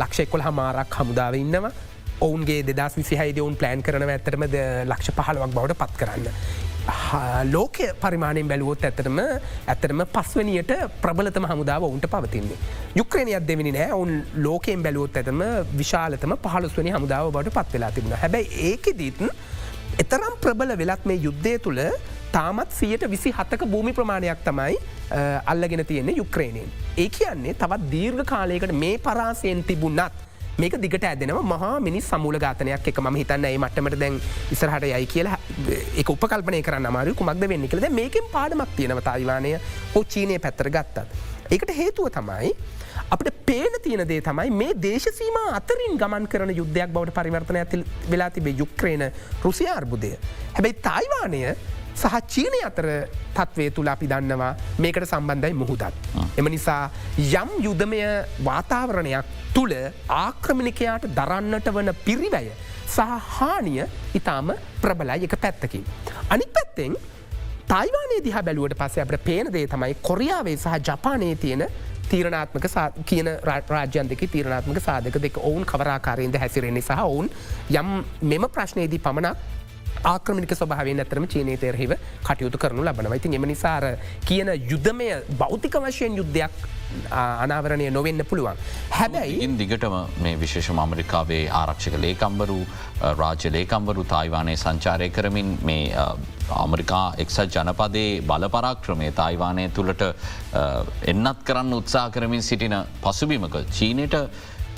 ලක්ෂෙක්කොල් 0.00 0.44
හමාරක් 0.46 0.94
හමුදාව 0.98 1.34
ඉන්නවා 1.34 1.72
ඔවුන්ගේ 2.22 2.60
දෙදස් 2.68 2.98
විසිහයි 2.98 3.40
ඔවුන් 3.40 3.56
ප්ලෑන් 3.56 3.82
කරන 3.82 4.08
ඇතරම 4.08 4.44
ලක්ෂ 4.88 5.16
පහලවක් 5.16 5.54
බවට 5.56 5.80
පත් 5.80 5.98
කරන්න. 6.00 6.28
ලෝකය 7.52 7.86
පරිමාණයෙන් 8.00 8.48
බැලුවොත් 8.48 8.84
ඇතරම 8.84 9.18
ඇතරම 9.66 10.00
පස්වනියට 10.14 10.72
ප්‍රබලතම 11.00 11.46
හමුදාව 11.46 11.84
ඔවුන්ට 11.84 12.06
පවතින්නේ. 12.10 12.58
යුක්‍රණයක් 12.96 13.46
දෙවිනි 13.48 13.72
නෑ 13.72 13.92
ඔවුන් 13.92 14.22
ලෝකයෙන් 14.36 14.82
බැලුවොත් 14.82 15.16
ඇතම 15.16 15.42
විශාලතම 15.76 16.34
පහලස්වනි 16.46 16.94
හමුදාව 16.96 17.30
බවට 17.30 17.54
පත් 17.58 17.72
වෙලා 17.74 17.92
තිබුණ 17.92 18.16
හැබැයි 18.16 18.72
ඒක 18.72 18.90
දීතන් 18.98 19.30
එතරම් 19.98 20.34
ප්‍රබල 20.40 20.74
වෙලත් 20.78 21.06
මේ 21.06 21.22
යුද්ධය 21.26 21.54
තුළ 21.58 21.84
තාමත් 22.32 22.72
සියට 22.72 23.06
විසි 23.10 23.30
හත්තක 23.30 23.68
භූමි 23.68 23.92
ප්‍රමාණයක් 23.92 24.44
තමයි 24.44 24.76
අල්ලගෙන 25.46 25.86
තියෙන්නේ 25.86 26.16
යුක්‍රේණයෙන්. 26.16 26.68
ඒ 26.98 27.08
කියන්නේ 27.10 27.54
තවත් 27.54 27.90
දීර්ඝ 27.92 28.24
කාලයකට 28.26 28.72
මේ 28.74 28.98
පරාසයෙන් 28.98 29.64
තිබුන්නත්. 29.64 30.31
මේක 30.58 30.76
දිගට 30.76 31.04
ඇදෙනව 31.04 31.40
මහා 31.42 31.80
මිනිස් 31.80 32.04
සමූල 32.04 32.36
ගාතනයක් 32.38 32.88
එක 32.90 32.98
ම 33.00 33.16
හිතන්න 33.16 33.44
ඒ 33.48 33.58
මටමට 33.58 33.98
දැන් 33.98 34.20
ඉසරහට 34.52 34.84
යයි 34.84 35.06
කියලා 35.06 35.38
එක 36.02 36.12
උපකල්පනය 36.14 36.60
කරන්න 36.62 36.88
අමාරු 36.90 37.14
කුමක්ද 37.14 37.48
වෙන්න 37.48 37.68
කළද 37.68 37.88
මේකෙන් 38.00 38.28
පාඩමක් 38.32 38.76
තියෙනව 38.76 39.00
තායිවානය 39.08 39.56
හෝ 39.94 40.04
චීනය 40.04 40.38
පැත්තර 40.38 40.68
ගත්තත්. 40.68 41.06
ඒකට 41.50 41.72
හේතුව 41.76 42.10
තමයි 42.12 42.52
අපට 43.10 43.28
පේන 43.46 43.80
තියන 43.82 44.04
දේ 44.08 44.20
තමයි 44.20 44.50
මේ 44.52 44.76
දේශසීම 44.86 45.38
අතරින් 45.52 45.96
ගමන් 46.00 46.28
කරන 46.28 46.52
යුද්ධයක් 46.56 46.92
බවට 46.92 47.16
පරිවර්තන 47.18 47.60
ඇති 47.62 47.84
වෙලා 48.10 48.30
තිබේ 48.30 48.56
යුක්්‍රේන 48.58 49.08
රුසිය 49.44 49.68
අර්බුදය. 49.68 50.12
හැබැයි 50.52 50.82
තායිවානය 50.88 51.42
සහ 51.94 52.16
චීනය 52.34 52.60
අතර 52.68 52.88
තත්වේ 53.36 53.70
තුළ 53.76 53.92
අපි 53.94 54.06
දන්නවා 54.12 54.52
මේකට 54.78 55.06
සම්බන්ධයි 55.08 55.54
මුහුදත්. 55.62 55.94
එම 56.38 56.48
නිසා 56.56 56.90
යම් 57.18 57.50
යුදමය 57.66 58.02
වාතාවරණයක් 58.48 59.24
තුළ 59.54 59.74
ආක්‍රමිණිකයාට 60.08 61.08
දරන්නට 61.18 61.72
වන 61.76 61.94
පිරිවැය 62.06 62.50
සහ 62.88 63.00
හානිය 63.38 63.86
ඉතාම 64.20 64.52
ප්‍රබලයි 64.82 65.24
එක 65.28 65.36
පැත්තකින්. 65.44 65.84
අනික් 66.30 66.52
පැත්තෙන් 66.58 66.96
තයිවානේ 67.72 68.20
දිහ 68.24 68.36
බැලුවට 68.48 68.76
පස්සේ 68.80 69.04
අපට 69.04 69.24
පේනදේ 69.24 69.66
තමයි 69.66 69.94
කොරියාවේ 70.02 70.56
සහ 70.56 70.76
ජපානයේ 70.88 71.36
තියෙන 71.36 71.64
තීරණාත්මක 72.10 72.66
කියන 73.08 73.28
රාජ්‍යන් 73.68 74.08
දෙක 74.10 74.24
තීරණාත්මක 74.32 74.80
සාධක 74.86 75.16
දෙක 75.22 75.38
ඔවුන් 75.38 75.64
කවරාකාරයෙන්ද 75.64 76.36
හැසිරෙන්නේ 76.42 76.82
සහ 76.82 77.04
ඔවුන් 77.04 77.30
යම් 77.80 77.88
මෙම 78.32 78.44
ප්‍රශ්නයේදී 78.56 79.00
පමණක් 79.06 79.36
ආක්‍රමික 80.04 80.54
ස්වභාවෙන් 80.54 81.00
ඇතරම 81.00 81.26
චීනය 81.26 81.56
තෙරහිව 81.56 81.94
කටයුතු 82.22 82.58
කරනු 82.58 82.84
ලබනවා 82.84 83.16
ඉතින් 83.16 83.34
එම 83.34 83.46
නිසාර 83.46 83.84
කියන 84.24 84.52
යුද්ධමය 84.70 85.08
භෞතික 85.38 85.76
වශයෙන් 85.78 86.16
යුද්ධයක් 86.16 86.62
අනාවරණය 87.12 87.90
නොවෙන්න 87.90 88.24
පුළුවන්. 88.24 88.56
හැබැයි 88.90 89.38
ඉන් 89.40 89.56
දිගටම 89.58 89.96
මේ 90.22 90.34
විශේෂම 90.36 90.78
අමරිකාවේ 90.78 91.42
ආරක්ෂක 91.52 91.96
ලේකම්බරු 91.98 92.58
රාජ්‍ය 93.14 93.52
ලේකම්බරු 93.52 94.04
තායිවානය 94.04 94.54
සංචාරය 94.56 95.08
කරමින් 95.10 95.58
මේ 95.62 95.84
අමරිකා 96.56 97.04
එක්සත් 97.18 97.56
ජනපදේ 97.56 98.08
බලපරාක්‍රමය 98.22 99.10
තායිවානය 99.12 99.68
තුළට 99.70 100.02
එන්නත් 101.06 101.44
කරන්න 101.44 101.72
උත්සා 101.72 102.06
කරමින් 102.10 102.42
සිටින 102.42 102.76
පසුබිමක 103.02 103.56
චීනයට 103.70 104.18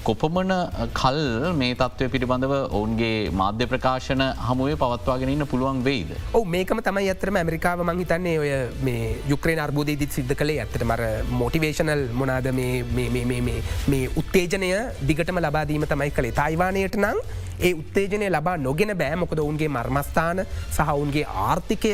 කොපමන 0.06 0.52
කල් 0.98 1.20
මේ 1.60 1.74
තත්වය 1.80 2.06
පිළිබඳව 2.14 2.52
ඔවුන්ගේ 2.78 3.30
මාධ්‍ය 3.40 3.66
ප්‍රකාශන 3.70 4.22
හමුවේ 4.48 4.76
පවත්වාගෙනන්න 4.82 5.44
පුළුවන් 5.52 5.78
වෙයිද. 5.86 6.10
ඕ 6.38 6.44
මේකම 6.54 6.82
තමයි 6.88 7.08
ඇතරම 7.12 7.38
ඇමරිකාව 7.40 7.84
මංහිතන්නේ 7.90 8.34
ඔය 8.42 8.50
මේ 8.88 9.06
යුක්‍රේ 9.32 9.56
අර්බෝධයදිත් 9.66 10.18
සිද්ධ 10.18 10.34
කළේ 10.40 10.58
ඇතට 10.64 10.84
මර 10.88 11.02
මොටිවේශනල් 11.40 12.04
මොනාද 12.20 12.50
මේ 12.58 14.04
උත්තේජනය 14.22 14.70
දිගටම 15.10 15.40
ලබාදීම 15.46 15.88
තමයි 15.94 16.10
කළේ 16.18 16.36
තයිවානයට 16.40 17.00
නං 17.00 17.18
ඒ 17.60 17.72
උත්තේජනය 17.74 18.28
ලබා 18.28 18.56
නොගෙන 18.58 18.92
බෑ 18.96 19.16
මොකද 19.16 19.38
ඔවුන්ගේ 19.38 19.68
මර්මස්ථාන 19.68 20.44
සහ 20.46 20.88
ඔවුන්ගේ 20.88 21.24
ආර්ථිකය 21.44 21.92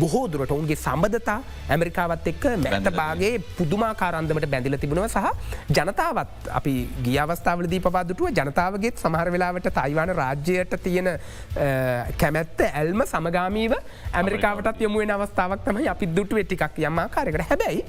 බොහෝ 0.00 0.24
දුරට 0.28 0.50
ඔවුන්ගේ 0.50 0.76
සම්බධතා 0.76 1.38
ඇමරිකාවත් 1.70 2.28
එක්ක 2.32 2.44
මැතබාගේ 2.64 3.32
පුදුමාකාරන්දමට 3.58 4.48
බැඳිල 4.54 4.78
තිබුණව 4.78 5.08
සහ 5.08 5.26
ජනතාවත් 5.70 6.50
අපි 6.60 6.74
ගියවස්ථාවලදී 7.06 7.80
පවාදුටුව 7.80 8.32
ජනතාවගේත් 8.32 9.04
සමහර 9.04 9.32
වෙලාවට 9.32 9.70
තයිවාන 9.80 10.14
රාජ්‍යයට 10.20 10.78
තියෙන 10.82 11.10
කැමැත්ත 12.18 12.64
ඇල්ම 12.70 13.06
සමගාමීව 13.06 13.76
ඇමරිකාවටත් 14.12 14.86
යොමුුවෙන් 14.86 15.16
අවස්ථාවක් 15.16 15.64
තමයි 15.64 15.88
අපි 15.88 16.12
දුටුව 16.16 16.44
ටිකක් 16.44 16.82
යම්මාකාරකට 16.84 17.48
හැබැයි 17.50 17.84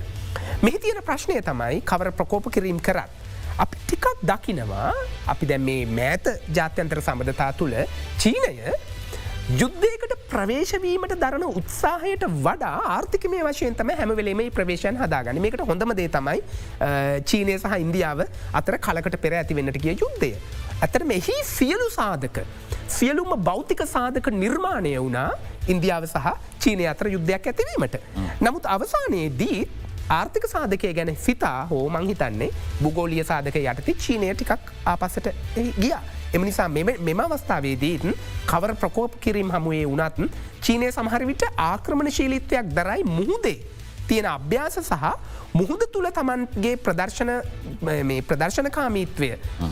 මෙහි 0.62 0.80
තියෙන 0.80 1.04
ප්‍රශ්නය 1.04 1.42
තමයි 1.42 1.82
කවර 1.82 2.12
ප්‍රකෝප 2.12 2.52
කිරීම් 2.52 2.80
කරත්. 2.80 3.29
අපි 3.60 3.78
ටිකක් 3.80 4.06
දකිනවා 4.24 4.92
අපි 5.34 5.50
දැ 5.52 5.60
මේ 5.70 5.82
මෑත 5.98 6.28
ජාත්‍යන්තර 6.58 7.02
සබඳතා 7.02 7.52
තුළ 7.60 7.76
චීනය 8.18 8.54
යුද්ධයකට 9.52 10.14
ප්‍රවේශවීමට 10.32 11.14
දරන 11.24 11.46
උත්සාහයට 11.52 12.24
වඩා 12.44 12.78
ආර්ථික 12.96 13.24
මේ 13.34 13.44
වශයෙන් 13.48 13.76
තම 13.80 13.92
හැමවෙලේම 14.00 14.42
ප්‍රවේශයන් 14.58 15.00
හදාගන 15.02 15.42
මේකට 15.46 15.64
හොඳම 15.70 15.94
දේ 16.00 16.10
තමයි 16.16 16.40
චීනය 17.32 17.58
සහ 17.58 17.76
ඉන්දියාව 17.86 18.24
අතර 18.54 18.78
කලකට 18.88 19.18
පෙර 19.24 19.38
ඇතිවෙන්නට 19.40 19.82
කිය 19.86 19.96
යුද්ධය. 19.96 20.32
ඇතර 20.80 21.04
මෙහි 21.04 21.38
සියලු 21.54 21.88
සාධක. 21.92 22.38
සියලුම 22.90 23.34
භෞතික 23.50 23.84
සාධක 23.88 24.30
නිර්මාණය 24.36 24.94
වුණා 24.98 25.30
ඉන්දියාව 25.68 26.06
සහ 26.06 26.32
චීනය 26.60 26.88
අතර 26.94 27.12
යුද්ධයක් 27.16 27.52
ඇතිවීමට. 27.52 28.00
නමුත් 28.40 28.72
අවසානයේදී 28.76 29.60
ආර්ථික 30.10 30.46
සාධකය 30.52 30.94
ගැන 30.94 31.12
සිතා 31.26 31.66
හෝ 31.70 31.84
මංහිතන්නේ 31.90 32.50
බුගෝලිය 32.82 33.24
සාධක 33.24 33.58
යටති 33.62 33.94
චීනය 33.96 34.30
ටිකක් 34.34 34.72
ආපසට 34.86 35.28
ගිය. 35.78 35.94
එම 36.34 36.46
නිසා 36.46 36.68
මෙම 36.68 37.20
අවස්ථාවේදීත් 37.20 38.06
කවර 38.46 38.74
ප්‍රකෝප 38.76 39.20
කිරීම් 39.20 39.52
හමුවේ 39.52 39.86
වනත් 39.88 40.30
චීනය 40.62 40.90
සමහරවිට 40.92 41.46
ආක්‍රමණ 41.66 42.12
ශීලිත්වයක් 42.12 42.74
දරයි 42.78 43.06
මුහුදේ 43.10 43.58
තියෙන 44.10 44.28
අභ්‍යාස 44.36 44.80
සහ 44.82 45.12
මුහුද 45.60 45.84
තුළ 45.94 46.10
තමන්ගේ 46.18 46.74
ප්‍රදර්ශන 46.86 47.32
ප්‍රදර්ශනකාමීත්වය 48.30 49.30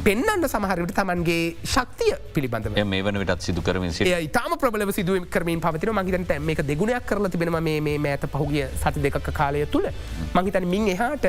පෙන්න්නට 0.07 0.47
සමහරට 0.53 0.93
තමන්ගේ 0.99 1.55
ශක්තිය 1.73 2.13
පිළිබඳව. 2.35 2.77
මේ 2.93 3.03
වන 3.07 3.19
විටත් 3.23 3.47
සිදු 3.47 3.65
කරමින් 3.67 3.93
ඉතාම 4.27 4.57
ප්‍රබල 4.61 4.85
සිදුව 4.99 5.27
කරමින් 5.35 5.63
පවතින 5.65 5.93
මහිතන්ට 5.99 6.38
මේක 6.49 6.63
දෙගුණයක් 6.71 7.09
කරල 7.09 7.29
තිබෙන 7.33 7.53
මේ 7.69 7.97
මෑත 8.05 8.29
පහුගිය 8.38 8.67
සති 8.83 9.03
දෙක 9.07 9.19
කාලය 9.41 9.65
තුළ 9.73 9.89
මහිතන 10.38 10.69
මින් 10.75 10.88
එහාට 10.95 11.27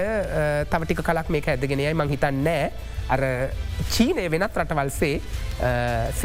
තවටික 0.75 1.03
කලක් 1.11 1.35
මේක 1.37 1.51
ඇදගෙනයයි 1.55 1.95
මංහිතන් 2.03 2.45
නෑ. 2.45 2.71
අර 3.09 3.23
චීනය 3.89 4.25
වෙනත් 4.33 4.57
රටවල්සේ 4.61 5.15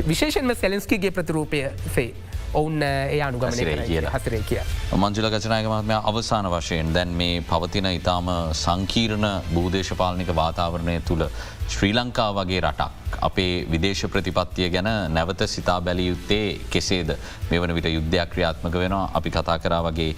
විශේෂන්ම 0.10 0.52
සෙලන්ස්කිගේ 0.62 1.12
ප්‍රතිරූපය 1.16 1.62
සේ 1.96 2.12
ඔවුන් 2.54 2.84
ඒ 2.84 3.22
අනුගමනය 3.22 3.66
කිය 3.82 4.02
හතරේ 4.08 4.42
කිය. 4.44 4.62
මංජුල 4.96 5.30
ගචනායක 5.30 5.68
මහත්මය 5.68 5.96
අවසාන 6.04 6.46
වශයෙන් 6.48 6.94
දැන් 6.94 7.14
මේ 7.14 7.42
පවතින 7.44 7.90
ඉතාම 7.92 8.30
සංකීර්ණ 8.56 9.28
භූදේශපාලනික 9.54 10.30
වාතාවරණය 10.36 10.96
තුළ 11.02 11.26
ශ්‍රී 11.68 11.94
ලංකා 11.94 12.32
වගේ 12.34 12.62
රටක්. 12.62 12.92
අපේ 13.22 13.66
විදේශ 13.72 14.04
ප්‍රතිපත්තිය 14.10 14.70
ගැන 14.70 14.90
නැවත 15.10 15.42
සිතා 15.48 15.80
බැලිය 15.82 16.08
යුත්තේ 16.10 16.60
කෙසේද 16.70 17.10
මේ 17.50 17.62
වන 17.62 17.74
විට 17.76 17.88
යුද්ධයක් 17.88 18.30
ක්‍රියාත්මක 18.34 18.76
වෙනවා 18.84 19.12
අපි 19.14 19.30
කතා 19.30 19.58
කරා 19.60 19.82
වගේ 19.88 20.16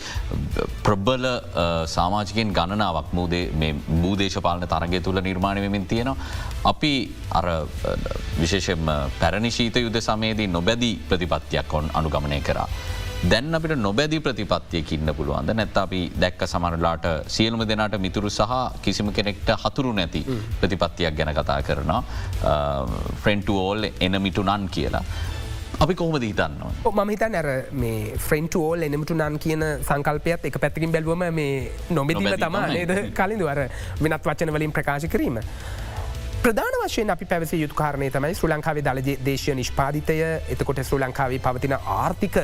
ප්‍රබ්බල 0.84 1.26
සාමාජිකෙන් 1.96 2.54
ගණනාවක් 2.58 3.14
මූදේ 3.14 3.74
භූදේශපාලන 4.02 4.68
තරගේ 4.68 5.02
තුළ 5.02 5.22
නිර්මාණයමින් 5.22 5.88
තියෙනවා. 5.88 6.18
අපි 6.66 6.94
අර 7.32 7.46
විශේෂෙන් 8.42 8.92
පැරණි 9.20 9.52
ශීත 9.52 9.76
යුද්ධ 9.78 10.02
සමේදී 10.02 10.48
නොබැදී 10.48 10.96
ප්‍රතිපත්තියක් 11.10 11.68
කොන් 11.68 11.90
අනුගමනය 11.94 12.42
කරා. 12.42 12.70
දැන් 13.24 13.56
අපිට 13.56 13.80
නොබැදි 13.80 14.20
ප්‍රතිපත්තියක 14.20 14.92
ඉන්න 14.92 15.10
පුළුවන්ද? 15.18 15.54
නැත්ත 15.56 15.78
අපි 15.78 16.00
දැක්ක 16.24 16.48
සමරලාට 16.48 17.06
සියලුම 17.28 17.64
දෙනාට 17.68 17.98
මිතුරු 18.00 18.30
සහ 18.30 18.82
කිසිම 18.82 19.12
කෙනෙක්ට 19.12 19.50
හතුරු 19.64 19.94
නැති 19.94 20.24
ප්‍රතිපත්තියක් 20.62 21.16
ගැන 21.18 21.34
කතා 21.34 21.62
කරනවා. 21.62 22.04
ෆ්‍රෙන්ටෝල් 23.24 23.88
එනමිටු 24.00 24.44
නන් 24.44 24.68
කියලා. 24.70 25.04
අපි 25.80 25.96
කොහොම 25.96 26.20
දීතන්න 26.22 26.60
මම 26.92 27.10
හිත 27.10 27.24
නැර 27.30 27.48
මේ 27.72 28.18
ෆ්‍රෙන්ටෝල් 28.28 28.84
එනමට 28.88 29.16
නන් 29.16 29.40
කියන 29.40 29.64
සංකල්පයත් 29.88 30.46
එක 30.52 30.60
පැත්තිකින් 30.60 30.92
බැලුවම 30.92 31.26
මේ 31.34 31.72
නොමිදිල 31.90 32.38
තමා 32.38 32.68
නේද? 32.68 32.94
කලින්දුවර 33.14 33.66
වෙනත් 34.02 34.24
වචන 34.30 34.54
වලින් 34.54 34.72
ප්‍රකාශ 34.72 35.08
කිරීම. 35.10 35.42
ප්‍රධාන 36.46 36.76
වශයෙන් 36.80 37.10
අපි 37.10 37.26
පැවසි 37.26 37.58
යුතු 37.58 37.76
කාරණය 37.78 38.08
තමයි 38.14 38.36
ශ්‍ර 38.36 38.50
ලංකාවේ 38.50 38.82
දල 38.86 39.00
දේශය 39.28 39.54
නිෂ්පාධිතය 39.60 40.18
එතකොට 40.54 40.82
ශ්‍ර 40.82 41.00
ලංකාවේ 41.02 41.40
පවතින 41.40 41.74
ආර්ථික 41.94 42.36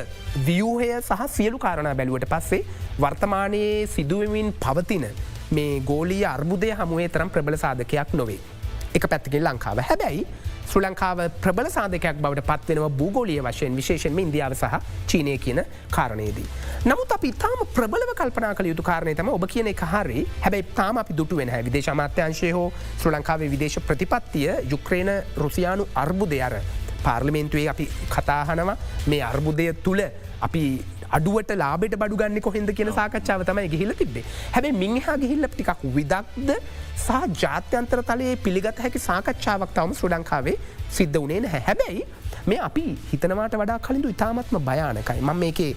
වියූහය 0.46 0.88
සහ 0.96 1.20
සියලු 1.34 1.60
කාරණ 1.64 1.88
බැලුවට 2.00 2.26
පස්සේ 2.32 2.58
වර්තමානයේ 2.98 3.86
සිදුවමින් 3.86 4.48
පවතින 4.58 5.06
මේ 5.50 5.78
ගෝලී 5.82 6.24
අර්බුදය 6.26 6.72
හමුවේ 6.72 7.08
තරම් 7.08 7.30
ප්‍රබල 7.30 7.56
සාධකයක් 7.56 8.14
නොවේ. 8.14 8.40
එක 8.92 9.06
පැත්තිකින් 9.06 9.44
ලංකාව 9.44 9.84
හැබැයි 9.84 10.26
ශ්‍ර 10.62 10.82
ලංකාව 10.82 11.22
ප්‍රබල 11.40 11.68
සාධකයක් 11.68 12.18
බවට 12.18 12.44
පත්වෙනව 12.44 12.88
භූගෝලිය 12.92 13.40
වශයෙන් 13.40 13.76
විශේෂෙන්ම 13.76 14.18
ඉන්දියාව 14.18 14.54
සහ 14.54 14.78
චීනය 15.06 15.38
කියන 15.38 15.62
කාරණයේදී. 15.90 16.46
නමුත් 16.84 17.12
අපි 17.12 17.32
තාම 17.34 17.64
ප්‍රබලව 17.74 18.14
කල්පනා 18.14 18.54
කළ 18.54 18.70
යුතු 18.72 18.82
කාරණය 18.82 19.14
තම 19.14 19.28
ඔබ 19.30 19.46
කියන 19.46 19.66
එක 19.68 19.82
හරි. 19.84 20.26
හැබැයි 20.40 20.68
තාම 20.74 20.98
අපි 20.98 21.14
දුට 21.14 21.36
වෙන 21.36 21.52
විදේශ 21.64 21.90
අමාත්‍යංශය 21.90 22.52
හෝ 22.52 22.68
ශ්‍ර 22.94 23.12
ලංකාවේ 23.12 23.50
විදේශ 23.50 23.78
ප්‍රතිපත්තිය 23.80 24.48
යුක්්‍රේන 24.70 25.10
රුසියානු 25.36 25.88
අර්බුදය 25.96 26.40
අර 26.42 26.56
පාර්ලිමේන්තුවේ 27.02 27.68
අපි 27.68 27.88
කතාහනවා 28.10 28.76
මේ 29.06 29.22
අර්බුදය 29.22 29.72
තුළ 29.82 30.02
අපි 30.40 30.64
අඩුවට 31.18 31.52
ලාබට 31.62 31.96
බඩු 32.02 32.20
ගන්න 32.20 32.44
කොහෙද 32.46 32.70
කියන 32.78 32.92
සාකච්ඡාව 33.00 33.44
තමයි 33.50 33.68
ගිහිල 33.74 33.92
තිබේ 34.00 34.24
හැබැ 34.54 34.72
මිනිහා 34.82 35.16
ගිහිල්ල 35.24 35.48
ටිකක් 35.52 35.82
විදක්ද 35.96 36.52
සහ 36.96 37.10
ජාත්‍යන්තර 37.42 38.00
තලයේ 38.10 38.36
පිළිගත 38.46 38.78
හැකි 38.84 39.02
සාකච්ඡාවක් 39.08 39.74
තවම 39.76 39.92
ශ්‍ර 39.98 40.12
ලංකාවේ 40.14 40.56
සිද්ධ 40.98 41.18
වනේ 41.24 41.40
නැහැ. 41.46 41.62
හැබැයි 41.68 42.02
මේ 42.50 42.60
අපි 42.68 42.84
හිතනවාට 43.10 43.58
වඩා 43.62 43.78
කලින්ඳු 43.86 44.14
ඉතාමත්ම 44.14 44.58
භයානකයි. 44.70 45.20
මම 45.20 45.36
මේකේ 45.44 45.70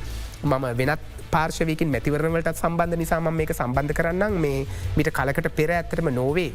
මම 0.44 0.66
වෙනත් 0.80 1.04
පාර්ශවයකින් 1.34 1.92
මැතිවරණවලට 1.96 2.56
සම්බන්ධ 2.56 2.98
නිසාම 3.04 3.30
මේක 3.42 3.54
සම්බන්ධ 3.60 3.94
කරන්නම්. 4.00 4.34
මේ 4.46 4.66
මිට 4.98 5.12
කලකට 5.20 5.50
පෙර 5.60 5.72
ඇත්තරම 5.78 6.10
නොවේ 6.20 6.52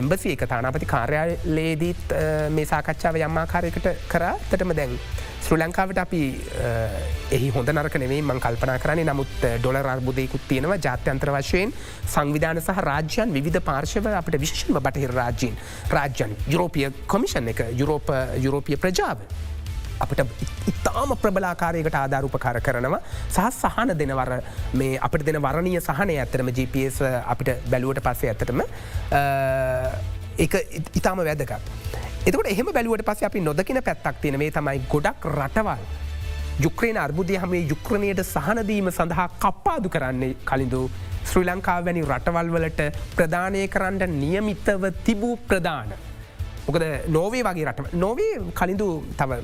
එම්බසි 0.00 0.32
එක 0.34 0.44
තානාපති 0.52 0.86
කාර්යාලයේදීත් 0.94 2.14
මේ 2.56 2.66
සාකච්ඡාව 2.72 3.20
යම්මාකාරයකට 3.26 3.88
කරතටම 4.12 4.72
දැන් 4.78 4.94
ශ්‍ර 5.40 5.56
ලංකාවට 5.58 5.98
අපි 6.04 6.22
එහි 7.36 7.48
හොඳ 7.54 7.70
නරක 7.72 7.94
නෙවේ 8.02 8.20
මං 8.22 8.40
කල්පනා 8.44 8.78
කරන්නේ 8.84 9.06
නමුත් 9.10 9.46
ඩොල 9.60 9.78
අර්බුදයකුත් 9.82 10.42
තියෙනවා 10.48 10.80
ජාත්‍යන්ත්‍ර 10.86 11.32
වශයෙන් 11.36 11.72
සංවිධාන 12.14 12.60
සහ 12.62 12.82
රාජ්‍යන් 12.88 13.36
විධ 13.36 13.60
පාර්ශව 13.70 14.10
අපට 14.20 14.40
විශෂම 14.44 14.78
බටහිර 14.78 15.14
රාජ්‍යන් 15.20 15.56
රාජ්‍යන් 15.96 16.36
යුරෝපිය 16.46 16.90
කොමිෂන් 17.06 17.48
එක 17.54 17.64
යුරෝප 17.72 18.12
යුරෝපිය 18.46 18.76
ප්‍රජාව. 18.76 19.24
අපට 20.00 20.20
ඉතාම 20.72 21.10
ප්‍රබලාකාරයකට 21.22 21.96
ආධාරූපකාර 22.02 22.60
කරනවා 22.66 23.00
සහ 23.28 23.48
සහන 23.62 23.92
දෙනවර 24.02 24.32
මේ 24.74 25.00
අපට 25.08 25.26
දෙන 25.26 25.40
වරණය 25.46 25.74
සහනය 25.80 26.16
ඇතරම 26.22 26.52
GPS 26.58 27.02
අපිට 27.24 27.50
බැලුවට 27.72 28.04
පස්සේ 28.06 28.32
ඇතටම 28.32 28.64
ඒ 30.38 30.48
ඉතාම 31.00 31.20
වැදකත්. 31.20 32.09
එතකට 32.26 32.48
එහෙම 32.52 32.68
බැලුවට 32.76 33.02
පස 33.08 33.22
අපි 33.28 33.40
නොදකින 33.40 33.78
පැත්තක් 33.84 34.16
තියෙනවේ 34.22 34.50
තමයි 34.56 34.80
ගොඩක් 34.92 35.24
රටවල්. 35.30 35.84
යුක්්‍රේන 36.64 36.98
අර්බුදය 37.04 37.38
හමේ 37.42 37.62
යුක්්‍රණයට 37.70 38.20
සහනදීම 38.32 38.90
සඳහා 38.96 39.28
කප්පාදු 39.44 39.88
කරන්නේ 39.94 40.34
කලින්දු 40.50 40.80
ශ්‍රී 41.30 41.48
ලංකාව 41.48 41.86
වැනි 41.86 42.02
රටවල් 42.10 42.52
වලට 42.56 42.88
ප්‍රධානය 43.16 43.62
කරන්න 43.74 44.18
නියමිතව 44.20 44.84
තිබූ 45.06 45.34
ප්‍රධාන. 45.48 45.96
මොකද 46.70 46.84
නෝවේ 47.08 47.42
වගේ 47.42 47.64
රට 47.66 47.94
නොවේ 47.94 48.34
කලින්දු 48.54 48.88
තව 49.16 49.38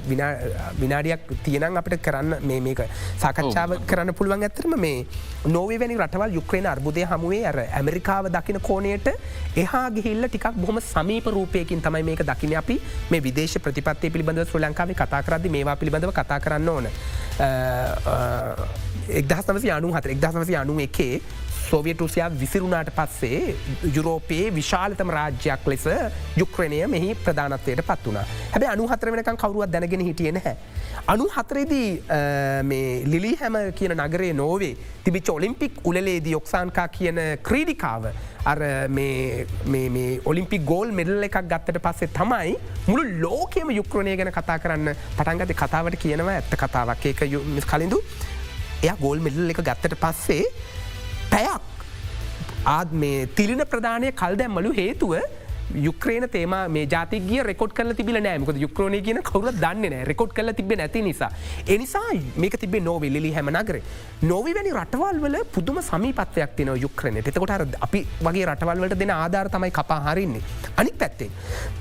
විනාඩියක් 0.80 1.24
තියනං 1.44 1.78
අපට 1.80 1.96
කරන්න 2.00 2.34
මේක 2.62 2.82
සාකච්ඡාව 3.18 3.74
කරන්න 3.84 4.14
පුළුවන් 4.14 4.46
ඇතරම 4.48 4.76
මේ 4.78 5.06
නොවේ 5.48 5.78
වැනි 5.78 5.98
රටවල් 5.98 6.36
යුක්්‍රේන 6.38 6.66
අර්බුදය 6.66 7.04
හමුවේ 7.04 7.42
අර 7.44 7.58
ඇමරිකාව 7.62 8.30
දකින 8.30 8.60
කෝනයට 8.60 9.10
එහා 9.56 9.86
ගිහිල්ල 9.90 10.28
ටිකක් 10.28 10.54
බොහම 10.56 10.80
සමීප 10.82 11.26
රූපයකින් 11.28 11.82
තමයි 11.82 12.02
මේක 12.02 12.22
දකින 12.24 12.56
අපි 12.56 12.80
මේ 13.10 13.22
විදේශ 13.22 13.58
ප්‍රතිපත්ති 13.58 14.10
පිළිබඳ 14.10 14.44
ශ්‍ර 14.44 14.62
ලංකාව 14.62 14.94
කතා 14.94 15.22
කරදදි 15.22 15.54
මේවා 15.56 15.76
පිළිබඳව 15.76 16.12
කතා 16.12 16.40
කරන්න 16.40 16.68
ඕන. 16.68 16.86
එක්දහස්නවසි 19.10 19.70
අනු 19.70 19.92
හත 19.92 20.14
එක්දහසවසි 20.14 20.56
අනු 20.56 20.78
එකේ 20.80 21.20
සෝවියට 21.70 22.00
රුසියා 22.04 22.30
විසිරුණාට 22.42 22.90
පස්සේ 22.98 23.54
යුරෝපයේ 23.96 24.50
විශාලතම 24.58 25.10
රාජ්‍යයක් 25.16 25.66
ලෙස 25.72 25.86
යුක්්‍රණය 26.42 26.80
මෙහි 26.94 27.14
ප්‍රධානත්වයට 27.26 27.82
පත් 27.90 28.06
වුණ. 28.06 28.20
හැබැ 28.52 28.72
අනු 28.74 28.88
හතර 28.92 29.12
වෙනකම් 29.14 29.38
කවරුවත් 29.42 29.72
දැනගෙන 29.74 30.04
හිටිය 30.08 30.32
නැහැ. 30.38 30.56
අනු 31.14 31.26
හතරේදී 31.36 31.88
ලිලි 33.12 33.32
හැම 33.40 33.58
කියන 33.80 33.96
නගරේ 34.04 34.32
නෝවේ. 34.42 34.76
තිබිච 35.04 35.28
ඔලිම්පික් 35.34 35.82
උලේදී 35.90 36.36
යොක්සාන්කා 36.36 36.88
කියන 36.98 37.18
ක්‍රීඩිකාව 37.48 38.08
අර 38.52 38.62
ඔලිම්පි 40.30 40.58
ගෝල් 40.70 40.94
මෙඩල් 41.00 41.26
එකක් 41.28 41.38
ගත්තට 41.52 41.82
පස්සේ 41.88 42.12
තමයි 42.20 42.54
මුළු 42.88 43.04
ලෝකයම 43.26 43.74
යුක්්‍රණය 43.80 44.16
ගැන 44.20 44.32
කතා 44.38 44.58
කරන්න 44.64 44.94
පටන්ගත 45.18 45.58
කතාවට 45.62 46.00
කියනවා 46.06 46.38
ඇත්ත 46.38 46.56
කතාවක්. 46.64 47.06
ඒක 47.10 47.20
කලින්දු 47.72 48.00
එය 48.82 48.96
ගෝල් 49.04 49.20
මෙඩල් 49.26 49.54
එක 49.54 49.62
ගත්තට 49.68 50.00
පස්සේ 50.06 50.42
පැයක් 51.36 51.74
ආත් 52.76 52.92
මේ 53.02 53.26
තිලින 53.38 53.66
ප්‍රධානය 53.72 54.14
කල් 54.22 54.38
දැම්මලු 54.42 54.78
හේතුව 54.78 55.12
යුක්‍රේන 55.74 56.28
තේම 56.30 56.54
මේ 56.68 56.86
ජාතිගේ 56.86 57.42
රෙකොඩ් 57.42 57.72
කල 57.74 57.92
තිබිල 57.98 58.18
නෑමක 58.22 58.50
යුක්‍රෝණය 58.64 59.00
කියන 59.02 59.20
කවර 59.28 59.54
දන්න 59.62 59.92
නෑ 59.94 60.04
රෙකොඩ් 60.10 60.32
කල 60.32 60.52
තිබ 60.52 60.72
නැති 60.80 61.02
නිසා. 61.02 61.30
එනිසා 61.66 62.02
මේක 62.36 62.56
තිබේ 62.60 62.80
නොවේ 62.80 63.10
ලිලි 63.10 63.32
හැම 63.32 63.50
නගර. 63.50 63.80
නොවි 64.22 64.54
වැනි 64.54 64.72
රටවල් 64.72 65.20
වල 65.24 65.38
පුදුම 65.54 65.82
සමීපත්වයක් 65.82 66.56
තින 66.56 66.72
යුක්‍රන 66.84 67.18
එතකොට 67.22 67.54
අපි 67.80 68.06
වගේ 68.22 68.46
රටවල්වලට 68.46 68.98
දෙන 68.98 69.10
ආධාර 69.10 69.50
තමයි 69.50 69.70
කපා 69.70 70.00
හරින්නේ. 70.06 70.42
අනික් 70.76 70.98
පැත්තේ. 70.98 71.30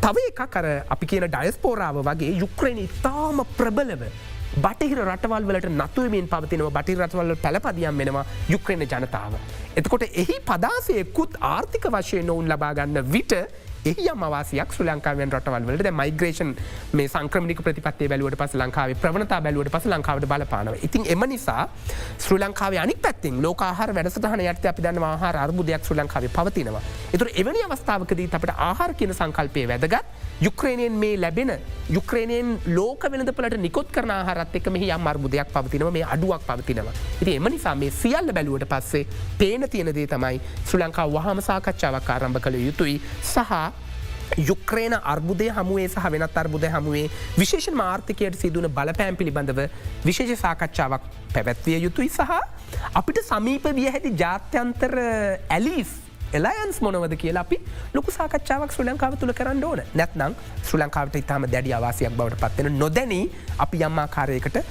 තව 0.01 0.30
එකක් 0.30 0.45
කර 0.56 0.72
අපි 0.89 1.06
කියන 1.06 1.28
ඩයස්පෝරාව 1.30 2.01
වගේ 2.10 2.38
යුක්‍රණ 2.43 2.82
ඉතාම 2.88 3.45
ප්‍රබලව 3.58 4.10
බටහිර 4.56 4.99
රටවල් 5.03 5.45
වලට 5.49 5.70
නතුවමින් 5.72 6.28
පවතිනව 6.28 6.70
බටි 6.72 6.95
රටවල්ල 6.95 7.36
පැළපදියම් 7.43 7.97
වෙනවා 7.97 8.26
යුක්‍රණ 8.49 8.86
ජනතාව. 8.86 9.34
එතකොට 9.76 10.03
එහි 10.14 10.38
පදාසයකුත් 10.49 11.38
ආර්ථික 11.43 11.88
වශයෙන් 11.91 12.30
ඔවුන් 12.30 12.47
ලබාගන්න 12.47 13.01
විට 13.12 13.34
එහි 13.86 14.05
අමවාසයක් 14.09 14.71
ශ්‍ර 14.73 14.86
ලංකාවෙන් 14.86 15.31
රටවල්වලට 15.31 15.89
මයිග්‍රේෂන් 15.93 16.51
මේ 16.93 17.07
සංක්‍රමික 17.07 17.59
ප්‍රතිපත්තේ 17.61 18.07
බැලුවට 18.11 18.38
පස 18.39 18.55
ලංකාවේ 18.55 18.97
ප්‍රවණතා 18.97 19.39
බැලුවට 19.45 19.71
පස 19.75 19.86
ලංකාවට 19.88 20.25
බලපානව 20.31 20.86
ඉතින් 20.88 21.05
එම 21.07 21.25
නිසා 21.29 21.63
ශ්‍ර 22.17 22.39
ලංකාවේ 22.39 22.79
අනි 22.79 22.95
පැත්තින් 22.97 23.38
ලෝකාහර 23.41 23.93
වැඩසටහන 23.97 24.43
යට 24.45 24.65
අපි 24.65 24.86
දන්න 24.86 25.05
ආහාර 25.05 25.38
අර්බුදයක් 25.38 25.86
ශ්‍ර 25.86 25.97
ලංකාවේ 25.97 26.31
පවතිනවා. 26.38 26.81
එතුර 27.13 27.29
එවැනි 27.36 27.61
අවස්ථාවකදී 27.67 28.29
අපට 28.33 28.53
ආහාර 28.59 28.93
කියන 28.93 29.13
සංකල්පය 29.13 29.67
වැදගත් 29.67 29.95
යුක්්‍රේණයෙන් 30.41 30.95
මේ 30.95 31.15
ලැබෙන 31.17 31.53
යුක්්‍රේණයෙන් 31.89 32.49
ලෝක 32.69 33.05
වෙනදපලට 33.11 33.57
නිකොත් 33.59 33.91
කරන 33.91 34.11
ආහරත් 34.11 34.55
එක 34.55 34.67
මෙහි 34.69 34.91
අම් 34.91 35.07
අර්බුදයක් 35.07 35.53
පවතිනව 35.53 35.91
මේ 35.91 36.05
අඩුවක් 36.07 36.43
පවතිනවා. 36.49 36.97
ඉති 37.21 37.36
එම 37.36 37.51
නිසා 37.51 37.75
මේ 37.75 37.93
සියල්ල 37.93 38.33
බැලුවට 38.33 38.67
පස්සේ 38.67 39.05
පේන 39.38 39.69
තියෙනදේ 39.69 40.07
තමයි 40.07 40.41
ශ්‍ර 40.65 40.81
ලංකා 40.81 41.07
වහම 41.07 41.41
සාකච්ඡාවක් 41.41 42.09
ආරම්භ 42.09 42.41
කළ 42.41 42.61
යුතුයි 42.61 42.99
සහ 43.23 43.74
යුක්්‍රේන 44.39 44.95
අර්බුදය 45.13 45.49
හමුවේ 45.49 45.88
සහ 45.88 46.07
වෙනත් 46.11 46.38
අර්බුද 46.38 46.65
හමුවේ 46.76 47.05
විශේෂ 47.38 47.69
මාර්ථකයට 47.73 48.39
සිදුවන 48.41 48.69
බලපෑම් 48.69 49.19
පිළිබඳව 49.19 49.61
විශේෂ 50.05 50.41
සාකච්ඡාවක් 50.41 51.11
පැවැත්විය 51.34 51.78
යුතුයි 51.80 52.09
සහ 52.09 52.34
අපිට 52.93 53.21
සමීප 53.23 53.69
විය 53.80 53.88
හැති 53.89 54.15
ජාත්‍යන්තර 54.15 54.97
ඇලිස් 55.49 55.93
එලයන්ස් 56.34 56.82
මොනවද 56.82 57.15
කියලා 57.15 57.45
අපි 57.47 57.59
ලොකු 57.93 58.11
සාකච්ඡාවක් 58.11 58.76
ශ්‍ර 58.76 58.86
ලංකාව 58.86 59.17
තුළ 59.21 59.34
කරන්න 59.34 59.63
ඕන 59.63 59.84
නැත්නම් 59.93 60.38
ශ්‍ර 60.61 60.80
ලංකාවට 60.82 61.19
ඉතාම 61.23 61.49
දැඩි 61.55 61.76
අවාසයක් 61.80 62.15
බවට 62.19 62.41
පත්වෙන 62.45 62.80
නොදැනී 62.84 63.26
අපි 63.67 63.84
යම්මාකාරයකට 63.89 64.63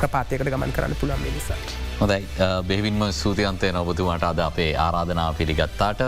ප්‍රපාතයකට 0.00 0.54
ගමන් 0.54 0.74
කරන්න 0.78 0.98
පුළන් 1.02 1.28
නිසා. 1.28 1.87
හොදයි 2.00 2.26
බෙහිවින්ම 2.68 3.00
සූතියන්තය 3.20 3.68
නොබතුමට 3.76 4.24
අද 4.28 4.40
අපේ 4.48 4.70
ආරාධනා 4.84 5.30
පිළිගත්තාට. 5.38 6.02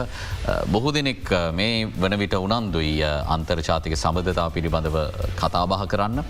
බොහෝ 0.74 0.92
දෙනෙක් 0.96 1.30
මේ 1.58 1.88
වන 2.02 2.14
විට 2.22 2.34
උනන්දුයි 2.46 2.92
අන්තර්ජාතික 3.34 3.96
සබඳතා 4.02 4.48
පිළිබඳව 4.56 4.98
කතාබහ 5.40 5.74
කරන්න. 5.92 6.22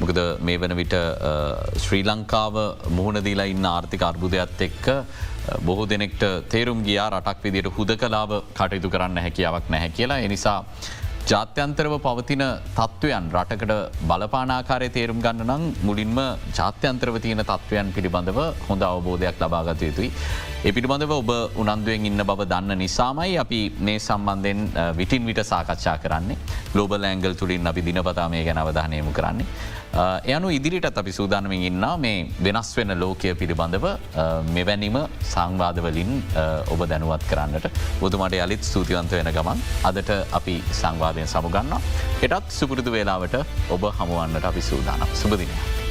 මොකද 0.00 0.20
මේ 0.46 0.58
වන 0.62 0.76
විට 0.80 0.96
ශ්‍රී 1.84 2.04
ලංකාව 2.10 2.56
මුහුණදීලා 2.98 3.48
ඉන්න 3.54 3.64
ආර්ථික 3.72 4.04
අර්බුදයක්ත් 4.10 4.60
එක්ක 4.68 4.86
බොහෝ 5.68 5.88
දෙනෙක්ට 5.94 6.22
තේරුම් 6.52 6.84
ගියා 6.88 7.08
රටක් 7.14 7.42
විදියට 7.46 7.72
හුද 7.78 7.96
කලාව 8.02 8.30
කටයුතු 8.58 8.92
කරන්න 8.94 9.24
හැකියාවක් 9.24 9.72
නැහැ 9.74 9.96
කියලා. 9.96 10.20
එනිසා 10.28 10.58
ජාත්‍යන්තරව 11.30 11.92
පවතින 12.04 12.42
තත්ත්වයන් 12.76 13.24
රටකට 13.36 13.72
බලපානාකාරය 14.08 14.88
තේරුම් 14.96 15.18
ගන්න 15.24 15.40
නම් 15.46 15.62
මුලින්ම 15.86 16.18
ජාත්‍යන්ත්‍රව 16.58 17.16
තියෙන 17.24 17.42
තත්ත්වයන් 17.42 17.88
පිළිබඳව 17.96 18.38
හොඳ 18.68 18.82
අවබෝධයක් 18.88 19.42
ලබාගත 19.42 19.82
යුතුයි. 19.88 20.10
ඒ 20.64 20.72
පිළිබඳව 20.76 21.14
ඔබ 21.16 21.30
උනන්දුවෙන් 21.62 22.06
ඉන්න 22.10 22.24
බව 22.30 22.46
දන්න 22.52 22.78
නිසාමයි 22.78 23.34
අපි 23.44 23.60
මේ 23.88 23.98
සම්බන්ධෙන් 23.98 24.60
විටින් 25.00 25.26
විට 25.30 25.42
සාකච්ඡා 25.50 25.96
කරන්නේ 26.04 26.38
ලෝබල් 26.76 27.08
ඇංගල් 27.10 27.34
තුළින් 27.34 27.66
අපි 27.66 27.86
දිනපතාමය 27.88 28.44
ගැන 28.46 28.62
අවධානයමු 28.64 29.16
කරන්නේ. 29.18 29.48
එයනු 29.96 30.48
ඉදිරිටත් 30.56 30.98
අපි 31.00 31.12
සූදානමින් 31.18 31.62
ඉන්න 31.68 31.86
මේ 32.04 32.26
වෙනස් 32.46 32.70
වෙන 32.78 32.92
ලෝකය 33.02 33.32
පිළිබඳව 33.40 33.86
මෙවැනිම 34.56 34.98
සංවාදවලින් 35.32 36.12
ඔබ 36.74 36.84
දැනුවත් 36.92 37.24
කරන්නට 37.30 37.70
බුදුමට 38.02 38.36
යළිත් 38.42 38.68
ස්තුතිවන්ත 38.70 39.16
වෙන 39.18 39.32
ගමන් 39.38 39.64
අදට 39.90 40.12
අපි 40.40 40.60
සංවාධයෙන් 40.82 41.32
සමුගන්න. 41.34 41.74
හෙටත් 42.22 42.54
සුපුරුදු 42.60 42.92
වේලාවට 42.98 43.40
ඔබ 43.70 43.90
හමුවන්නට 43.98 44.52
අපි 44.52 44.68
සූදානම් 44.70 45.18
සුපදිනය. 45.22 45.85